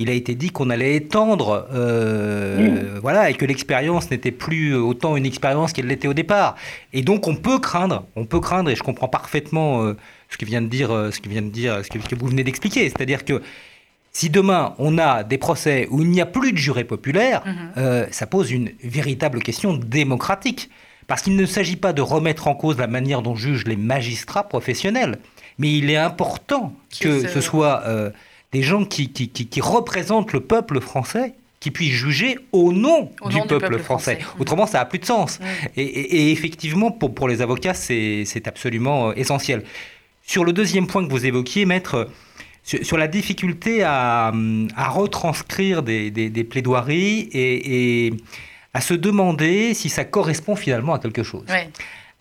il 0.00 0.08
a 0.08 0.12
été 0.12 0.34
dit 0.34 0.50
qu'on 0.50 0.70
allait 0.70 0.94
étendre, 0.94 1.66
mmh. 1.72 3.00
voilà, 3.00 3.30
et 3.30 3.34
que 3.34 3.44
l'expérience 3.44 4.10
n'était 4.12 4.30
plus 4.30 4.76
autant 4.76 5.16
une 5.16 5.26
expérience 5.26 5.72
qu'elle 5.72 5.88
l'était 5.88 6.06
au 6.06 6.14
départ. 6.14 6.54
Et 6.92 7.02
donc 7.02 7.26
on 7.26 7.34
peut 7.34 7.58
craindre, 7.58 8.04
on 8.14 8.24
peut 8.24 8.38
craindre, 8.38 8.70
et 8.70 8.76
je 8.76 8.84
comprends 8.84 9.08
parfaitement 9.08 9.92
ce 10.28 10.36
que 10.36 10.44
vient 10.44 10.62
de 10.62 10.68
dire, 10.68 10.90
ce 11.10 11.20
que 11.20 11.28
vient 11.28 11.42
de 11.42 11.50
dire, 11.50 11.84
ce 11.84 11.88
que, 11.88 12.00
ce 12.00 12.08
que 12.08 12.14
vous 12.14 12.28
venez 12.28 12.44
d'expliquer, 12.44 12.88
c'est-à-dire 12.88 13.24
que 13.24 13.42
si 14.12 14.30
demain 14.30 14.74
on 14.78 14.98
a 14.98 15.22
des 15.22 15.38
procès 15.38 15.86
où 15.90 16.02
il 16.02 16.10
n'y 16.10 16.20
a 16.20 16.26
plus 16.26 16.52
de 16.52 16.56
jurés 16.56 16.84
populaires, 16.84 17.42
mmh. 17.44 17.50
euh, 17.76 18.06
ça 18.10 18.26
pose 18.26 18.50
une 18.50 18.70
véritable 18.82 19.40
question 19.42 19.74
démocratique. 19.74 20.70
Parce 21.08 21.22
qu'il 21.22 21.36
ne 21.36 21.46
s'agit 21.46 21.76
pas 21.76 21.92
de 21.92 22.02
remettre 22.02 22.46
en 22.46 22.54
cause 22.54 22.78
la 22.78 22.86
manière 22.86 23.22
dont 23.22 23.34
jugent 23.34 23.64
les 23.64 23.76
magistrats 23.76 24.46
professionnels, 24.46 25.18
mais 25.58 25.72
il 25.72 25.90
est 25.90 25.96
important 25.96 26.74
que 27.00 27.26
ce 27.26 27.40
soit 27.40 27.82
euh, 27.86 28.10
des 28.52 28.62
gens 28.62 28.84
qui, 28.84 29.10
qui, 29.10 29.28
qui, 29.28 29.46
qui, 29.46 29.60
représentent 29.60 30.32
le 30.34 30.40
peuple 30.40 30.80
français 30.80 31.32
qui 31.60 31.70
puissent 31.70 31.94
juger 31.94 32.38
au 32.52 32.72
nom, 32.72 33.10
au 33.22 33.30
du, 33.30 33.36
nom 33.36 33.46
peuple 33.46 33.64
du, 33.64 33.70
peuple 33.72 33.82
français. 33.82 34.20
français. 34.20 34.36
Autrement, 34.38 34.66
ça 34.66 34.78
n'a 34.78 34.84
plus 34.84 34.98
de 34.98 35.06
sens. 35.06 35.40
Mmh. 35.40 35.44
Et, 35.78 35.82
et, 35.82 36.16
et, 36.16 36.32
effectivement, 36.32 36.90
pour, 36.90 37.14
pour 37.14 37.26
les 37.26 37.40
avocats, 37.40 37.74
c'est 37.74 38.46
absolument 38.46 39.08
euh, 39.08 39.12
essentiel. 39.16 39.64
Sur 40.24 40.44
le 40.44 40.52
deuxième 40.52 40.86
point 40.86 41.04
que 41.04 41.10
vous 41.10 41.24
évoquiez, 41.24 41.64
maître, 41.64 42.10
sur, 42.62 42.84
sur 42.84 42.98
la 42.98 43.08
difficulté 43.08 43.82
à, 43.82 44.30
à 44.76 44.88
retranscrire 44.90 45.82
des, 45.82 46.10
des, 46.10 46.28
des 46.28 46.44
plaidoiries 46.44 47.30
et, 47.32 48.06
et 48.06 48.12
à 48.78 48.80
se 48.80 48.94
demander 48.94 49.74
si 49.74 49.88
ça 49.88 50.04
correspond 50.04 50.54
finalement 50.54 50.94
à 50.94 51.00
quelque 51.00 51.24
chose. 51.24 51.42
Ouais. 51.48 51.68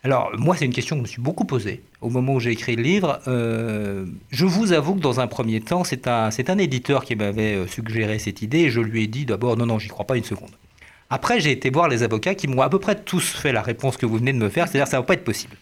Alors, 0.04 0.32
moi, 0.40 0.56
c'est 0.58 0.66
une 0.66 0.74
question 0.74 0.96
que 0.96 1.02
je 1.02 1.04
me 1.04 1.08
suis 1.08 1.22
beaucoup 1.22 1.46
posée 1.46 1.84
au 2.02 2.10
moment 2.10 2.34
où 2.34 2.40
j'ai 2.40 2.50
écrit 2.50 2.76
le 2.76 2.82
livre. 2.82 3.20
Euh, 3.28 4.08
je 4.32 4.46
vous 4.46 4.74
avoue 4.74 4.96
que 4.96 5.00
dans 5.00 5.20
un 5.20 5.28
premier 5.28 5.62
temps, 5.62 5.84
c'est 5.84 6.08
un, 6.08 6.30
un 6.36 6.58
éditeur 6.58 7.06
qui 7.06 7.16
m'avait 7.16 7.54
euh, 7.54 7.68
suggéré 7.68 8.18
cette 8.18 8.42
idée 8.42 8.62
et 8.62 8.70
je 8.72 8.82
lui 8.82 9.04
ai 9.04 9.08
dit 9.08 9.26
d'abord, 9.26 9.56
non, 9.56 9.68
non, 9.68 9.78
j'y 9.78 9.88
crois 9.88 10.08
pas 10.08 10.18
une 10.18 10.24
seconde. 10.24 10.50
Après, 11.12 11.40
j'ai 11.40 11.52
été 11.52 11.70
voir 11.70 11.90
les 11.90 12.02
avocats 12.02 12.34
qui 12.34 12.48
m'ont 12.48 12.64
à 12.64 12.70
peu 12.70 12.80
près 12.80 12.96
tous 12.96 13.36
fait 13.36 13.52
la 13.52 13.62
réponse 13.62 13.96
que 13.96 14.08
vous 14.08 14.18
venez 14.18 14.34
de 14.34 14.40
me 14.40 14.50
faire, 14.50 14.68
c'est-à-dire 14.68 14.88
ça 14.88 14.98
ne 14.98 15.04
va 15.04 15.06
pas 15.06 15.14
être 15.14 15.24
possible. 15.24 15.56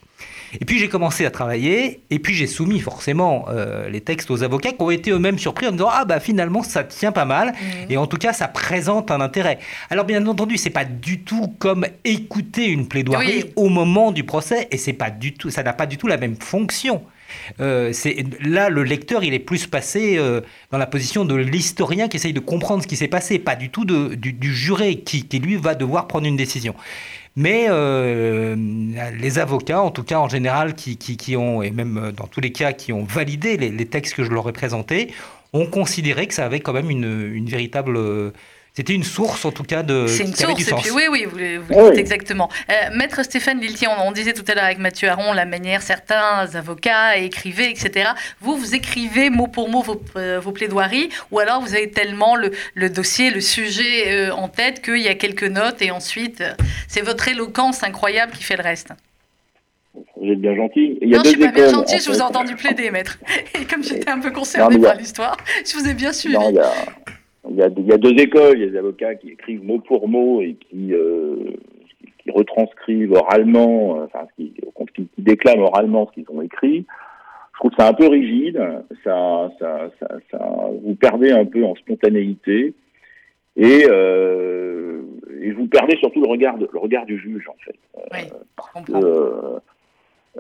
Et 0.60 0.66
puis 0.66 0.80
j'ai 0.80 0.90
commencé 0.90 1.26
à 1.26 1.32
travailler, 1.32 2.02
et 2.10 2.20
puis 2.20 2.34
j'ai 2.34 2.48
soumis 2.48 2.80
forcément 2.80 3.46
euh, 3.50 3.90
les 3.90 4.02
textes 4.02 4.32
aux 4.32 4.44
avocats 4.44 4.72
qui 4.72 4.82
ont 4.82 4.92
été 4.92 5.12
eux-mêmes 5.12 5.40
surpris 5.40 5.68
en 5.68 5.72
me 5.72 5.78
disant 5.78 5.90
ah 5.92 6.06
bah 6.06 6.20
finalement 6.20 6.64
ça 6.64 6.84
tient 6.84 7.12
pas 7.12 7.26
mal, 7.26 7.50
mmh. 7.50 7.92
et 7.92 7.98
en 7.98 8.08
tout 8.08 8.18
cas 8.18 8.34
ça 8.34 8.48
présente 8.48 9.12
un 9.12 9.22
intérêt. 9.22 9.60
Alors 9.90 10.06
bien 10.06 10.26
entendu 10.28 10.58
c'est 10.58 10.70
pas 10.70 10.86
du 10.86 11.22
tout 11.22 11.48
comme 11.60 11.86
écouter 12.04 12.68
une 12.68 12.88
plaidoirie 12.88 13.44
oui. 13.46 13.54
au 13.56 13.70
moment 13.70 14.12
du 14.12 14.24
procès, 14.24 14.68
et 14.72 14.78
c'est 14.78 14.94
pas 14.94 15.10
du 15.10 15.34
tout, 15.34 15.50
ça 15.50 15.64
n'a 15.64 15.74
pas 15.74 15.86
du 15.86 15.98
tout 15.98 16.08
la 16.08 16.18
même 16.18 16.36
fonction. 16.36 17.02
Euh, 17.60 17.94
là, 18.42 18.70
le 18.70 18.84
lecteur, 18.84 19.24
il 19.24 19.34
est 19.34 19.40
plus 19.40 19.68
passé 19.68 20.18
euh, 20.18 20.42
dans 20.72 20.78
la 20.78 20.86
position 20.86 21.26
de 21.26 21.36
l'historien 21.36 22.08
qui 22.08 22.18
essaye 22.18 22.34
de 22.34 22.40
comprendre 22.40 22.84
ce 22.84 22.88
qui 22.88 22.96
s'est 22.96 23.08
passé, 23.08 23.40
pas 23.40 23.56
du 23.56 23.70
tout 23.70 23.86
de, 23.86 24.16
du, 24.16 24.34
du, 24.34 24.54
juré 24.54 24.98
qui, 25.00 25.28
qui, 25.28 25.39
lui, 25.39 25.56
va 25.56 25.76
devoir 25.76 26.08
prendre 26.08 26.28
une 26.28 26.38
décision. 26.38 26.76
Mais 27.36 27.66
euh, 27.70 28.56
les 29.20 29.40
avocats, 29.40 29.82
en 29.82 29.92
tout 29.92 30.04
cas 30.04 30.20
en 30.20 30.30
général, 30.30 30.74
qui, 30.74 31.36
ont, 31.36 31.62
et 31.62 31.72
même 31.72 32.14
dans 32.16 32.28
tous 32.28 32.40
les 32.40 32.52
cas, 32.52 32.72
qui 32.72 32.94
ont 32.94 33.04
validé 33.04 33.58
les, 33.58 33.86
textes 33.86 34.16
que 34.16 34.24
je 34.24 34.32
leur 34.32 34.48
ai 34.48 34.54
présentés, 34.54 35.14
ont 35.52 35.66
considéré 35.66 36.28
que 36.28 36.34
ça 36.34 36.46
avait 36.46 36.62
quand 36.62 36.74
même 36.74 36.90
une, 36.90 37.34
une 37.34 37.48
véritable 37.48 37.98
C'était 38.76 38.93
une 38.93 39.05
source, 39.05 39.45
en 39.45 39.51
tout 39.51 39.63
cas, 39.63 39.84
de. 39.84 40.05
C'est 40.07 40.23
une 40.26 40.36
source, 40.36 40.55
du 40.55 40.63
et 40.63 40.65
sens. 40.65 40.82
puis 40.82 40.91
oui, 40.91 41.03
oui, 41.09 41.26
vous, 41.30 41.38
le- 41.38 41.59
vous 41.59 41.69
le 41.73 41.76
Oui. 41.84 41.89
dites 41.91 41.99
exactement. 41.99 42.49
Euh, 42.69 42.73
Maître 42.93 43.23
Stéphane 43.23 43.61
Lilti, 43.61 43.88
on, 43.88 44.07
on 44.07 44.11
disait 44.11 44.34
tout 44.34 44.43
à 44.49 44.53
l'heure 44.53 44.65
avec 44.65 44.80
Mathieu 44.80 45.07
Aron 45.07 45.32
la 45.32 45.45
manière 45.45 45.82
certains 45.82 46.45
avocats 46.55 47.15
écrivaient, 47.15 47.71
etc. 47.71 48.09
Vous, 48.41 48.57
vous 48.57 48.76
écrivez 48.76 49.30
mot 49.30 49.47
pour 49.47 49.69
mot 49.69 49.82
vos, 49.82 50.01
euh, 50.17 50.41
vos 50.41 50.51
plaidoiries, 50.51 51.07
ou 51.32 51.39
alors 51.39 51.61
vous 51.61 51.73
avez 51.73 51.89
tellement 51.89 52.36
le, 52.36 52.51
le 52.73 52.89
dossier, 52.89 53.30
le 53.32 53.39
sujet 53.39 54.11
euh, 54.11 54.32
en 54.34 54.49
tête 54.49 54.82
qu'il 54.82 54.97
y 55.01 55.07
a 55.07 55.15
quelques 55.15 55.43
notes, 55.43 55.82
et 55.82 55.91
ensuite, 55.91 56.41
euh, 56.41 56.51
c'est 56.89 57.01
votre 57.01 57.30
éloquence 57.30 57.82
incroyable 57.82 58.34
qui 58.34 58.43
fait 58.43 58.57
le 58.57 58.63
reste. 58.63 58.89
Vous 60.21 60.30
êtes 60.30 60.41
bien 60.41 60.53
gentil. 60.57 60.97
Il 61.01 61.09
y 61.09 61.13
a 61.13 61.17
non, 61.19 61.23
deux 61.23 61.30
je 61.30 61.36
suis 61.38 61.45
pas 61.45 61.51
bien 61.53 61.69
gentil, 61.69 61.95
en 61.95 61.99
je 61.99 62.09
vous 62.09 62.17
ai 62.17 62.21
entendu 62.21 62.55
plaider, 62.55 62.91
maître. 62.91 63.17
Et 63.57 63.63
comme 63.63 63.82
j'étais 63.84 64.09
un 64.09 64.19
peu 64.19 64.32
a- 64.86 64.89
par 64.89 64.95
l'histoire, 64.97 65.38
je 65.65 65.78
vous 65.78 65.88
ai 65.88 65.93
bien 65.93 66.11
suivi. 66.11 66.36
Non, 66.36 66.49
il 66.49 66.55
y 66.55 66.59
a, 66.59 66.73
il 67.50 67.56
y, 67.56 67.62
a, 67.62 67.70
il 67.78 67.86
y 67.86 67.91
a 67.93 67.98
deux 67.98 68.14
écoles. 68.22 68.58
Il 68.58 68.62
y 68.62 68.68
a 68.68 68.70
des 68.72 68.78
avocats 68.78 69.16
qui 69.16 69.30
écrivent 69.32 69.64
mot 69.64 69.80
pour 69.80 70.08
mot 70.08 70.41
et 70.41 70.56
qui, 70.56 70.93
euh, 70.93 71.36
qui, 72.20 72.32
retranscrivent 72.32 73.12
oralement, 73.14 74.00
euh, 74.00 74.06
enfin, 74.06 74.28
qui, 74.36 74.54
qui, 74.93 75.08
qui 75.08 75.22
déclament 75.22 75.62
oralement 75.62 76.08
ce 76.08 76.14
qu'ils 76.22 76.36
ont 76.36 76.41
écrit. 76.41 76.86
Je 77.54 77.60
trouve 77.60 77.72
que 77.72 77.78
c'est 77.80 77.88
un 77.88 77.93
peu 77.93 78.08
rigide. 78.08 78.62
Ça, 79.04 79.52
ça, 79.60 79.89
ça, 80.00 80.08
ça, 80.32 80.70
vous 80.84 80.96
perdez 80.96 81.32
un 81.32 81.46
peu 81.46 81.64
en 81.64 81.76
spontanéité. 81.76 82.74
Et, 83.58 83.86
euh, 83.89 85.02
et 85.41 85.52
vous 85.52 85.68
perdez 85.68 85.96
surtout 85.98 86.22
le 86.22 86.28
regard, 86.30 86.58
le 86.58 86.80
regard 86.80 87.06
du 87.06 87.18
juge, 87.18 87.48
en 87.48 87.56
fait. 87.64 87.76
Oui, 88.12 88.20
je 88.28 88.34
Parce 88.58 88.70
comprends. 88.72 89.00
que, 89.00 89.06
euh, 89.06 89.60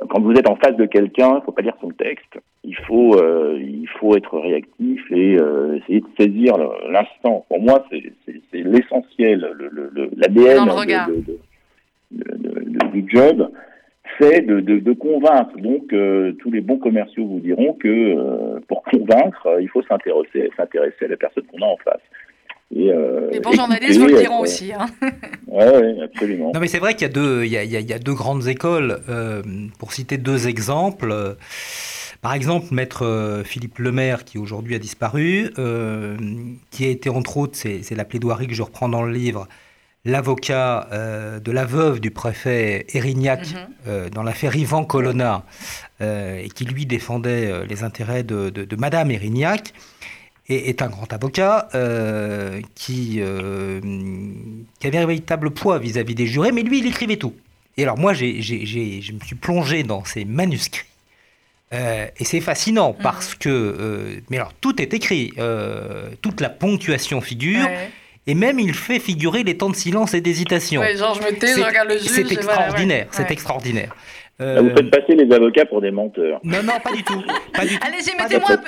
quand 0.09 0.19
vous 0.21 0.33
êtes 0.33 0.49
en 0.49 0.55
face 0.57 0.75
de 0.75 0.85
quelqu'un, 0.85 1.37
il 1.37 1.41
faut 1.45 1.51
pas 1.51 1.61
lire 1.61 1.75
son 1.81 1.89
texte. 1.89 2.37
Il 2.63 2.75
faut, 2.75 3.15
euh, 3.21 3.57
il 3.61 3.87
faut 3.99 4.15
être 4.17 4.37
réactif 4.39 5.01
et 5.11 5.37
euh, 5.39 5.77
essayer 5.77 6.01
de 6.01 6.07
saisir 6.19 6.57
l'instant. 6.89 7.45
Pour 7.47 7.61
moi, 7.61 7.85
c'est 7.89 8.03
l'essentiel, 8.53 9.49
le, 9.53 9.69
le, 9.69 9.89
le- 9.93 10.09
l'ADN 10.17 10.65
du 12.91 13.05
job, 13.09 13.49
c'est 14.19 14.41
de, 14.45 14.59
de, 14.59 14.79
de 14.79 14.93
convaincre. 14.93 15.57
Donc, 15.57 15.91
euh, 15.93 16.33
tous 16.39 16.51
les 16.51 16.61
bons 16.61 16.77
commerciaux 16.77 17.25
vous 17.25 17.39
diront 17.39 17.73
que 17.73 17.87
euh, 17.87 18.59
pour 18.67 18.83
convaincre, 18.83 19.47
euh, 19.47 19.61
il 19.61 19.67
faut 19.69 19.81
s'intéresser, 19.83 20.49
s'intéresser 20.55 21.05
à 21.05 21.07
la 21.09 21.17
personne 21.17 21.43
qu'on 21.45 21.61
a 21.65 21.67
en 21.69 21.77
face. 21.77 22.01
Et, 22.73 22.91
euh, 22.91 23.29
Les 23.31 23.39
bons 23.39 23.51
journalistes 23.53 23.99
vous 23.99 24.07
le 24.07 24.19
diront 24.19 24.39
aussi. 24.39 24.71
hein. 24.73 24.87
Ouais, 25.47 25.95
absolument. 26.03 26.51
Non, 26.53 26.59
mais 26.59 26.67
c'est 26.67 26.79
vrai 26.79 26.93
qu'il 26.95 27.03
y 27.03 27.09
a 27.09 27.13
deux, 27.13 27.45
il 27.45 27.51
y 27.51 27.57
a, 27.57 27.63
il 27.63 27.71
y 27.71 27.77
a- 27.77 27.79
il 27.79 27.89
y 27.89 27.93
a 27.93 27.99
deux 27.99 28.13
grandes 28.13 28.47
écoles. 28.47 29.01
euh, 29.07 29.41
pour 29.79 29.93
citer 29.93 30.17
deux 30.17 30.47
exemples, 30.47 31.11
euh, 31.11 31.35
par 32.21 32.33
exemple, 32.33 32.67
maître 32.73 33.43
Philippe 33.45 33.77
Lemaire, 33.79 34.25
qui 34.25 34.37
aujourd'hui 34.37 34.75
a 34.75 34.79
disparu, 34.79 35.51
euh, 35.59 36.17
qui 36.71 36.85
a 36.85 36.89
été 36.89 37.09
entre 37.09 37.37
autres, 37.37 37.55
c'est 37.57 37.95
la 37.95 38.03
plaidoirie 38.05 38.47
que 38.47 38.53
je 38.55 38.63
reprends 38.63 38.89
dans 38.89 39.03
le 39.03 39.13
livre, 39.13 39.47
l'avocat 40.03 40.87
euh, 40.91 41.39
de 41.39 41.51
la 41.51 41.65
veuve 41.65 41.99
du 41.99 42.11
préfet 42.11 42.85
Erignac 42.93 43.41
Mhm. 43.41 43.55
euh, 43.87 44.09
dans 44.09 44.23
l'affaire 44.23 44.55
Yvan 44.55 44.83
Colonna, 44.85 45.45
euh, 46.01 46.39
et 46.43 46.49
qui 46.49 46.65
lui 46.65 46.85
défendait 46.85 47.65
les 47.67 47.83
intérêts 47.83 48.23
de, 48.23 48.49
de- 48.49 48.65
de 48.65 48.75
Madame 48.75 49.09
Erignac, 49.11 49.73
est 50.47 50.81
un 50.81 50.87
grand 50.89 51.11
avocat 51.11 51.69
euh, 51.75 52.61
qui, 52.75 53.15
euh, 53.19 53.79
qui 54.79 54.87
avait 54.87 54.97
un 54.99 55.05
véritable 55.05 55.51
poids 55.51 55.79
vis-à-vis 55.79 56.15
des 56.15 56.27
jurés, 56.27 56.51
mais 56.51 56.61
lui, 56.63 56.79
il 56.79 56.85
écrivait 56.87 57.17
tout. 57.17 57.33
Et 57.77 57.83
alors 57.83 57.97
moi, 57.97 58.13
j'ai- 58.13 58.41
je 58.41 59.11
me 59.11 59.19
suis 59.19 59.35
plongé 59.35 59.83
dans 59.83 60.05
ses 60.05 60.23
manuscrits. 60.25 60.85
Euh, 61.73 62.05
et 62.19 62.23
c'est 62.25 62.41
fascinant 62.41 62.93
parce 62.93 63.33
que, 63.35 63.49
euh, 63.49 64.19
mais 64.29 64.37
alors 64.37 64.53
tout 64.61 64.79
est 64.81 64.93
écrit, 64.93 65.33
toute 66.21 66.39
la 66.41 66.49
ponctuation 66.49 67.21
figure, 67.21 67.65
Ouais. 67.65 67.89
et 68.27 68.35
même 68.35 68.59
il 68.59 68.73
fait 68.75 68.99
figurer 68.99 69.43
les 69.43 69.57
temps 69.57 69.69
de 69.71 69.75
silence 69.75 70.13
et 70.13 70.21
d'hésitation. 70.21 70.79
Ouais, 70.81 70.95
genre, 70.95 71.15
je 71.15 71.21
me 71.27 71.37
tais, 71.37 71.55
je 71.55 71.61
regarde 71.61 71.89
le 71.89 71.97
juge. 71.97 72.07
c'est 72.07 72.23
ouais. 72.23 72.33
extraordinaire, 72.33 73.07
c'est 73.11 73.23
Ouais. 73.23 73.31
Extraordinaire. 74.39 74.55
Là, 74.55 74.61
vous 74.61 74.67
Euh, 74.69 74.75
faites 74.75 74.91
passer 74.91 75.15
les 75.15 75.33
avocats 75.33 75.65
pour 75.65 75.81
des 75.81 75.91
menteurs. 75.91 76.39
non, 76.43 76.57
non, 76.63 76.73
pas 76.83 76.91
du 76.91 77.03
tout. 77.03 77.21
Pas 77.53 77.65
du 77.65 77.69
tout. 77.79 77.85
Allez-y, 77.87 78.15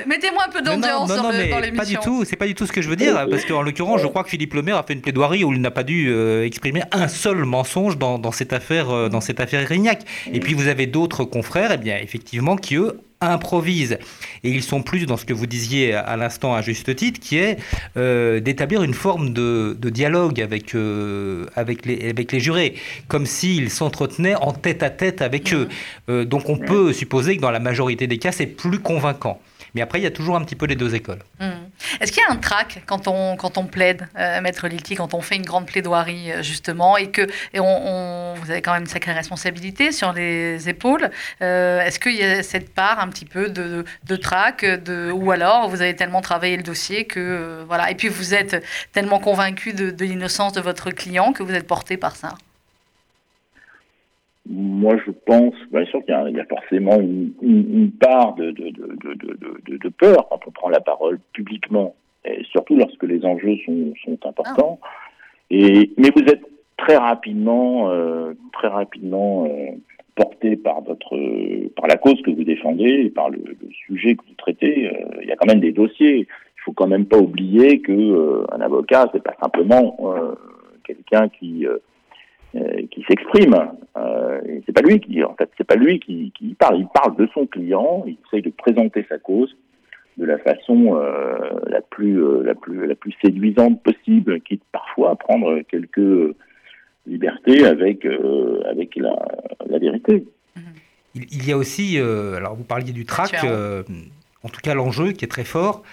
mettez-moi 0.07 0.43
un, 0.43 0.49
un 0.49 0.51
peu 0.51 0.61
d'ambiance 0.61 1.07
dans 1.15 1.30
l'émission. 1.30 1.76
pas 1.76 1.86
du 1.86 1.97
tout. 1.97 2.24
C'est 2.26 2.36
pas 2.36 2.47
du 2.47 2.55
tout 2.55 2.65
ce 2.65 2.72
que 2.72 2.82
je 2.82 2.89
veux 2.89 2.95
dire, 2.95 3.26
parce 3.30 3.45
qu'en 3.45 3.61
l'occurrence, 3.61 4.01
je 4.01 4.07
crois 4.07 4.24
que 4.24 4.30
Philippe 4.30 4.53
Lemaire 4.53 4.78
a 4.78 4.84
fait 4.84 4.93
une 4.93 5.01
plaidoirie 5.01 5.43
où 5.43 5.51
il 5.53 5.61
n'a 5.61 5.72
pas 5.72 5.84
dû 5.84 6.09
euh, 6.09 6.45
exprimer 6.45 6.84
un 6.91 7.07
seul 7.07 7.43
mensonge 7.45 7.97
dans, 7.97 8.20
dans 8.20 8.32
cette 8.32 8.53
affaire, 8.53 8.89
euh, 8.89 9.09
dans 9.09 9.22
cette 9.22 9.39
affaire 9.39 9.68
Rignac. 9.68 9.99
Et 10.32 10.39
puis 10.39 10.53
vous 10.53 10.68
avez 10.68 10.86
d'autres 10.88 11.24
confrères, 11.26 11.72
eh 11.74 11.78
bien 11.78 11.97
effectivement, 12.01 12.55
qui 12.55 12.76
eux 12.76 12.99
improvisent. 13.22 13.97
Et 14.43 14.51
ils 14.51 14.63
sont 14.63 14.82
plus 14.82 15.05
dans 15.05 15.18
ce 15.18 15.26
que 15.26 15.34
vous 15.34 15.47
disiez 15.47 15.93
à, 15.93 16.15
l'instant 16.18 16.53
à 16.53 16.61
juste 16.61 16.95
titre, 16.95 17.20
qui 17.20 17.38
est 17.38 17.57
euh, 17.97 18.39
d'établir 18.39 18.84
une 18.84 18.93
forme 18.93 19.34
de, 19.34 19.76
de 19.80 19.89
dialogue 19.89 20.41
avec, 20.41 20.76
euh, 20.76 21.45
avec, 21.55 21.86
les, 21.86 22.09
avec 22.09 22.32
les 22.32 22.39
jurés, 22.39 22.76
comme 23.07 23.26
s'ils 23.26 23.70
s'entretenaient 23.70 24.36
en 24.36 24.53
tête 24.53 24.84
à 24.84 24.89
tête 24.89 25.22
avec 25.22 25.53
eux. 25.53 25.68
Euh, 26.09 26.26
donc 26.26 26.49
on 26.49 26.57
peut 26.57 26.93
supposer 26.93 27.38
que 27.38 27.41
dans 27.41 27.51
la 27.51 27.59
majorité 27.59 28.07
des 28.07 28.18
cas, 28.18 28.32
c'est 28.32 28.47
plus 28.47 28.80
convaincant. 28.80 29.41
Mais 29.76 29.82
après, 29.82 29.99
il 29.99 30.03
y 30.03 30.07
a 30.07 30.11
toujours 30.11 30.36
un 30.36 30.43
petit 30.43 30.55
peu 30.55 30.65
les 30.65 30.76
deux 30.76 30.95
écoles. 30.95 31.20
Hmm. 31.39 31.51
Est-ce 31.99 32.11
qu'il 32.11 32.22
y 32.22 32.26
a 32.26 32.32
un 32.32 32.38
trac 32.38 32.82
quand 32.86 33.07
on, 33.07 33.36
quand 33.36 33.57
on 33.57 33.65
plaide, 33.65 34.07
euh, 34.18 34.41
Maître 34.41 34.68
Lilti, 34.68 34.95
quand 34.95 35.13
on 35.13 35.22
fait 35.22 35.36
une 35.36 35.45
grande 35.45 35.65
plaidoirie, 35.65 36.32
euh, 36.32 36.41
justement, 36.41 36.97
et 36.97 37.11
que 37.11 37.28
et 37.53 37.59
on, 37.59 38.34
vous 38.36 38.51
avez 38.51 38.61
quand 38.61 38.74
même 38.74 38.84
une 38.84 38.88
sacrée 38.88 39.13
responsabilité 39.13 39.91
sur 39.91 40.13
les 40.13 40.70
épaules 40.70 41.09
euh, 41.41 41.82
Est-ce 41.82 41.99
qu'il 41.99 42.15
y 42.15 42.24
a 42.24 42.43
cette 42.43 42.74
part 42.74 42.99
un 42.99 43.07
petit 43.09 43.26
peu 43.26 43.49
de, 43.49 43.86
de 44.05 44.15
trac 44.15 44.65
de, 44.65 45.11
Ou 45.11 45.32
alors 45.32 45.70
vous 45.70 45.82
avez 45.82 45.95
tellement 45.95 46.22
travaillé 46.22 46.57
le 46.57 46.63
dossier 46.63 47.05
que. 47.05 47.20
euh, 47.20 47.63
voilà. 47.68 47.91
Et 47.91 47.95
puis 47.95 48.07
vous 48.07 48.34
êtes 48.34 48.63
tellement 48.93 49.20
convaincu 49.20 49.74
de 49.74 49.93
l'innocence 50.03 50.53
de 50.53 50.61
votre 50.61 50.91
client 50.91 51.34
que 51.34 51.43
vous 51.43 51.53
êtes 51.53 51.68
porté 51.68 51.97
par 51.97 52.15
ça 52.15 52.36
Moi, 54.50 54.95
je 55.06 55.12
pense, 55.12 55.54
bien 55.72 55.86
sûr 55.86 56.00
qu'il 56.06 56.14
y, 56.14 56.18
a- 56.18 56.30
il 56.30 56.36
y 56.36 56.39
a 56.39 56.45
forcément 56.45 57.00
une, 57.00 57.32
une- 57.41 57.74
une 57.80 57.91
part 57.91 58.36
de, 58.36 58.54
peur 59.98 60.28
quand 60.30 60.39
on 60.48 60.52
prend 60.52 60.70
la 60.70 60.80
parole 60.80 61.20
publiquement, 61.34 61.95
et 62.26 62.43
surtout 62.52 62.76
lorsque 62.76 63.04
les 63.04 63.26
enjeux 63.26 63.56
sont, 63.66 63.93
sont 64.06 64.18
importants. 64.28 64.80
Et, 65.50 65.91
mais 65.98 66.10
vous 66.16 66.24
êtes 66.24 66.43
très 66.78 66.98
rapidement, 66.98 67.89
euh, 67.89 68.34
très 68.54 68.68
rapidement 68.68 69.45
euh, 69.45 69.72
porté 70.16 70.56
par 70.56 70.82
votre, 70.82 71.16
par 71.76 71.88
la 71.88 71.95
cause 71.98 72.22
que 72.22 72.32
vous 72.32 72.43
défendez 72.43 72.89
et 73.06 73.10
par 73.10 73.30
le, 73.30 73.38
le 73.39 73.70
sujet 73.86 74.16
que 74.16 74.24
vous 74.28 74.34
traitez. 74.38 74.88
Euh, 74.88 75.20
il 75.22 75.28
y 75.28 75.32
a 75.32 75.36
quand 75.36 75.48
même 75.48 75.60
des 75.62 75.72
dossiers. 75.72 76.20
Il 76.20 76.62
faut 76.66 76.74
quand 76.74 76.88
même 76.88 77.06
pas 77.06 77.18
oublier 77.18 77.80
que 77.82 78.45
un 78.52 78.60
avocat, 78.62 79.10
c'est 79.14 79.24
pas 79.24 79.36
simplement 79.41 79.98
quelqu'un 80.84 81.30
qui 81.30 81.66
qui 82.91 83.04
s'exprime. 83.08 83.56
Euh, 83.98 84.39
et 84.45 84.62
c'est 84.66 84.72
pas 84.74 84.82
lui 84.82 85.00
qui, 85.00 85.24
en 85.24 85.36
fait, 85.36 85.50
c'est 85.58 85.68
pas 85.68 85.76
lui 85.76 86.00
qui, 86.00 86.32
qui 86.38 86.54
parle. 86.56 86.80
Il 86.80 86.88
parle 86.93 87.16
de 87.16 87.28
son 87.34 87.45
client. 87.45 88.04
Il 88.08 88.18
essaye 88.28 88.41
de 88.41 88.50
présenter 88.50 89.06
sa 89.10 89.18
cause 89.18 89.56
de 90.18 90.26
la 90.26 90.39
façon 90.39 90.95
euh, 90.95 91.38
la 91.68 91.82
plus 91.82 92.20
euh, 92.24 92.41
la 92.43 92.56
plus 92.56 92.88
la 92.88 92.95
plus 92.95 93.14
séduisante 93.24 93.84
possible, 93.84 94.41
quitte 94.41 94.64
parfois 94.72 95.12
à 95.12 95.16
prendre 95.16 95.62
quelques 95.62 96.36
libertés 97.06 97.66
avec 97.66 98.06
euh, 98.06 98.62
avec 98.70 98.95
la, 98.95 99.16
la 99.68 99.78
vérité. 99.78 100.26
Il, 101.14 101.24
il 101.32 101.48
y 101.48 101.52
a 101.52 101.58
aussi, 101.58 102.00
euh, 102.00 102.36
alors 102.36 102.56
vous 102.56 102.64
parliez 102.64 102.93
du 102.93 103.06
trac, 103.06 103.30
Tiens. 103.30 103.52
euh, 103.52 103.84
en 104.43 104.50
tout 104.50 104.62
cas 104.62 104.74
l'enjeu 104.74 105.12
qui 105.12 105.24
est 105.26 105.28
très 105.28 105.43
fort. 105.43 105.84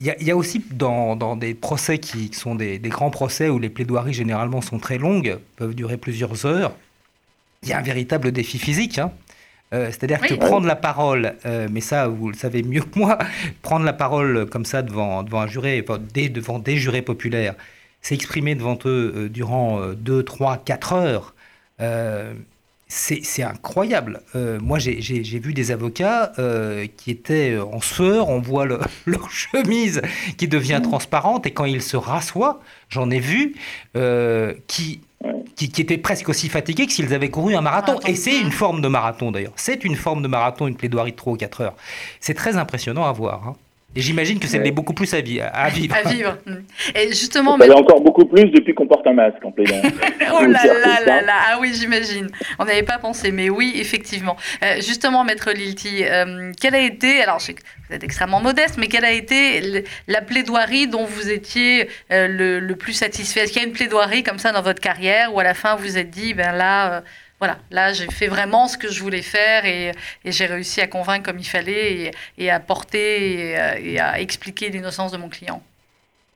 Il 0.00 0.06
y 0.06 0.10
a, 0.10 0.16
il 0.20 0.26
y 0.26 0.30
a 0.30 0.36
aussi 0.36 0.64
dans, 0.70 1.16
dans 1.16 1.34
des 1.34 1.54
procès 1.54 1.98
qui 1.98 2.32
sont 2.32 2.54
des, 2.54 2.78
des 2.78 2.88
grands 2.88 3.10
procès 3.10 3.48
où 3.48 3.58
les 3.58 3.68
plaidoiries 3.68 4.12
généralement 4.14 4.60
sont 4.60 4.78
très 4.78 4.96
longues, 4.98 5.38
peuvent 5.56 5.74
durer 5.74 5.96
plusieurs 5.96 6.46
heures, 6.46 6.72
il 7.64 7.70
y 7.70 7.72
a 7.72 7.78
un 7.78 7.82
véritable 7.82 8.30
défi 8.30 8.58
physique. 8.58 8.98
hein. 8.98 9.10
Euh, 9.74 9.86
C'est-à-dire 9.90 10.20
Oui. 10.22 10.28
que 10.28 10.34
prendre 10.34 10.66
la 10.66 10.76
parole, 10.76 11.34
euh, 11.44 11.68
mais 11.70 11.80
ça 11.80 12.06
vous 12.08 12.28
le 12.28 12.34
savez 12.36 12.62
mieux 12.62 12.80
que 12.82 12.98
moi, 12.98 13.18
prendre 13.62 13.84
la 13.84 13.92
parole 13.92 14.46
comme 14.48 14.64
ça 14.64 14.82
devant, 14.82 15.22
devant 15.24 15.40
un 15.40 15.46
juré, 15.48 15.84
enfin, 15.86 15.98
des- 16.14 16.28
devant 16.28 16.58
des 16.60 16.76
jurés 16.76 17.02
populaires, 17.02 17.54
s'exprimer 18.00 18.54
devant 18.54 18.78
eux 18.86 19.12
euh, 19.16 19.28
durant 19.28 19.80
2, 19.94 20.22
3, 20.22 20.58
4 20.58 20.92
heures, 20.92 21.34
c'est 22.88 23.42
incroyable. 23.42 24.22
Euh, 24.34 24.58
moi, 24.60 24.78
j'ai- 24.78 24.98
vu 25.38 25.52
des 25.52 25.70
avocats 25.72 26.32
euh, 26.38 26.86
qui 26.96 27.10
étaient 27.10 27.58
en 27.58 27.80
sueur, 27.80 28.28
on 28.30 28.40
voit 28.40 28.64
le- 28.64 28.80
leur 29.06 29.30
chemise 29.30 30.00
qui 30.38 30.48
devient 30.48 30.80
transparente, 30.82 31.46
et 31.46 31.50
quand 31.50 31.66
ils 31.66 31.82
se 31.82 31.96
rassoient, 31.98 32.60
j'en 32.88 33.10
ai 33.10 33.20
vu 33.20 33.54
euh, 33.96 34.54
qui, 34.66 35.00
qui, 35.54 35.68
qui 35.70 35.82
étaient 35.82 35.98
presque 35.98 36.28
aussi 36.30 36.48
fatigués 36.48 36.86
que 36.86 36.92
s'ils 36.92 37.12
avaient 37.12 37.30
couru 37.30 37.54
un 37.54 37.60
marathon. 37.60 37.92
Marathon. 37.92 38.08
Et 38.08 38.14
c'est 38.16 38.40
une 38.40 38.52
forme 38.52 38.80
de 38.80 38.88
marathon 38.88 39.32
d'ailleurs. 39.32 39.52
C'est 39.56 39.84
une 39.84 39.96
forme 39.96 40.22
de 40.22 40.28
marathon, 40.28 40.66
une 40.66 40.76
plaidoirie 40.76 41.12
de 41.12 41.16
3 41.16 41.34
ou 41.34 41.36
4 41.36 41.60
heures. 41.60 41.76
C'est 42.20 42.34
très 42.34 42.56
impressionnant 42.56 43.04
à 43.04 43.12
voir. 43.12 43.46
hein. 43.48 43.56
Et 43.96 44.00
j'imagine 44.02 44.38
que 44.38 44.46
c'est 44.46 44.58
Ouais. 44.60 44.70
beaucoup 44.70 44.92
plus 44.92 45.12
à, 45.14 45.20
vi- 45.22 45.40
à 45.40 45.68
vivre. 45.70 45.94
À 45.96 46.08
vivre. 46.08 46.36
Et 46.94 47.08
justement, 47.08 47.56
Ça 47.58 47.66
l'est 47.66 47.72
encore 47.72 48.02
beaucoup 48.02 48.26
plus 48.26 48.44
depuis 48.50 48.74
qu'on 48.74 48.86
porte 48.86 49.06
un 49.06 49.14
masque 49.14 49.42
en 49.44 49.50
plaidant. 49.50 49.80
Oh 50.30 50.42
là 50.44 50.60
là 50.62 50.74
là 50.74 50.96
ça. 51.04 51.20
là, 51.22 51.32
ah 51.50 51.58
oui, 51.58 51.72
j'imagine. 51.74 52.28
On 52.58 52.64
n'avait 52.66 52.82
pas 52.82 52.98
pensé, 52.98 53.32
mais 53.32 53.48
oui, 53.48 53.72
effectivement. 53.76 54.36
Euh, 54.62 54.76
justement, 54.76 55.24
Maître 55.24 55.50
Lilti, 55.52 56.04
euh, 56.04 56.52
quelle 56.60 56.74
a 56.74 56.80
été, 56.80 57.22
alors 57.22 57.38
je 57.40 57.46
sais 57.46 57.54
que 57.54 57.62
vous 57.88 57.94
êtes 57.96 58.04
extrêmement 58.04 58.40
modeste, 58.40 58.76
mais 58.78 58.88
quelle 58.88 59.06
a 59.06 59.10
été 59.12 59.60
le- 59.62 59.84
la 60.06 60.20
plaidoirie 60.20 60.86
dont 60.86 61.06
vous 61.06 61.30
étiez 61.30 61.88
euh, 62.12 62.28
le, 62.28 62.60
le 62.60 62.76
plus 62.76 62.92
satisfait? 62.92 63.40
Est-ce 63.40 63.52
qu'il 63.52 63.62
y 63.62 63.64
a 63.64 63.68
une 63.68 63.74
plaidoirie 63.74 64.22
comme 64.22 64.38
ça 64.38 64.52
dans 64.52 64.62
votre 64.62 64.80
carrière 64.80 65.34
où 65.34 65.40
à 65.40 65.44
la 65.44 65.54
fin 65.54 65.74
vous 65.76 65.84
vous 65.84 65.98
êtes 65.98 66.10
dit, 66.10 66.34
ben 66.34 66.52
là, 66.52 66.92
euh, 66.92 67.00
voilà, 67.38 67.58
là 67.70 67.92
j'ai 67.92 68.10
fait 68.10 68.26
vraiment 68.26 68.66
ce 68.68 68.76
que 68.76 68.88
je 68.88 69.00
voulais 69.00 69.22
faire 69.22 69.64
et, 69.64 69.92
j'ai 70.24 70.46
réussi 70.46 70.80
à 70.80 70.86
convaincre 70.86 71.24
comme 71.30 71.38
il 71.38 71.46
fallait 71.46 72.10
et, 72.36 72.50
à 72.50 72.60
porter 72.60 73.56
à- 73.56 73.78
et 73.78 73.98
à 74.00 74.20
expliquer 74.20 74.70
l'innocence 74.70 75.12
de 75.12 75.18
mon 75.18 75.28
client 75.28 75.62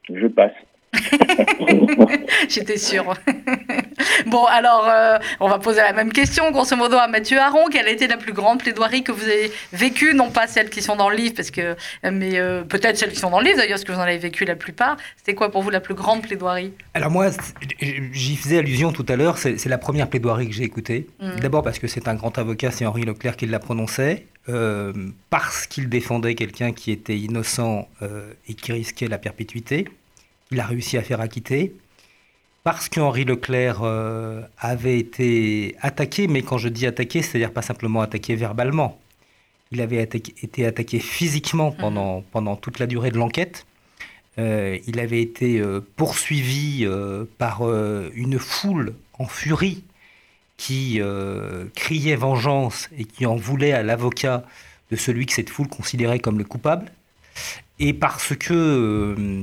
Je 0.09 0.27
passe. 0.29 0.53
J'étais 2.49 2.77
sûre. 2.77 3.15
bon, 4.27 4.45
alors, 4.45 4.87
euh, 4.89 5.19
on 5.41 5.49
va 5.49 5.59
poser 5.59 5.81
la 5.81 5.93
même 5.93 6.13
question, 6.13 6.51
grosso 6.51 6.77
modo, 6.77 6.97
à 6.97 7.09
Mathieu 7.09 7.39
Aron. 7.39 7.67
Quelle 7.71 7.87
a 7.87 7.91
été 7.91 8.07
la 8.07 8.17
plus 8.17 8.33
grande 8.33 8.61
plaidoirie 8.61 9.03
que 9.03 9.13
vous 9.13 9.25
avez 9.25 9.51
vécue? 9.73 10.15
Non 10.15 10.31
pas 10.31 10.47
celles 10.47 10.71
qui 10.71 10.83
sont 10.83 10.97
dans 10.97 11.09
le 11.09 11.17
livre, 11.17 11.35
parce 11.35 11.51
que, 11.51 11.77
mais 12.11 12.39
euh, 12.39 12.63
peut-être 12.63 12.99
celles 12.99 13.13
qui 13.13 13.21
sont 13.21 13.31
dans 13.31 13.41
le 13.41 13.47
livre, 13.47 13.59
d'ailleurs, 13.59 13.77
parce 13.77 13.85
que 13.85 13.93
vous 13.93 13.99
en 13.99 14.03
avez 14.03 14.19
vécu 14.19 14.45
la 14.45 14.57
plupart. 14.57 14.97
C'était 15.17 15.35
quoi 15.35 15.51
pour 15.51 15.63
vous 15.63 15.71
la 15.71 15.81
plus 15.81 15.95
grande 15.95 16.23
plaidoirie? 16.23 16.73
Alors 16.95 17.11
moi, 17.11 17.31
j'y 17.81 18.37
faisais 18.37 18.59
allusion 18.59 18.93
tout 18.93 19.07
à 19.09 19.17
l'heure, 19.17 19.39
c'est 19.39 19.67
la 19.67 19.79
première 19.79 20.09
plaidoirie 20.09 20.49
que 20.49 20.55
j'ai 20.55 20.65
écoutée. 20.65 21.07
Mhm. 21.21 21.41
D'abord 21.41 21.63
parce 21.63 21.79
que 21.79 21.87
c'est 21.87 22.09
un 22.09 22.15
grand 22.15 22.37
avocat, 22.39 22.71
c'est 22.71 22.85
Henri 22.87 23.03
Leclerc 23.03 23.37
qui 23.37 23.47
l'a 23.47 23.59
prononcé, 23.59 24.27
euh, 24.49 24.93
parce 25.31 25.67
qu'il 25.67 25.89
défendait 25.89 26.35
quelqu'un 26.35 26.73
qui 26.73 26.91
était 26.91 27.17
innocent 27.17 27.89
et 28.49 28.55
qui 28.55 28.73
risquait 28.73 29.09
la 29.09 29.19
perpétuité. 29.19 29.87
Il 30.53 30.61
a 30.61 30.67
réussi 30.67 30.97
à 30.97 31.03
faire 31.03 31.21
acquitter. 31.21 31.75
Parce 32.63 32.89
qu'Henri 32.89 33.25
Leclerc 33.25 33.81
euh, 33.83 34.43
avait 34.59 34.99
été 34.99 35.75
attaqué, 35.81 36.29
mais 36.29 36.43
quand 36.43 36.59
je 36.59 36.69
dis 36.69 36.87
attaqué, 36.87 37.21
c'est-à-dire 37.21 37.53
pas 37.53 37.63
simplement 37.63 38.03
attaqué 38.03 38.37
verbalement. 38.37 39.01
Il 39.73 39.81
avait 39.81 40.01
attaqué- 40.01 40.35
été 40.45 40.65
attaqué 40.65 41.01
physiquement 41.01 41.73
pendant, 41.73 42.23
pendant 42.31 42.55
toute 42.55 42.79
la 42.79 42.87
durée 42.87 43.11
de 43.11 43.19
l'enquête. 43.19 43.67
Euh, 44.39 44.79
il 44.87 45.01
avait 45.01 45.21
été 45.21 45.59
euh, 45.59 45.81
poursuivi 45.97 46.87
par 47.39 47.63
une 48.15 48.39
foule 48.39 48.95
en 49.19 49.27
furie 49.27 49.83
qui 50.57 51.01
criait 51.75 52.15
vengeance 52.15 52.89
et 52.97 53.05
qui 53.05 53.27
en 53.27 53.35
voulait 53.35 53.73
à 53.73 53.83
l'avocat 53.83 54.45
de 54.93 54.97
celui 54.97 55.27
que 55.27 55.33
cette 55.33 55.51
foule 55.51 55.67
considérait 55.67 56.21
comme 56.21 56.39
le 56.39 56.45
coupable. 56.45 56.93
Et 57.81 57.93
parce 57.93 58.37
que, 58.37 59.43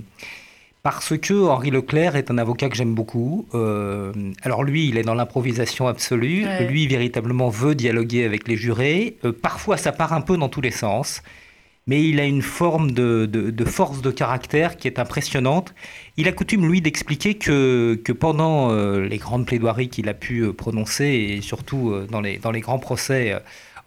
parce 0.84 1.18
que 1.18 1.48
Henri 1.48 1.72
Leclerc 1.72 2.16
est 2.16 2.32
un 2.32 2.38
avocat 2.38 2.70
que 2.70 2.76
j'aime 2.76 2.96
beaucoup. 2.96 3.46
euh, 3.54 4.14
alors 4.44 4.64
lui, 4.64 4.88
il 4.88 4.98
est 4.98 5.04
dans 5.04 5.14
l'improvisation 5.16 5.88
absolue. 5.88 6.46
Ouais. 6.46 6.68
Lui, 6.68 6.88
véritablement, 6.88 7.50
veut 7.50 7.76
dialoguer 7.76 8.24
avec 8.26 8.48
les 8.48 8.56
jurés. 8.56 9.18
Euh, 9.26 9.32
parfois, 9.34 9.78
ça 9.78 9.92
part 9.92 10.14
un 10.14 10.22
peu 10.22 10.38
dans 10.38 10.50
tous 10.50 10.62
les 10.62 10.72
sens 10.72 11.22
mais 11.88 12.04
il 12.08 12.20
a 12.20 12.26
une 12.26 12.44
forme 12.44 12.92
de, 12.92 13.26
de- 13.26 13.50
de 13.50 13.66
force 13.66 14.04
de 14.04 14.12
caractère 14.12 14.78
qui 14.78 14.88
est 14.88 15.00
impressionnante. 15.00 15.74
Il 16.18 16.28
a 16.28 16.32
coutume, 16.32 16.68
lui, 16.68 16.82
d'expliquer 16.82 17.34
que, 17.34 18.00
que 18.04 18.12
pendant 18.12 18.70
euh, 18.72 19.08
les 19.08 19.18
grandes 19.18 19.48
plaidoiries 19.48 19.90
qu'il 19.90 20.08
a 20.08 20.14
pu 20.14 20.54
prononcer, 20.54 21.06
et 21.06 21.42
surtout 21.42 21.96
dans, 22.12 22.22
les, 22.22 22.38
dans 22.38 22.52
les 22.52 22.60
grands 22.60 22.78
procès 22.78 23.36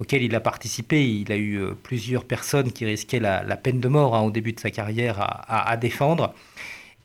auxquels 0.01 0.23
il 0.25 0.35
a 0.35 0.41
participé, 0.41 1.07
il 1.07 1.31
a 1.31 1.37
eu 1.37 1.61
plusieurs 1.85 2.25
personnes 2.25 2.73
qui 2.73 2.85
risquaient 2.87 3.21
la, 3.21 3.45
la 3.45 3.57
peine 3.57 3.79
de 3.79 3.87
mort 3.87 4.17
hein, 4.17 4.23
au 4.23 4.33
début 4.33 4.53
de 4.53 4.59
sa 4.59 4.73
carrière 4.73 5.21
à, 5.21 5.27
à- 5.61 5.71
à 5.71 5.77
défendre. 5.77 6.35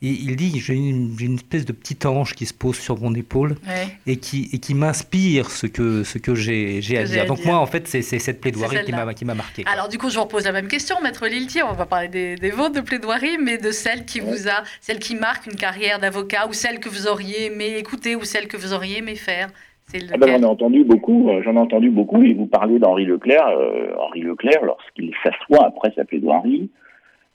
Et 0.04 0.10
il 0.10 0.36
dit, 0.36 0.60
j'ai 0.60 0.76
une, 0.76 1.16
j'ai 1.18 1.26
une 1.26 1.36
espèce 1.36 1.66
de 1.66 1.72
petit 1.74 2.06
ange 2.06 2.36
qui 2.36 2.45
se 2.45 2.54
pose 2.54 2.78
sur 2.78 3.00
mon 3.02 3.16
épaule 3.16 3.56
Ouais. 3.68 3.88
et 4.06 4.18
qui, 4.18 4.48
et 4.54 4.60
qui 4.60 4.76
m'inspire 4.76 5.50
ce 5.50 5.66
que, 5.66 6.04
ce 6.04 6.20
que 6.20 6.36
j'ai 6.36 6.82
j'ai 6.84 7.00
à 7.00 7.04
dire. 7.04 7.26
Donc 7.26 7.38
dire. 7.38 7.48
moi, 7.48 7.58
en 7.58 7.66
fait, 7.66 7.88
c'est 7.88 8.04
c'est 8.04 8.20
cette 8.20 8.39
plaidoirie 8.39 8.86
qui 8.86 8.91
m'a 8.91 9.12
qui 9.16 9.26
m'a 9.26 9.34
marqué. 9.34 9.64
Alors, 9.66 9.89
du 9.89 9.98
coup, 9.98 10.10
je 10.12 10.18
vous 10.18 10.24
repose 10.26 10.45
la 10.45 10.52
même 10.52 10.68
question, 10.68 10.98
Maître 11.02 11.26
Lilti. 11.28 11.64
On 11.64 11.74
va 11.74 11.88
parler 11.88 12.10
des, 12.10 12.36
des 12.36 12.52
vôtres 12.52 12.76
de 12.76 12.82
plaidoirie, 12.82 13.38
mais 13.43 13.58
de 13.58 13.72
celle 13.72 14.06
qui 14.06 14.20
vous 14.20 14.48
a, 14.48 14.64
celle 14.82 15.00
qui 15.00 15.16
marque 15.16 15.48
une 15.48 15.56
carrière 15.56 15.98
d'avocat, 16.00 16.48
ou 16.48 16.54
celle 16.54 16.80
que 16.80 16.89
vous 16.89 17.08
auriez 17.08 17.45
aimé 17.48 17.78
écouter, 17.78 18.16
ou 18.16 18.24
celle 18.24 18.48
que 18.48 18.56
vous 18.58 18.74
auriez 18.74 19.00
aimé 19.00 19.16
faire. 19.16 19.48
C'est 19.88 20.04
Ah 20.14 20.18
ben, 20.18 20.28
lequel 20.28 20.41
j'en 20.41 20.48
ai 20.48 20.52
entendu 20.52 20.84
beaucoup, 20.84 21.30
euh, 21.32 21.41
j'en 21.43 21.56
ai 21.56 21.60
entendu 21.60 21.89
beaucoup, 21.89 22.22
et 22.22 22.34
vous 22.36 22.45
parliez 22.45 22.78
d'Henri 22.78 23.06
Leclerc. 23.06 23.48
euh, 23.48 23.95
Henri 23.98 24.22
Leclerc, 24.22 24.64
lorsqu'il 24.64 25.12
s'assoit 25.24 25.66
après 25.66 25.91
sa 25.95 26.06
plaidoirie, 26.06 26.70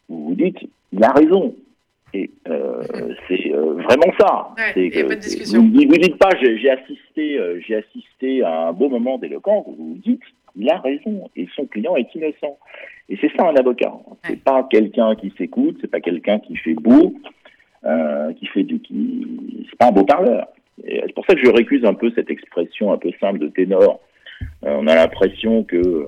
vous 0.09 0.29
vous 0.29 0.35
dites, 0.37 0.59
il 0.93 1.03
a 1.03 1.11
raison. 1.13 1.57
Et 2.15 2.31
euh, 2.49 2.83
c'est 3.29 3.53
euh, 3.55 3.73
vraiment 3.75 4.13
ça. 4.19 4.49
Ouais, 4.77 4.91
que- 4.91 5.03
pas 5.09 5.15
de 5.17 5.21
discussion. 5.21 5.61
Vous 5.63 5.81
ne 5.81 5.87
vous 5.87 5.97
dites 5.99 6.19
pas, 6.19 6.29
j'ai 6.41 6.71
assisté, 6.71 7.39
euh, 7.39 7.59
j'ai 7.67 7.77
assisté 7.77 8.43
à 8.43 8.69
un 8.69 8.73
beau 8.73 8.89
moment 8.89 9.17
d'éloquence. 9.19 9.65
Vous 9.67 9.95
vous 9.95 9.99
dites, 10.05 10.21
il 10.57 10.69
a 10.71 10.79
raison 10.79 11.31
et 11.37 11.49
son 11.57 11.65
client 11.67 11.97
est 11.97 12.15
innocent. 12.15 12.59
Et 13.09 13.17
c'est 13.21 13.31
ça 13.37 13.47
un 13.49 13.57
avocat. 13.57 13.93
C'est 14.27 14.43
pas 14.43 14.67
quelqu'un 14.71 15.15
qui 15.17 15.33
s'écoute, 15.39 15.79
c'est 15.81 15.91
pas 15.91 16.01
quelqu'un 16.01 16.39
qui 16.39 16.57
fait 16.57 16.75
beau, 16.75 17.15
euh, 17.85 18.33
qui 18.35 18.47
fait 18.47 18.63
du, 18.63 18.79
qui, 18.81 19.27
c'est 19.71 19.79
pas 19.79 19.89
un 19.89 19.93
beau 19.93 20.05
parleur. 20.05 20.49
C'est 20.87 21.15
pour 21.15 21.25
ça 21.27 21.35
que 21.35 21.41
je 21.41 21.51
récuse 21.51 21.85
un 21.85 21.95
peu 21.95 22.11
cette 22.15 22.31
expression 22.31 22.93
un 22.93 22.99
peu 22.99 23.11
simple 23.21 23.39
de 23.39 23.49
ténor. 23.49 24.01
Euh, 24.65 24.77
on 24.79 24.87
a 24.87 24.95
l'impression 24.95 25.65
que 25.65 26.07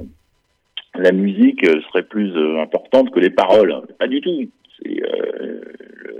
la 0.96 1.12
musique 1.12 1.64
serait 1.88 2.02
plus 2.04 2.32
importante 2.60 3.10
que 3.10 3.20
les 3.20 3.30
paroles. 3.30 3.74
Pas 3.98 4.06
du 4.06 4.20
tout. 4.20 4.48
C'est, 4.82 5.02
euh, 5.02 5.60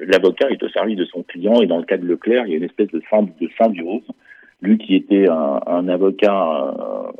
L'avocat 0.07 0.51
est 0.51 0.63
au 0.63 0.69
service 0.69 0.97
de 0.97 1.05
son 1.05 1.23
client 1.23 1.61
et 1.63 1.67
dans 1.67 1.79
le 1.79 1.85
cas 1.85 1.97
de 1.97 2.07
Leclerc, 2.07 2.45
il 2.47 2.51
y 2.51 2.55
a 2.55 2.59
une 2.59 2.65
espèce 2.65 2.89
de, 2.89 3.01
symb- 3.11 3.37
de 3.41 3.49
symbiose. 3.59 4.03
Lui 4.63 4.79
qui 4.79 4.95
était 4.97 5.29
un, 5.29 5.61
un 5.67 5.89
avocat 5.89 6.65
euh, 6.79 7.13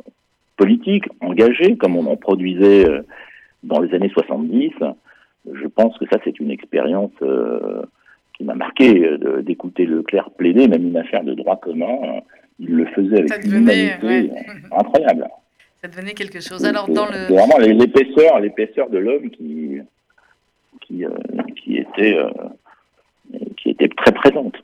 politique, 0.57 1.05
engagé, 1.21 1.75
comme 1.77 1.95
on 1.95 2.05
en 2.07 2.15
produisait 2.15 2.87
euh, 2.89 3.01
dans 3.63 3.79
les 3.79 3.93
années 3.93 4.09
70, 4.09 4.71
je 5.53 5.67
pense 5.67 5.97
que 5.97 6.05
ça 6.11 6.17
c'est 6.23 6.39
une 6.39 6.49
expérience 6.51 7.11
euh, 7.21 7.83
qui 8.35 8.43
m'a 8.43 8.55
marqué 8.55 9.09
d'écouter 9.43 9.85
Leclerc 9.85 10.29
plaider, 10.31 10.67
même 10.67 10.87
une 10.87 10.97
affaire 10.97 11.23
de 11.23 11.33
droit 11.33 11.57
commun. 11.57 12.19
il 12.59 12.69
le 12.75 12.85
faisait 12.87 13.19
avec 13.19 13.29
Ça 13.29 13.37
une 13.37 13.43
devenait, 13.51 13.97
humanité 14.01 14.07
ouais. 14.07 14.43
incroyable. 14.77 15.27
Ça 15.81 15.87
devenait 15.87 16.13
quelque 16.13 16.39
chose. 16.41 16.65
Alors, 16.65 16.87
dans 16.89 17.05
le. 17.05 17.31
vraiment 17.33 17.57
l'épaisseur, 17.59 18.39
l'épaisseur 18.39 18.89
de 18.89 18.97
l'homme 18.97 19.29
qui, 19.29 19.77
qui, 20.81 21.05
euh, 21.05 21.09
qui 21.55 21.77
était, 21.77 22.17
euh, 22.17 22.29
qui 23.57 23.69
était 23.69 23.89
très 23.89 24.11
présente. 24.11 24.55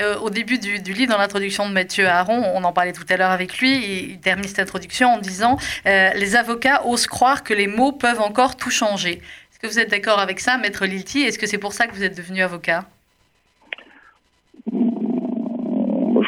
Euh, 0.00 0.18
au 0.18 0.28
début 0.30 0.58
du, 0.58 0.80
du 0.82 0.92
livre, 0.92 1.12
dans 1.12 1.18
l'introduction 1.18 1.68
de 1.68 1.72
Mathieu 1.72 2.06
Aron, 2.06 2.42
on 2.56 2.64
en 2.64 2.72
parlait 2.72 2.92
tout 2.92 3.04
à 3.08 3.16
l'heure 3.16 3.30
avec 3.30 3.58
lui, 3.58 3.72
et 3.72 4.04
il 4.10 4.18
termine 4.20 4.44
cette 4.44 4.58
introduction 4.58 5.08
en 5.08 5.18
disant 5.18 5.56
euh, 5.86 6.10
Les 6.16 6.34
avocats 6.34 6.84
osent 6.86 7.06
croire 7.06 7.44
que 7.44 7.54
les 7.54 7.68
mots 7.68 7.92
peuvent 7.92 8.20
encore 8.20 8.56
tout 8.56 8.70
changer. 8.70 9.12
Est-ce 9.52 9.58
que 9.60 9.66
vous 9.68 9.78
êtes 9.78 9.90
d'accord 9.90 10.18
avec 10.18 10.40
ça, 10.40 10.58
Maître 10.58 10.84
Lilti 10.84 11.20
Est-ce 11.22 11.38
que 11.38 11.46
c'est 11.46 11.58
pour 11.58 11.72
ça 11.72 11.86
que 11.86 11.94
vous 11.94 12.02
êtes 12.02 12.16
devenu 12.16 12.42
avocat? 12.42 12.86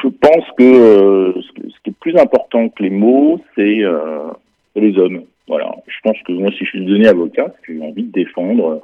Je 0.02 0.08
pense 0.08 0.44
que 0.58 0.62
euh, 0.62 1.32
ce, 1.42 1.52
que- 1.60 1.68
ce 1.68 1.76
qui 1.82 1.90
est 1.90 1.96
plus 2.00 2.16
important 2.16 2.68
que 2.68 2.82
les 2.82 2.90
mots, 2.90 3.40
c'est 3.56 3.80
c'est 4.74 4.80
les 4.80 4.96
hommes. 4.98 5.22
Voilà. 5.48 5.70
Je 5.86 5.96
pense 6.02 6.16
que 6.26 6.32
moi, 6.32 6.50
si 6.52 6.64
je 6.64 6.70
suis 6.70 6.84
devenu 6.84 7.06
avocat, 7.06 7.46
c'est 7.56 7.66
que 7.66 7.74
j'ai 7.74 7.82
envie 7.82 8.02
de 8.04 8.12
défendre 8.12 8.82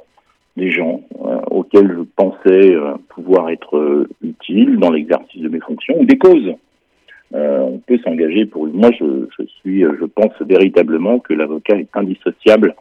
des 0.55 0.71
gens 0.71 1.01
euh, 1.25 1.39
auxquels 1.49 1.89
je 1.89 2.03
pensais 2.15 2.75
euh, 2.75 2.93
pouvoir 3.09 3.49
être 3.49 3.77
euh, 3.77 4.09
utile 4.21 4.77
dans 4.77 4.91
l'exercice 4.91 5.41
de 5.41 5.49
mes 5.49 5.59
fonctions 5.59 5.99
ou 5.99 6.05
des 6.05 6.17
causes. 6.17 6.53
Euh, 7.33 7.59
on 7.61 7.79
peut 7.79 7.97
s'engager 8.03 8.45
pour. 8.45 8.67
Moi, 8.67 8.91
je, 8.99 9.27
je 9.37 9.45
suis, 9.59 9.81
je 9.81 10.05
pense 10.05 10.33
véritablement 10.41 11.19
que 11.19 11.33
l'avocat 11.33 11.77
est 11.77 11.89
indissociable 11.95 12.75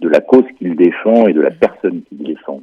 de 0.00 0.08
la 0.08 0.20
cause 0.20 0.44
qu'il 0.58 0.76
défend 0.76 1.26
et 1.26 1.32
de 1.32 1.40
la 1.40 1.50
personne 1.50 2.02
qu'il 2.02 2.18
défend. 2.18 2.60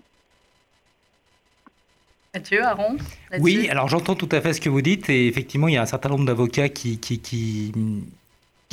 Mathieu 2.35 2.63
Aron 2.63 2.97
là-dessus 3.31 3.43
Oui, 3.43 3.67
alors 3.69 3.87
j'entends 3.87 4.15
tout 4.15 4.29
à 4.31 4.41
fait 4.41 4.53
ce 4.53 4.61
que 4.61 4.69
vous 4.69 4.81
dites, 4.81 5.09
et 5.09 5.27
effectivement, 5.27 5.67
il 5.67 5.75
y 5.75 5.77
a 5.77 5.81
un 5.81 5.87
certain 5.87 6.09
nombre 6.09 6.25
d'avocats 6.25 6.69
qui, 6.69 6.99
qui, 6.99 7.19
qui, 7.19 7.71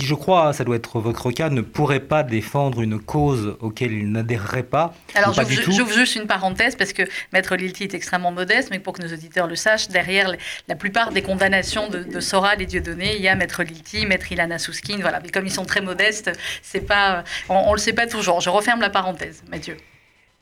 qui, 0.01 0.07
je 0.07 0.15
crois, 0.15 0.53
ça 0.53 0.65
doit 0.65 0.77
être 0.77 0.99
votre 0.99 1.31
cas, 1.31 1.51
ne 1.51 1.61
pourraient 1.61 2.01
pas 2.01 2.23
défendre 2.23 2.81
une 2.81 2.99
cause 2.99 3.57
auquel 3.61 3.93
ils 3.93 4.11
n'adhéreraient 4.11 4.63
pas. 4.63 4.95
Alors, 5.15 5.35
j'ouvre 5.35 5.93
juste 5.93 6.17
une 6.17 6.27
parenthèse 6.27 6.75
parce 6.75 6.93
que 6.93 7.03
Maître 7.33 7.55
Lilti 7.55 7.85
est 7.85 7.95
extrêmement 7.95 8.33
modeste, 8.33 8.69
mais 8.71 8.79
pour 8.79 8.95
que 8.95 9.03
nos 9.03 9.13
auditeurs 9.13 9.47
le 9.47 9.57
sachent, 9.57 9.89
derrière 9.89 10.33
la 10.69 10.75
plupart 10.75 11.13
des 11.13 11.23
condamnations 11.23 11.89
de, 11.89 12.03
de 12.03 12.21
Soral 12.21 12.63
et 12.63 12.67
Dieudonné, 12.67 13.17
il 13.17 13.23
y 13.23 13.29
a 13.29 13.35
Maître 13.35 13.63
Lilti, 13.63 14.07
Maître 14.07 14.33
Ilana 14.33 14.59
Souskine, 14.59 15.01
voilà. 15.01 15.21
Mais 15.21 15.29
comme 15.29 15.47
ils 15.47 15.53
sont 15.53 15.67
très 15.67 15.83
modestes, 15.83 16.31
c'est 16.63 16.87
pas, 16.87 17.25
on, 17.49 17.57
on 17.57 17.73
le 17.73 17.79
sait 17.79 17.93
pas 17.93 18.07
toujours. 18.07 18.41
Je 18.41 18.51
referme 18.51 18.81
la 18.81 18.91
parenthèse, 18.91 19.43
Mathieu. 19.51 19.77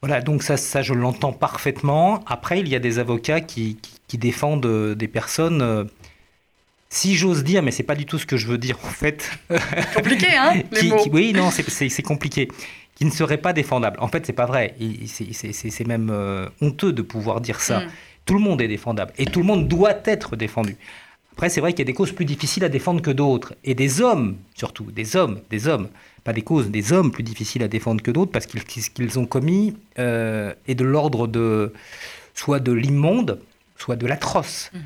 Voilà, 0.01 0.21
donc 0.21 0.45
ça, 0.45 0.57
ça 0.57 0.81
je 0.81 0.95
l'entends 0.95 1.33
parfaitement. 1.33 2.23
Après, 2.29 2.61
il 2.61 2.69
y 2.69 2.77
a 2.77 2.79
des 2.79 3.01
avocats 3.01 3.41
qui, 3.41 3.77
qui, 3.83 3.95
qui 4.07 4.19
défendent 4.19 4.67
euh, 4.67 4.95
des 4.95 5.09
personnes, 5.09 5.61
euh, 5.61 5.85
si 6.91 7.15
j'ose 7.17 7.45
dire, 7.45 7.63
mais 7.63 7.71
c'est 7.71 7.83
pas 7.83 7.95
du 7.95 8.07
tout 8.07 8.19
ce 8.19 8.27
que 8.27 8.37
je 8.37 8.47
veux 8.47 8.59
dire 8.59 8.79
en 8.85 8.89
fait, 8.89 9.31
Compliqué, 9.95 10.29
hein, 10.37 10.55
les 10.73 10.81
qui- 10.81 10.89
mots. 10.89 10.97
qui- 11.03 11.11
oui, 11.11 11.33
non, 11.33 11.51
c'est- 11.51 12.03
compliqué. 12.03 12.49
qui 12.95 13.05
ne 13.05 13.11
serait 13.11 13.39
pas 13.39 13.53
défendable. 13.53 13.99
En 14.01 14.09
fait, 14.09 14.25
c'est 14.27 14.33
pas 14.33 14.47
vrai. 14.47 14.75
C'est 15.07 15.87
même 15.87 16.11
euh, 16.11 16.49
honteux 16.61 16.93
de 16.93 17.03
pouvoir 17.03 17.41
dire 17.41 17.61
ça. 17.61 17.81
Mm. 17.81 17.89
Tout 18.25 18.35
le 18.35 18.41
monde 18.41 18.61
est 18.61 18.69
défendable 18.69 19.13
et 19.19 19.25
tout 19.27 19.39
le 19.41 19.47
monde 19.47 19.69
doit 19.69 19.97
être 20.05 20.35
défendu. 20.37 20.77
Après, 21.33 21.49
c'est 21.49 21.61
vrai 21.61 21.73
qu'il 21.73 21.79
y 21.79 21.83
a 21.83 21.87
des 21.87 21.95
causes 21.95 22.11
plus 22.13 22.25
difficiles 22.25 22.65
à 22.65 22.69
défendre 22.69 23.01
que 23.01 23.13
d'autres. 23.13 23.55
Et 23.63 23.75
des 23.77 24.01
hommes, 24.01 24.37
surtout, 24.55 24.91
des 24.91 25.15
hommes, 25.15 25.41
des 25.51 25.69
hommes, 25.69 25.89
pas 26.25 26.33
des 26.33 26.43
causes, 26.43 26.69
des 26.71 26.93
hommes 26.93 27.13
plus 27.13 27.23
difficiles 27.23 27.63
à 27.63 27.69
défendre 27.69 28.03
que 28.03 28.11
d'autres 28.11 28.33
parce 28.33 28.47
qu'ils 28.47 28.65
qu'ils 28.65 29.19
ont 29.21 29.27
commis 29.27 29.77
euh, 30.01 30.53
est 30.67 30.75
de 30.75 30.85
l'ordre 30.85 31.29
de 31.29 31.73
soit 32.35 32.59
de 32.59 32.73
l'immonde, 32.73 33.41
soit 33.77 33.95
de 33.97 34.07
l'atroce. 34.09 34.71
Mm. 34.75 34.79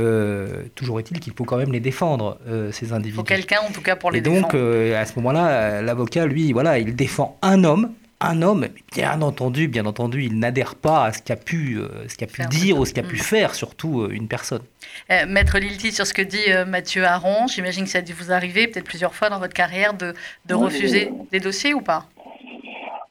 Euh, 0.00 0.64
toujours 0.74 0.98
est-il 0.98 1.20
qu'il 1.20 1.32
faut 1.34 1.44
quand 1.44 1.56
même 1.56 1.72
les 1.72 1.80
défendre, 1.80 2.38
euh, 2.48 2.72
ces 2.72 2.92
individus. 2.92 3.14
Il 3.14 3.16
faut 3.16 3.22
quelqu'un, 3.22 3.60
en 3.60 3.70
tout 3.70 3.82
cas, 3.82 3.96
pour 3.96 4.10
les 4.10 4.18
Et 4.18 4.22
donc, 4.22 4.40
donc, 4.40 4.54
euh, 4.54 5.00
à 5.00 5.04
ce 5.04 5.14
moment-là, 5.16 5.82
l'avocat, 5.82 6.26
lui, 6.26 6.52
voilà, 6.52 6.78
il 6.78 6.96
défend 6.96 7.38
un 7.42 7.64
homme, 7.64 7.92
un 8.20 8.42
homme, 8.42 8.68
bien 8.92 9.20
entendu, 9.22 9.68
bien 9.68 9.86
entendu, 9.86 10.24
il 10.24 10.38
n'adhère 10.38 10.74
pas 10.74 11.06
à 11.06 11.12
ce 11.12 11.22
qu'a 11.22 11.36
pu, 11.36 11.78
ce 12.08 12.16
qu'a 12.16 12.26
pu 12.26 12.42
dire 12.46 12.78
ou 12.78 12.84
ce 12.84 12.92
qu'a 12.92 13.02
pu 13.02 13.16
mm. 13.16 13.20
faire, 13.20 13.54
surtout 13.54 14.08
une 14.10 14.28
personne. 14.28 14.62
Maître 15.28 15.58
Lilti, 15.58 15.92
sur 15.92 16.06
ce 16.06 16.14
que 16.14 16.22
dit 16.22 16.38
Mathieu 16.66 17.04
Aron, 17.04 17.46
j'imagine 17.46 17.84
que 17.84 17.90
ça 17.90 17.98
a 17.98 18.02
dû 18.02 18.12
vous 18.12 18.32
arriver 18.32 18.66
peut-être 18.66 18.84
plusieurs 18.84 19.14
fois 19.14 19.30
dans 19.30 19.38
votre 19.38 19.54
carrière 19.54 19.94
de, 19.94 20.14
de 20.46 20.54
refuser 20.54 21.10
des 21.32 21.40
dossiers 21.40 21.74
ou 21.74 21.80
pas? 21.80 22.08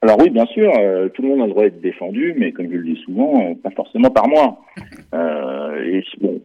Alors 0.02 0.18
oui, 0.20 0.30
bien 0.30 0.46
sûr, 0.46 0.72
euh, 0.80 1.10
tout 1.10 1.22
le 1.22 1.28
monde 1.28 1.42
a 1.42 1.46
le 1.46 1.52
droit 1.52 1.64
d'être 1.64 1.82
défendu, 1.82 2.34
mais 2.38 2.54
comme 2.54 2.72
je 2.72 2.78
le 2.78 2.84
dis 2.84 3.02
souvent, 3.04 3.42
euh, 3.42 3.54
pas 3.62 3.72
forcément 3.72 4.10
par 4.10 4.28
moi. 4.28 4.58
Euh, 5.12 5.84
et 5.86 6.04
bon, 6.22 6.40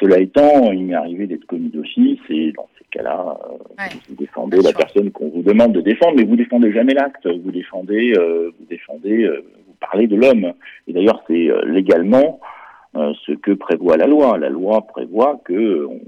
cela 0.00 0.18
étant, 0.18 0.72
il 0.72 0.86
m'est 0.86 0.94
arrivé 0.94 1.28
d'être 1.28 1.44
commis 1.44 1.68
d'office, 1.68 2.18
et 2.28 2.50
dans 2.50 2.66
ces 2.76 2.84
cas-là, 2.90 3.38
vous 4.08 4.16
défendez 4.16 4.60
la 4.60 4.72
personne 4.72 5.12
qu'on 5.12 5.28
vous 5.28 5.42
demande 5.42 5.74
de 5.74 5.80
défendre, 5.80 6.14
mais 6.16 6.24
vous 6.24 6.34
défendez 6.34 6.72
jamais 6.72 6.92
l'acte, 6.92 7.24
vous 7.28 7.52
défendez, 7.52 8.12
vous 8.14 8.66
défendez, 8.68 9.28
vous 9.28 9.74
parlez 9.80 10.08
de 10.08 10.16
l'homme. 10.16 10.54
Et 10.88 10.92
d'ailleurs, 10.92 11.22
c'est 11.28 11.50
légalement 11.66 12.40
ce 12.94 13.32
que 13.34 13.52
prévoit 13.52 13.96
la 13.96 14.08
loi. 14.08 14.38
La 14.38 14.48
loi 14.48 14.84
prévoit 14.88 15.40
que 15.44 15.86
on, 15.86 16.00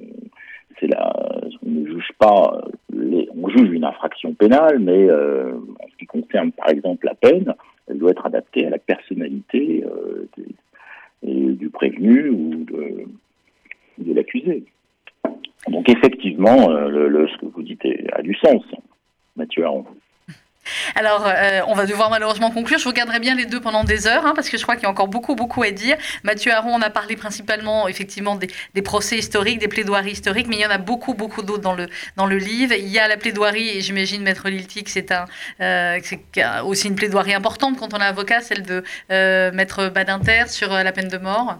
on 1.64 1.70
ne 1.70 1.86
juge 1.86 2.10
pas, 2.18 2.60
les, 2.92 3.28
on 3.36 3.48
juge 3.48 3.70
une 3.70 3.84
infraction 3.84 4.34
pénale, 4.34 4.78
mais 4.78 5.08
euh, 5.10 5.52
en 5.52 5.88
ce 5.90 5.96
qui 5.96 6.06
concerne 6.06 6.52
par 6.52 6.70
exemple 6.70 7.06
la 7.06 7.14
peine, 7.14 7.54
elle 7.88 7.98
doit 7.98 8.10
être 8.10 8.26
adaptée 8.26 8.66
à 8.66 8.70
la 8.70 8.78
personnalité 8.78 9.84
euh, 9.84 10.28
du 11.22 11.70
prévenu 11.70 12.30
ou 12.30 12.64
de, 12.64 14.14
l'accusé. 14.14 14.64
Donc 15.68 15.88
effectivement, 15.88 16.70
euh, 16.70 17.26
ce 17.28 17.38
que 17.38 17.46
vous 17.46 17.62
dites 17.62 17.86
a 18.12 18.22
du 18.22 18.34
sens, 18.34 18.64
Mathieu 19.36 19.64
Aron. 19.64 19.84
Alors, 20.94 21.26
euh, 21.26 21.60
on 21.66 21.74
va 21.74 21.86
devoir 21.86 22.10
malheureusement 22.10 22.50
conclure. 22.50 22.78
Je 22.78 22.88
regarderai 22.88 23.18
bien 23.18 23.34
les 23.34 23.46
deux 23.46 23.60
pendant 23.60 23.84
des 23.84 24.06
heures, 24.06 24.26
hein, 24.26 24.32
parce 24.34 24.48
que 24.48 24.56
je 24.56 24.62
crois 24.62 24.76
qu'il 24.76 24.84
y 24.84 24.86
a 24.86 24.90
encore 24.90 25.08
beaucoup, 25.08 25.34
beaucoup 25.34 25.62
à 25.62 25.70
dire. 25.70 25.96
Mathieu 26.22 26.52
Aron, 26.52 26.74
on 26.74 26.82
a 26.82 26.90
parlé 26.90 27.16
principalement, 27.16 27.88
effectivement, 27.88 28.36
des, 28.36 28.82
procès 28.82 29.18
historiques, 29.18 29.58
des 29.58 29.68
plaidoiries 29.68 30.12
historiques, 30.12 30.46
mais 30.48 30.56
il 30.56 30.62
y 30.62 30.66
en 30.66 30.70
a 30.70 30.78
beaucoup, 30.78 31.14
beaucoup 31.14 31.42
d'autres 31.42 31.62
dans 31.62 31.74
le, 31.74 31.88
dans 32.16 32.26
le 32.26 32.36
livre. 32.36 32.74
Il 32.74 32.88
y 32.88 32.98
a 32.98 33.08
la 33.08 33.16
plaidoirie, 33.16 33.70
et 33.70 33.80
j'imagine, 33.80 34.22
Maître 34.22 34.48
Lilti, 34.48 34.84
que 34.84 34.90
c'est 34.90 35.12
un, 35.12 35.26
euh, 35.60 36.00
aussi 36.64 36.88
une 36.88 36.96
plaidoirie 36.96 37.34
importante 37.34 37.78
quand 37.78 37.94
on 37.94 37.98
est 37.98 38.04
avocat, 38.04 38.40
celle 38.40 38.62
de 38.62 38.84
euh, 39.10 39.50
Maître 39.52 39.88
Badinter 39.88 40.44
sur 40.48 40.70
la 40.70 40.92
peine 40.92 41.08
de 41.08 41.18
mort. 41.18 41.58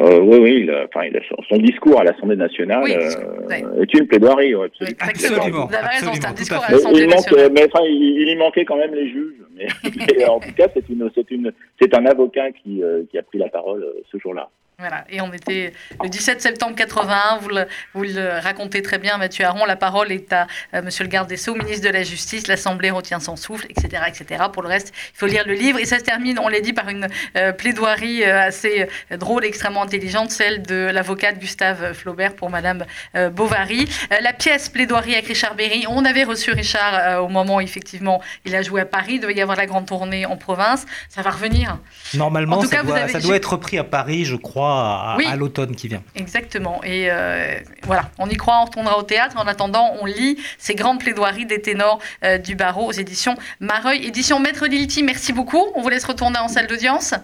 Euh, 0.00 0.18
oui, 0.20 0.38
oui, 0.38 0.60
il 0.62 0.70
a, 0.70 0.86
enfin, 0.86 1.06
il 1.06 1.16
a, 1.16 1.20
son 1.48 1.56
discours 1.58 2.00
à 2.00 2.04
l'Assemblée 2.04 2.34
nationale 2.34 2.82
euh, 2.88 3.80
est 3.80 3.94
une 3.94 4.08
plaidoirie. 4.08 4.54
Ouais, 4.54 4.66
absolument. 4.66 4.96
absolument. 5.00 5.66
Vous 5.66 5.74
avez 5.74 5.86
raison, 5.86 6.10
c'est 6.14 6.26
un 6.26 6.32
discours 6.32 6.64
à 6.64 6.72
l'Assemblée 6.72 7.06
nationale. 7.06 7.50
Mais, 7.52 7.66
enfin, 7.66 7.84
il, 7.84 8.22
il, 8.22 8.28
y 8.28 8.36
manquait 8.36 8.64
quand 8.64 8.76
même 8.76 8.92
les 8.92 9.08
juges. 9.08 9.34
Mais, 9.54 9.68
mais 10.16 10.24
en 10.26 10.40
tout 10.40 10.52
cas, 10.56 10.66
c'est 10.74 10.88
une, 10.88 11.08
c'est 11.14 11.30
une, 11.30 11.52
c'est 11.80 11.96
un 11.96 12.06
avocat 12.06 12.50
qui, 12.50 12.82
euh, 12.82 13.04
qui 13.08 13.18
a 13.18 13.22
pris 13.22 13.38
la 13.38 13.48
parole 13.48 13.84
euh, 13.84 14.02
ce 14.10 14.18
jour-là. 14.18 14.50
Voilà, 14.80 15.04
et 15.08 15.20
on 15.20 15.32
était 15.32 15.72
le 16.02 16.08
17 16.08 16.42
septembre 16.42 16.74
81, 16.74 17.38
vous 17.40 17.48
le, 17.48 17.66
vous 17.94 18.02
le 18.02 18.40
racontez 18.42 18.82
très 18.82 18.98
bien, 18.98 19.18
Mathieu 19.18 19.44
Aron. 19.44 19.66
La 19.66 19.76
parole 19.76 20.10
est 20.10 20.32
à 20.32 20.48
euh, 20.74 20.82
Monsieur 20.82 21.04
le 21.04 21.10
garde 21.10 21.28
des 21.28 21.36
Sceaux, 21.36 21.54
ministre 21.54 21.86
de 21.86 21.92
la 21.92 22.02
Justice. 22.02 22.48
L'Assemblée 22.48 22.90
retient 22.90 23.20
son 23.20 23.36
souffle, 23.36 23.66
etc., 23.70 24.02
etc. 24.08 24.46
Pour 24.52 24.62
le 24.62 24.68
reste, 24.68 24.92
il 25.14 25.16
faut 25.16 25.26
lire 25.26 25.44
le 25.46 25.54
livre. 25.54 25.78
Et 25.78 25.84
ça 25.84 26.00
se 26.00 26.04
termine, 26.04 26.40
on 26.40 26.48
l'a 26.48 26.60
dit, 26.60 26.72
par 26.72 26.88
une 26.88 27.06
euh, 27.36 27.52
plaidoirie 27.52 28.24
euh, 28.24 28.48
assez 28.48 28.88
drôle, 29.12 29.44
extrêmement 29.44 29.82
intelligente, 29.82 30.32
celle 30.32 30.62
de 30.62 30.90
l'avocate 30.92 31.38
Gustave 31.38 31.92
Flaubert 31.92 32.34
pour 32.34 32.50
Madame 32.50 32.84
Bovary. 33.32 33.88
la 34.22 34.32
pièce 34.32 34.68
plaidoirie 34.68 35.12
avec 35.12 35.28
Richard 35.28 35.54
Berry, 35.54 35.84
on 35.88 36.04
avait 36.04 36.24
reçu 36.24 36.50
Richard 36.50 37.22
au 37.22 37.28
moment 37.28 37.56
où, 37.56 37.60
effectivement, 37.60 38.20
il 38.44 38.56
a 38.56 38.62
joué 38.62 38.80
à 38.80 38.86
Paris. 38.86 39.14
Il 39.14 39.20
devait 39.20 39.34
y 39.34 39.40
avoir 39.40 39.56
la 39.56 39.66
grande 39.66 39.86
tournée 39.86 40.26
en 40.26 40.36
province. 40.36 40.84
Ça 41.08 41.22
va 41.22 41.30
revenir. 41.30 41.78
Normalement, 42.14 42.60
ça, 42.62 42.82
doit, 42.82 43.08
ça 43.08 43.20
doit 43.20 43.36
être 43.36 43.52
repris 43.52 43.78
à 43.78 43.84
Paris, 43.84 44.24
je 44.24 44.34
crois 44.34 44.63
à, 44.64 45.36
l'automne 45.36 45.74
qui 45.74 45.88
vient. 45.88 46.02
Exactement. 46.14 46.82
Et 46.84 47.10
euh, 47.10 47.58
voilà, 47.82 48.10
on 48.18 48.28
y 48.28 48.36
croit, 48.36 48.60
on 48.60 48.64
retournera 48.64 48.98
au 48.98 49.02
théâtre. 49.02 49.36
En 49.38 49.46
attendant, 49.46 49.94
on 50.00 50.06
lit 50.06 50.38
ces 50.58 50.74
grandes 50.74 51.00
plaidoiries 51.00 51.46
des 51.46 51.60
ténors 51.60 51.98
euh, 52.24 52.38
du 52.38 52.54
barreau 52.54 52.86
aux 52.86 52.92
éditions 52.92 53.36
Mareuil, 53.60 54.04
édition 54.06 54.40
Maître 54.40 54.66
Lilti. 54.66 55.02
Merci 55.02 55.32
beaucoup. 55.32 55.64
On 55.74 55.82
vous 55.82 55.88
laisse 55.88 56.04
retourner 56.04 56.38
en 56.38 56.48
salle 56.48 56.66
d'audience. 56.66 57.14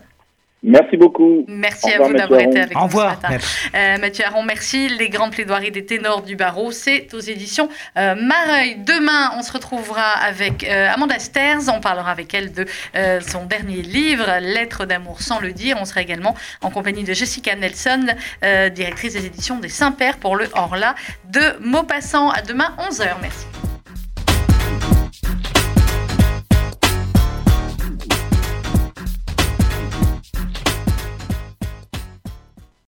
Merci 0.62 0.96
beaucoup. 0.98 1.44
Merci 1.48 1.90
à 1.90 2.02
vous 2.02 2.12
d'avoir 2.12 2.40
été 2.40 2.60
avec 2.60 2.76
nous 2.76 2.90
ce 2.90 2.96
matin. 2.96 3.36
Euh, 3.74 3.96
Mathieu 3.98 4.24
Aron, 4.26 4.42
merci. 4.42 4.90
Les 4.90 5.08
grandes 5.08 5.32
plaidoiries 5.32 5.70
des 5.70 5.86
ténors 5.86 6.22
du 6.22 6.36
barreau, 6.36 6.70
c'est 6.70 7.12
aux 7.14 7.20
éditions 7.20 7.68
euh, 7.96 8.14
Mareuil. 8.14 8.76
Demain, 8.84 9.32
on 9.38 9.42
se 9.42 9.52
retrouvera 9.52 10.02
avec 10.02 10.64
euh, 10.64 10.92
Amanda 10.92 11.18
Sters. 11.18 11.72
On 11.74 11.80
parlera 11.80 12.10
avec 12.10 12.34
elle 12.34 12.52
de 12.52 12.66
euh, 12.94 13.20
son 13.20 13.46
dernier 13.46 13.80
livre, 13.80 14.26
Lettres 14.40 14.84
d'amour 14.84 15.22
sans 15.22 15.40
le 15.40 15.52
dire. 15.52 15.78
On 15.80 15.86
sera 15.86 16.02
également 16.02 16.34
en 16.60 16.70
compagnie 16.70 17.04
de 17.04 17.14
Jessica 17.14 17.54
Nelson, 17.56 18.06
directrice 18.74 19.14
des 19.14 19.26
éditions 19.26 19.58
des 19.58 19.68
Saint-Pères 19.68 20.18
pour 20.18 20.36
le 20.36 20.46
Horla 20.54 20.94
de 21.30 21.40
Maupassant. 21.60 22.30
À 22.30 22.42
demain, 22.42 22.74
11h. 22.78 23.06
Merci. 23.22 23.46